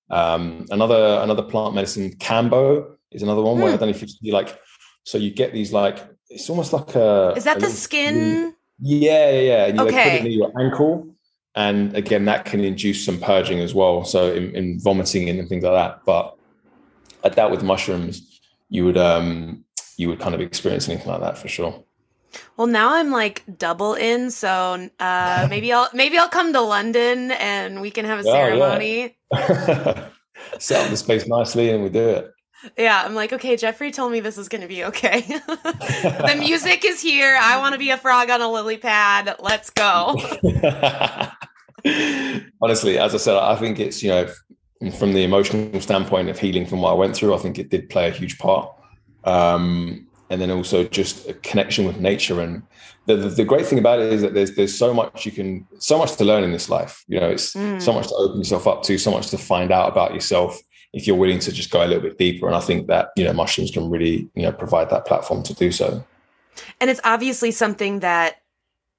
Um, 0.09 0.65
another 0.71 1.19
another 1.21 1.43
plant 1.43 1.73
medicine, 1.75 2.11
Kambo, 2.17 2.95
is 3.11 3.23
another 3.23 3.41
one 3.41 3.59
where 3.59 3.69
I 3.69 3.75
Hmm. 3.75 3.79
don't 3.79 3.89
know 3.89 3.95
if 3.95 4.01
you 4.01 4.07
see 4.07 4.31
like, 4.31 4.59
so 5.03 5.17
you 5.17 5.31
get 5.31 5.53
these 5.53 5.73
like 5.73 6.05
it's 6.29 6.49
almost 6.49 6.73
like 6.73 6.95
a. 6.95 7.33
Is 7.35 7.43
that 7.45 7.57
a 7.57 7.61
the 7.61 7.69
skin? 7.69 8.53
yeah, 8.79 9.31
yeah, 9.31 9.39
yeah. 9.39 9.65
And 9.67 9.77
you 9.77 9.85
like, 9.85 9.93
put 9.93 10.13
it 10.13 10.23
near 10.23 10.31
your 10.31 10.51
ankle. 10.59 11.07
And 11.55 11.93
again, 11.97 12.23
that 12.25 12.45
can 12.45 12.61
induce 12.61 13.05
some 13.05 13.19
purging 13.19 13.59
as 13.59 13.73
well. 13.73 14.05
So 14.05 14.31
in, 14.31 14.55
in 14.55 14.79
vomiting 14.79 15.27
and 15.29 15.49
things 15.49 15.63
like 15.65 15.73
that. 15.73 16.05
But 16.05 16.37
I 17.23 17.29
doubt 17.29 17.51
with 17.51 17.63
mushrooms 17.63 18.39
you 18.69 18.85
would 18.85 18.97
um 18.97 19.63
you 19.97 20.07
would 20.09 20.19
kind 20.19 20.33
of 20.33 20.41
experience 20.41 20.87
anything 20.89 21.07
like 21.07 21.21
that 21.21 21.37
for 21.37 21.47
sure. 21.47 21.83
Well, 22.55 22.67
now 22.67 22.95
I'm 22.95 23.11
like 23.11 23.43
double 23.57 23.93
in, 23.93 24.31
so 24.31 24.89
uh, 24.99 25.47
maybe 25.49 25.73
I'll 25.73 25.89
maybe 25.93 26.17
I'll 26.17 26.29
come 26.29 26.53
to 26.53 26.61
London 26.61 27.31
and 27.31 27.81
we 27.81 27.91
can 27.91 28.05
have 28.05 28.25
a 28.25 28.29
Oh, 28.29 28.33
yeah. 28.33 28.33
ceremony. 28.33 29.17
Set 30.59 30.83
up 30.83 30.89
the 30.89 30.97
space 30.97 31.27
nicely 31.27 31.69
and 31.69 31.83
we 31.83 31.89
do 31.89 32.07
it. 32.09 32.31
Yeah, 32.77 33.01
I'm 33.03 33.15
like, 33.15 33.33
okay, 33.33 33.57
Jeffrey 33.57 33.91
told 33.91 34.11
me 34.11 34.19
this 34.19 34.37
is 34.37 34.47
going 34.47 34.61
to 34.61 34.67
be 34.67 34.83
okay. 34.85 35.21
the 35.47 36.35
music 36.39 36.85
is 36.85 37.01
here. 37.01 37.35
I 37.39 37.57
want 37.57 37.73
to 37.73 37.79
be 37.79 37.89
a 37.89 37.97
frog 37.97 38.29
on 38.29 38.39
a 38.39 38.51
lily 38.51 38.77
pad. 38.77 39.35
Let's 39.39 39.71
go. 39.71 40.15
Honestly, 42.61 42.99
as 42.99 43.15
I 43.15 43.17
said, 43.17 43.35
I 43.35 43.55
think 43.55 43.79
it's, 43.79 44.03
you 44.03 44.09
know, 44.09 44.27
from 44.89 45.13
the 45.13 45.23
emotional 45.23 45.79
standpoint 45.81 46.29
of 46.29 46.39
healing 46.39 46.65
from 46.65 46.81
what 46.81 46.91
I 46.91 46.95
went 46.95 47.15
through, 47.15 47.35
I 47.35 47.37
think 47.37 47.59
it 47.59 47.69
did 47.69 47.89
play 47.89 48.07
a 48.07 48.11
huge 48.11 48.39
part. 48.39 48.73
Um, 49.23 50.07
and 50.31 50.41
then 50.41 50.49
also 50.49 50.85
just 50.85 51.27
a 51.27 51.33
connection 51.33 51.85
with 51.85 51.99
nature. 51.99 52.39
And 52.41 52.63
the, 53.05 53.17
the, 53.17 53.29
the 53.29 53.45
great 53.45 53.65
thing 53.65 53.77
about 53.79 53.99
it 53.99 54.13
is 54.13 54.21
that 54.21 54.33
there's 54.33 54.55
there's 54.55 54.75
so 54.75 54.93
much 54.93 55.25
you 55.25 55.31
can, 55.31 55.67
so 55.77 55.97
much 55.97 56.15
to 56.15 56.23
learn 56.23 56.43
in 56.43 56.51
this 56.51 56.69
life. 56.69 57.03
You 57.07 57.19
know, 57.19 57.29
it's 57.29 57.53
Mm. 57.53 57.81
so 57.81 57.91
much 57.93 58.07
to 58.07 58.15
open 58.15 58.37
yourself 58.37 58.65
up 58.65 58.81
to, 58.83 58.97
so 58.97 59.11
much 59.11 59.29
to 59.31 59.37
find 59.37 59.71
out 59.71 59.91
about 59.91 60.13
yourself 60.13 60.59
if 60.93 61.05
you're 61.05 61.17
willing 61.17 61.39
to 61.39 61.51
just 61.51 61.69
go 61.69 61.83
a 61.83 61.87
little 61.87 62.01
bit 62.01 62.17
deeper. 62.17 62.47
And 62.47 62.55
I 62.55 62.59
think 62.61 62.87
that, 62.87 63.09
you 63.15 63.23
know, 63.23 63.33
mushrooms 63.33 63.71
can 63.71 63.89
really, 63.89 64.29
you 64.35 64.43
know, 64.43 64.51
provide 64.51 64.89
that 64.89 65.05
platform 65.05 65.43
to 65.43 65.53
do 65.53 65.71
so. 65.71 66.03
And 66.79 66.89
it's 66.89 67.01
obviously 67.03 67.51
something 67.51 67.99
that 67.99 68.37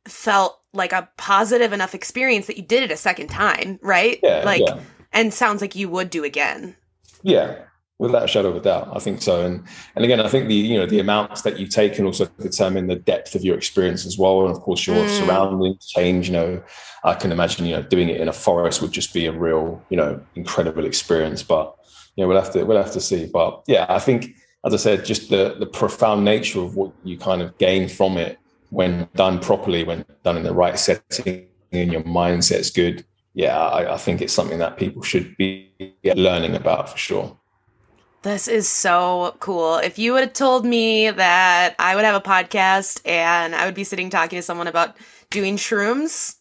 felt 0.06 0.58
like 0.72 0.92
a 0.92 1.08
positive 1.16 1.72
enough 1.72 1.94
experience 1.94 2.46
that 2.46 2.56
you 2.56 2.62
did 2.62 2.82
it 2.82 2.90
a 2.90 2.96
second 2.96 3.28
time, 3.28 3.78
right? 3.82 4.18
Yeah. 4.22 4.42
like, 4.44 4.62
yeah. 4.66 4.80
And 5.12 5.32
sounds 5.32 5.60
like 5.60 5.74
you 5.76 5.88
would 5.88 6.10
do 6.10 6.24
again. 6.24 6.76
Yeah, 7.22 7.56
without 7.98 8.24
a 8.24 8.28
shadow 8.28 8.48
of 8.48 8.56
a 8.56 8.60
doubt, 8.60 8.90
I 8.92 8.98
think 8.98 9.22
so. 9.22 9.44
And 9.46 9.64
and 9.94 10.04
again, 10.04 10.20
I 10.20 10.28
think 10.28 10.48
the 10.48 10.54
you 10.54 10.76
know 10.78 10.86
the 10.86 11.00
amounts 11.00 11.42
that 11.42 11.58
you 11.58 11.66
take 11.66 11.94
can 11.94 12.06
also 12.06 12.26
determine 12.40 12.86
the 12.88 12.96
depth 12.96 13.34
of 13.34 13.44
your 13.44 13.56
experience 13.56 14.04
as 14.06 14.18
well. 14.18 14.46
And 14.46 14.54
of 14.54 14.60
course, 14.62 14.86
your 14.86 15.04
Mm. 15.04 15.08
surroundings 15.08 15.86
change. 15.86 16.28
You 16.28 16.32
know, 16.32 16.62
I 17.04 17.14
can 17.14 17.32
imagine 17.32 17.66
you 17.66 17.76
know 17.76 17.82
doing 17.82 18.08
it 18.08 18.20
in 18.20 18.28
a 18.28 18.32
forest 18.32 18.82
would 18.82 18.92
just 18.92 19.14
be 19.14 19.26
a 19.26 19.32
real 19.32 19.82
you 19.90 19.96
know 19.96 20.20
incredible 20.34 20.84
experience. 20.84 21.42
But 21.42 21.74
yeah, 22.16 22.26
we'll 22.26 22.40
have 22.40 22.52
to 22.52 22.64
we'll 22.64 22.82
have 22.82 22.92
to 22.92 23.00
see. 23.00 23.26
But 23.26 23.62
yeah, 23.66 23.86
I 23.88 23.98
think 23.98 24.34
as 24.64 24.74
I 24.74 24.78
said, 24.78 25.04
just 25.04 25.30
the 25.30 25.56
the 25.58 25.66
profound 25.66 26.24
nature 26.24 26.60
of 26.60 26.76
what 26.76 26.92
you 27.04 27.16
kind 27.18 27.40
of 27.42 27.56
gain 27.58 27.88
from 27.88 28.16
it 28.16 28.38
when 28.70 29.06
done 29.14 29.38
properly, 29.38 29.84
when 29.84 30.04
done 30.24 30.36
in 30.36 30.42
the 30.42 30.54
right 30.54 30.78
setting, 30.78 31.46
and 31.72 31.92
your 31.92 32.02
mindset's 32.02 32.70
good. 32.70 33.04
Yeah, 33.34 33.58
I, 33.58 33.94
I 33.94 33.96
think 33.96 34.20
it's 34.20 34.32
something 34.32 34.58
that 34.58 34.76
people 34.76 35.02
should 35.02 35.36
be 35.36 35.70
learning 36.04 36.54
about 36.54 36.90
for 36.90 36.98
sure. 36.98 37.38
This 38.22 38.46
is 38.46 38.68
so 38.68 39.34
cool. 39.40 39.76
If 39.78 39.98
you 39.98 40.12
would 40.12 40.22
have 40.22 40.32
told 40.32 40.64
me 40.64 41.10
that 41.10 41.74
I 41.78 41.96
would 41.96 42.04
have 42.04 42.14
a 42.14 42.20
podcast 42.20 43.00
and 43.04 43.54
I 43.54 43.66
would 43.66 43.74
be 43.74 43.84
sitting 43.84 44.10
talking 44.10 44.38
to 44.38 44.42
someone 44.42 44.68
about 44.68 44.96
doing 45.30 45.56
shrooms, 45.56 46.36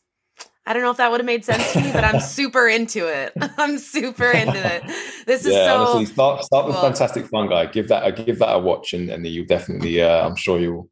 I 0.65 0.73
don't 0.73 0.83
know 0.83 0.91
if 0.91 0.97
that 0.97 1.09
would 1.09 1.19
have 1.19 1.25
made 1.25 1.43
sense 1.43 1.73
to 1.73 1.81
me, 1.81 1.91
but 1.91 2.03
I'm 2.03 2.19
super 2.37 2.67
into 2.67 3.07
it. 3.07 3.33
I'm 3.57 3.79
super 3.79 4.29
into 4.29 4.63
it. 4.63 4.83
This 5.25 5.45
is 5.45 5.53
yeah, 5.53 5.65
so 5.65 5.75
honestly, 5.77 6.05
start 6.05 6.43
start 6.43 6.67
with. 6.67 6.75
Fantastic 6.75 7.25
Fungi. 7.27 7.65
Give 7.67 7.87
that 7.87 8.05
a 8.05 8.11
give 8.11 8.37
that 8.39 8.53
a 8.53 8.59
watch, 8.59 8.93
and 8.93 9.09
and 9.09 9.25
you 9.25 9.43
definitely, 9.43 10.03
uh, 10.03 10.27
I'm 10.27 10.35
sure 10.35 10.59
you'll 10.59 10.87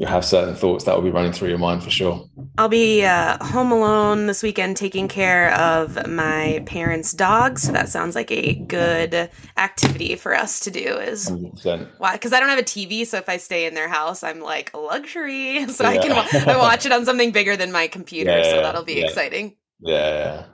you'll 0.00 0.08
have 0.08 0.24
certain 0.24 0.54
thoughts 0.54 0.84
that 0.84 0.96
will 0.96 1.02
be 1.02 1.10
running 1.10 1.30
through 1.30 1.50
your 1.50 1.58
mind 1.58 1.84
for 1.84 1.90
sure. 1.90 2.26
I'll 2.56 2.70
be 2.70 3.04
uh, 3.04 3.36
home 3.44 3.70
alone 3.70 4.28
this 4.28 4.42
weekend 4.42 4.78
taking 4.78 5.08
care 5.08 5.52
of 5.52 6.08
my 6.08 6.62
parents' 6.64 7.12
dog. 7.12 7.58
So 7.58 7.70
that 7.72 7.90
sounds 7.90 8.14
like 8.14 8.30
a 8.30 8.54
good 8.54 9.28
activity 9.58 10.16
for 10.16 10.34
us 10.34 10.60
to 10.60 10.70
do. 10.70 10.96
Is 10.96 11.30
100%. 11.30 11.98
why? 11.98 12.12
Because 12.12 12.32
I 12.32 12.40
don't 12.40 12.48
have 12.48 12.58
a 12.58 12.62
TV, 12.62 13.06
so 13.06 13.18
if 13.18 13.28
I 13.28 13.36
stay 13.36 13.66
in 13.66 13.74
their 13.74 13.88
house, 13.88 14.24
I'm 14.24 14.40
like 14.40 14.74
luxury, 14.74 15.68
so 15.68 15.84
I 15.84 15.98
can 15.98 16.16
wa- 16.16 16.26
I 16.50 16.56
watch 16.56 16.86
it 16.86 16.92
on 16.92 17.04
something 17.04 17.30
bigger 17.30 17.54
than 17.54 17.70
my 17.70 17.86
computer. 17.86 18.30
Yeah, 18.30 18.42
so 18.42 18.62
that'll 18.62 18.84
be 18.84 18.94
yeah. 18.94 19.04
exciting. 19.04 19.56
Yeah. 19.80 20.46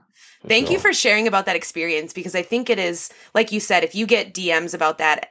Thank 0.48 0.70
you 0.70 0.80
for 0.80 0.92
sharing 0.92 1.28
about 1.28 1.46
that 1.46 1.56
experience 1.56 2.12
because 2.12 2.34
I 2.34 2.42
think 2.42 2.68
it 2.68 2.80
is 2.80 3.10
like 3.32 3.52
you 3.52 3.60
said 3.60 3.84
if 3.84 3.94
you 3.94 4.06
get 4.06 4.34
DMs 4.34 4.74
about 4.74 4.98
that 4.98 5.30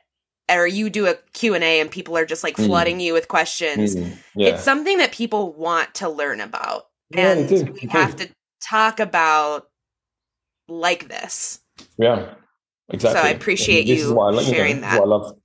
or 0.49 0.67
you 0.67 0.89
do 0.89 1.07
a 1.07 1.15
Q&A 1.33 1.79
and 1.79 1.89
people 1.89 2.15
are 2.17 2.25
just 2.25 2.43
like 2.43 2.55
Mm. 2.57 2.67
flooding 2.67 2.99
you 2.99 3.13
with 3.13 3.27
questions 3.27 3.95
Mm, 3.95 4.17
yeah. 4.35 4.49
it's 4.49 4.63
something 4.63 4.97
that 4.99 5.11
people 5.11 5.53
want 5.53 5.93
to 5.95 6.09
learn 6.09 6.39
about 6.41 6.87
Yeah, 7.09 7.31
and 7.31 7.49
do, 7.49 7.73
we 7.81 7.87
have 7.89 8.15
do. 8.15 8.25
to 8.25 8.31
talk 8.67 8.99
about 8.99 9.67
like 10.67 11.07
this. 11.07 11.59
Yeah, 11.97 12.33
exactly. 12.89 13.21
So 13.21 13.27
I 13.27 13.29
appreciate 13.31 13.81
And 13.81 13.89
you 13.89 14.19
I, 14.19 14.29
you 14.31 14.35
know, 14.35 14.41
sharing 14.43 14.81
this 14.81 14.91
I 14.93 14.99
love. 14.99 15.35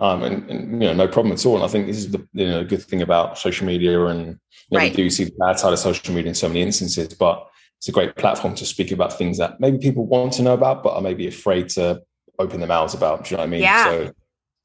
Um, 0.00 0.22
and, 0.22 0.48
and 0.50 0.70
you 0.82 0.88
know, 0.88 0.94
no 0.94 1.08
problem 1.08 1.32
at 1.32 1.44
all. 1.44 1.56
And 1.56 1.64
I 1.64 1.68
think 1.68 1.86
this 1.86 1.96
is 1.96 2.10
the 2.12 2.24
you 2.32 2.46
know 2.46 2.64
good 2.64 2.82
thing 2.82 3.02
about 3.02 3.36
social 3.38 3.66
media, 3.66 4.04
and 4.06 4.26
you 4.26 4.32
know, 4.70 4.78
Right. 4.78 4.90
we 4.92 4.96
do 4.96 5.10
see 5.10 5.24
the 5.24 5.32
bad 5.38 5.58
side 5.58 5.72
of 5.72 5.78
social 5.80 6.14
media 6.14 6.28
in 6.28 6.34
so 6.36 6.46
many 6.48 6.62
instances, 6.62 7.14
but 7.14 7.48
it's 7.78 7.88
a 7.88 7.92
great 7.92 8.14
platform 8.16 8.54
to 8.56 8.66
speak 8.66 8.92
about 8.92 9.16
things 9.18 9.38
that 9.38 9.58
maybe 9.60 9.78
people 9.78 10.04
want 10.06 10.32
to 10.34 10.42
know 10.42 10.54
about, 10.54 10.82
but 10.84 10.94
are 10.94 11.00
maybe 11.00 11.26
afraid 11.26 11.68
to 11.70 12.00
open 12.38 12.60
their 12.60 12.68
mouths 12.68 12.94
about. 12.94 13.24
Do 13.24 13.30
you 13.30 13.36
know 13.36 13.42
what 13.42 13.46
I 13.48 13.50
mean? 13.50 13.60
Yeah. 13.62 13.84
So 13.84 14.12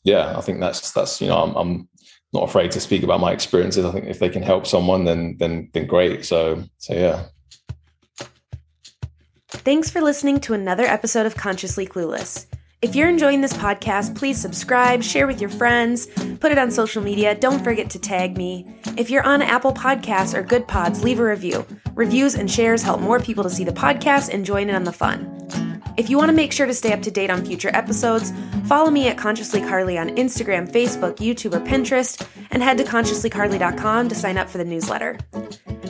yeah, 0.03 0.37
I 0.37 0.41
think 0.41 0.59
that's 0.59 0.91
that's 0.91 1.21
you 1.21 1.27
know, 1.27 1.37
I'm, 1.37 1.55
I'm 1.55 1.89
not 2.33 2.43
afraid 2.43 2.71
to 2.71 2.79
speak 2.79 3.03
about 3.03 3.19
my 3.19 3.31
experiences. 3.31 3.85
I 3.85 3.91
think 3.91 4.07
if 4.07 4.19
they 4.19 4.29
can 4.29 4.43
help 4.43 4.67
someone, 4.67 5.05
then 5.05 5.37
then 5.39 5.69
then 5.73 5.87
great. 5.87 6.25
So 6.25 6.63
so 6.77 6.93
yeah. 6.93 7.25
Thanks 9.49 9.89
for 9.89 10.01
listening 10.01 10.39
to 10.41 10.53
another 10.53 10.83
episode 10.83 11.25
of 11.25 11.35
Consciously 11.35 11.85
Clueless. 11.85 12.47
If 12.81 12.97
you're 12.97 13.07
enjoying 13.07 13.39
this 13.39 13.53
podcast, 13.53 14.13
please 14.13 14.37
subscribe, 14.37 15.03
share 15.03 15.25
with 15.25 15.39
your 15.39 15.49
friends, 15.49 16.07
put 16.41 16.51
it 16.51 16.57
on 16.57 16.69
social 16.69 17.01
media. 17.01 17.33
Don't 17.33 17.63
forget 17.63 17.89
to 17.91 17.99
tag 17.99 18.35
me. 18.35 18.67
If 18.97 19.09
you're 19.09 19.25
on 19.25 19.41
Apple 19.41 19.71
Podcasts 19.71 20.33
or 20.33 20.43
Goodpods, 20.43 21.01
leave 21.01 21.21
a 21.21 21.23
review. 21.23 21.65
Reviews 21.93 22.35
and 22.35 22.51
shares 22.51 22.81
help 22.81 22.99
more 22.99 23.21
people 23.21 23.41
to 23.45 23.49
see 23.49 23.63
the 23.63 23.71
podcast 23.71 24.33
and 24.33 24.43
join 24.43 24.67
in 24.67 24.75
on 24.75 24.83
the 24.83 24.91
fun. 24.91 25.72
If 25.95 26.09
you 26.09 26.17
want 26.17 26.29
to 26.29 26.35
make 26.35 26.51
sure 26.51 26.65
to 26.65 26.73
stay 26.73 26.91
up 26.91 27.01
to 27.03 27.11
date 27.11 27.29
on 27.29 27.45
future 27.45 27.69
episodes, 27.73 28.33
follow 28.65 28.89
me 28.89 29.07
at 29.07 29.17
Consciously 29.17 29.61
Carly 29.61 29.97
on 29.97 30.09
Instagram, 30.15 30.71
Facebook, 30.71 31.17
YouTube, 31.17 31.55
or 31.55 31.59
Pinterest, 31.59 32.25
and 32.51 32.63
head 32.63 32.77
to 32.77 32.83
consciouslycarly.com 32.83 34.09
to 34.09 34.15
sign 34.15 34.37
up 34.37 34.49
for 34.49 34.57
the 34.57 34.65
newsletter. 34.65 35.19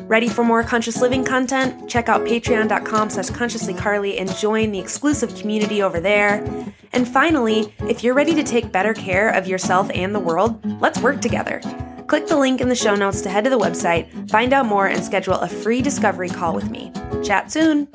Ready 0.07 0.27
for 0.27 0.43
more 0.43 0.63
conscious 0.63 1.01
living 1.01 1.23
content? 1.23 1.89
Check 1.89 2.09
out 2.09 2.21
patreon.com 2.21 3.09
slash 3.09 3.29
consciouslycarly 3.29 4.19
and 4.19 4.29
join 4.35 4.71
the 4.71 4.79
exclusive 4.79 5.33
community 5.35 5.81
over 5.81 5.99
there. 5.99 6.43
And 6.91 7.07
finally, 7.07 7.73
if 7.87 8.03
you're 8.03 8.13
ready 8.13 8.35
to 8.35 8.43
take 8.43 8.71
better 8.71 8.93
care 8.93 9.29
of 9.29 9.47
yourself 9.47 9.89
and 9.93 10.13
the 10.13 10.19
world, 10.19 10.63
let's 10.81 10.99
work 10.99 11.21
together. 11.21 11.61
Click 12.07 12.27
the 12.27 12.37
link 12.37 12.59
in 12.59 12.67
the 12.67 12.75
show 12.75 12.95
notes 12.95 13.21
to 13.21 13.29
head 13.29 13.45
to 13.45 13.49
the 13.49 13.57
website, 13.57 14.29
find 14.29 14.51
out 14.51 14.65
more, 14.65 14.87
and 14.87 15.03
schedule 15.03 15.35
a 15.35 15.47
free 15.47 15.81
discovery 15.81 16.29
call 16.29 16.53
with 16.53 16.69
me. 16.69 16.91
Chat 17.23 17.51
soon. 17.51 17.87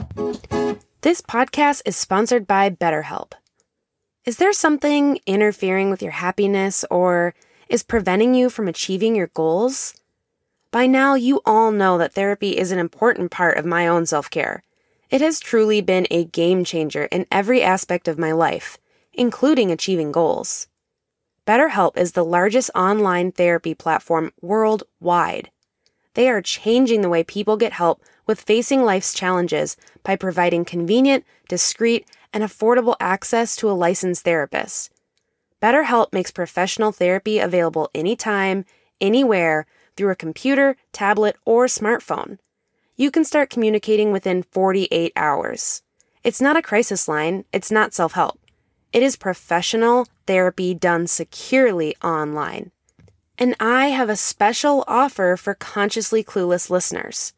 This 1.03 1.21
podcast 1.21 1.83
is 1.85 1.97
sponsored 1.97 2.45
by 2.45 2.71
BetterHelp. 2.71 3.35
Is 4.25 4.39
there 4.39 4.53
something 4.53 5.21
interfering 5.27 5.91
with 5.91 6.03
your 6.03 6.11
happiness 6.11 6.85
or 6.91 7.35
is 7.69 7.85
preventing 7.85 8.35
you 8.35 8.51
from 8.51 8.67
achieving 8.67 9.15
your 9.15 9.29
goals? 9.29 9.95
By 10.73 10.89
now, 10.89 11.15
you 11.15 11.41
all 11.47 11.71
know 11.71 11.99
that 11.99 12.15
therapy 12.15 12.59
is 12.59 12.73
an 12.73 12.81
important 12.81 13.31
part 13.31 13.59
of 13.59 13.65
my 13.65 13.87
own 13.87 14.07
self 14.07 14.29
care. 14.29 14.65
It 15.09 15.21
has 15.21 15.39
truly 15.39 15.81
been 15.81 16.09
a 16.11 16.25
game 16.25 16.65
changer 16.65 17.05
in 17.05 17.27
every 17.31 17.63
aspect 17.63 18.09
of 18.09 18.19
my 18.19 18.33
life, 18.33 18.77
including 19.13 19.71
achieving 19.71 20.11
goals. 20.11 20.67
BetterHelp 21.47 21.97
is 21.97 22.13
the 22.13 22.25
largest 22.25 22.73
online 22.75 23.31
therapy 23.31 23.73
platform 23.73 24.33
worldwide. 24.41 25.53
They 26.15 26.29
are 26.29 26.43
changing 26.43 27.03
the 27.03 27.09
way 27.09 27.23
people 27.23 27.57
get 27.57 27.75
help 27.75 28.03
with 28.29 28.43
facing 28.43 28.85
life's 28.85 29.13
challenges 29.13 29.77
by 30.05 30.15
providing 30.15 30.65
convenient, 30.65 31.25
discreet, 31.49 32.07
and 32.33 32.45
affordable 32.45 32.95
access 33.01 33.57
to 33.57 33.69
a 33.69 33.73
licensed 33.73 34.23
therapist. 34.23 34.93
BetterHelp 35.61 36.13
makes 36.13 36.31
professional 36.31 36.93
therapy 36.93 37.41
available 37.41 37.91
anytime, 37.93 38.65
anywhere 39.01 39.67
through 39.97 40.11
a 40.11 40.17
computer, 40.17 40.77
tablet, 40.93 41.35
or 41.45 41.67
smartphone. 41.67 42.39
You 42.97 43.11
can 43.11 43.25
start 43.25 43.51
communicating 43.51 44.13
within 44.13 44.45
48 44.45 45.13
hours. 45.17 45.83
It's 46.23 46.41
not 46.41 46.57
a 46.57 46.63
crisis 46.63 47.09
line, 47.09 47.45
it's 47.53 47.71
not 47.71 47.95
self 47.95 48.13
help. 48.13 48.39
It 48.93 49.03
is 49.03 49.17
professional 49.17 50.07
therapy 50.27 50.75
done 50.75 51.07
securely 51.07 51.97
online. 52.03 52.71
And 53.39 53.55
I 53.61 53.87
have 53.89 54.09
a 54.09 54.17
special 54.17 54.85
offer 54.87 55.37
for 55.37 55.55
consciously 55.55 56.25
clueless 56.25 56.71
listeners. 56.71 57.33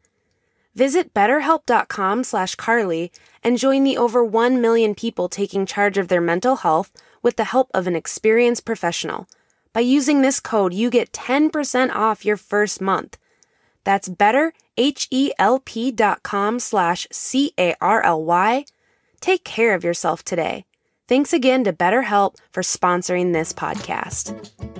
Visit 0.75 1.13
betterhelp.com 1.13 2.23
slash 2.23 2.55
Carly 2.55 3.11
and 3.43 3.57
join 3.57 3.83
the 3.83 3.97
over 3.97 4.23
1 4.23 4.61
million 4.61 4.95
people 4.95 5.29
taking 5.29 5.65
charge 5.65 5.97
of 5.97 6.07
their 6.07 6.21
mental 6.21 6.57
health 6.57 6.91
with 7.21 7.35
the 7.35 7.45
help 7.45 7.69
of 7.73 7.87
an 7.87 7.95
experienced 7.95 8.65
professional– 8.65 9.27
by 9.73 9.81
using 9.81 10.21
this 10.21 10.39
code, 10.39 10.73
you 10.73 10.89
get 10.89 11.11
10% 11.13 11.93
off 11.95 12.25
your 12.25 12.37
first 12.37 12.81
month. 12.81 13.19
That's 13.83 14.09
betterhelp.com 14.09 16.59
slash 16.59 17.07
C-A-R-L-Y. 17.11 18.65
Take 19.21 19.43
care 19.43 19.75
of 19.75 19.83
yourself 19.83 20.23
today. 20.23 20.65
Thanks 21.07 21.33
again 21.33 21.63
to 21.63 21.73
BetterHelp 21.73 22.35
for 22.51 22.61
sponsoring 22.63 23.33
this 23.33 23.53
podcast. 23.53 24.70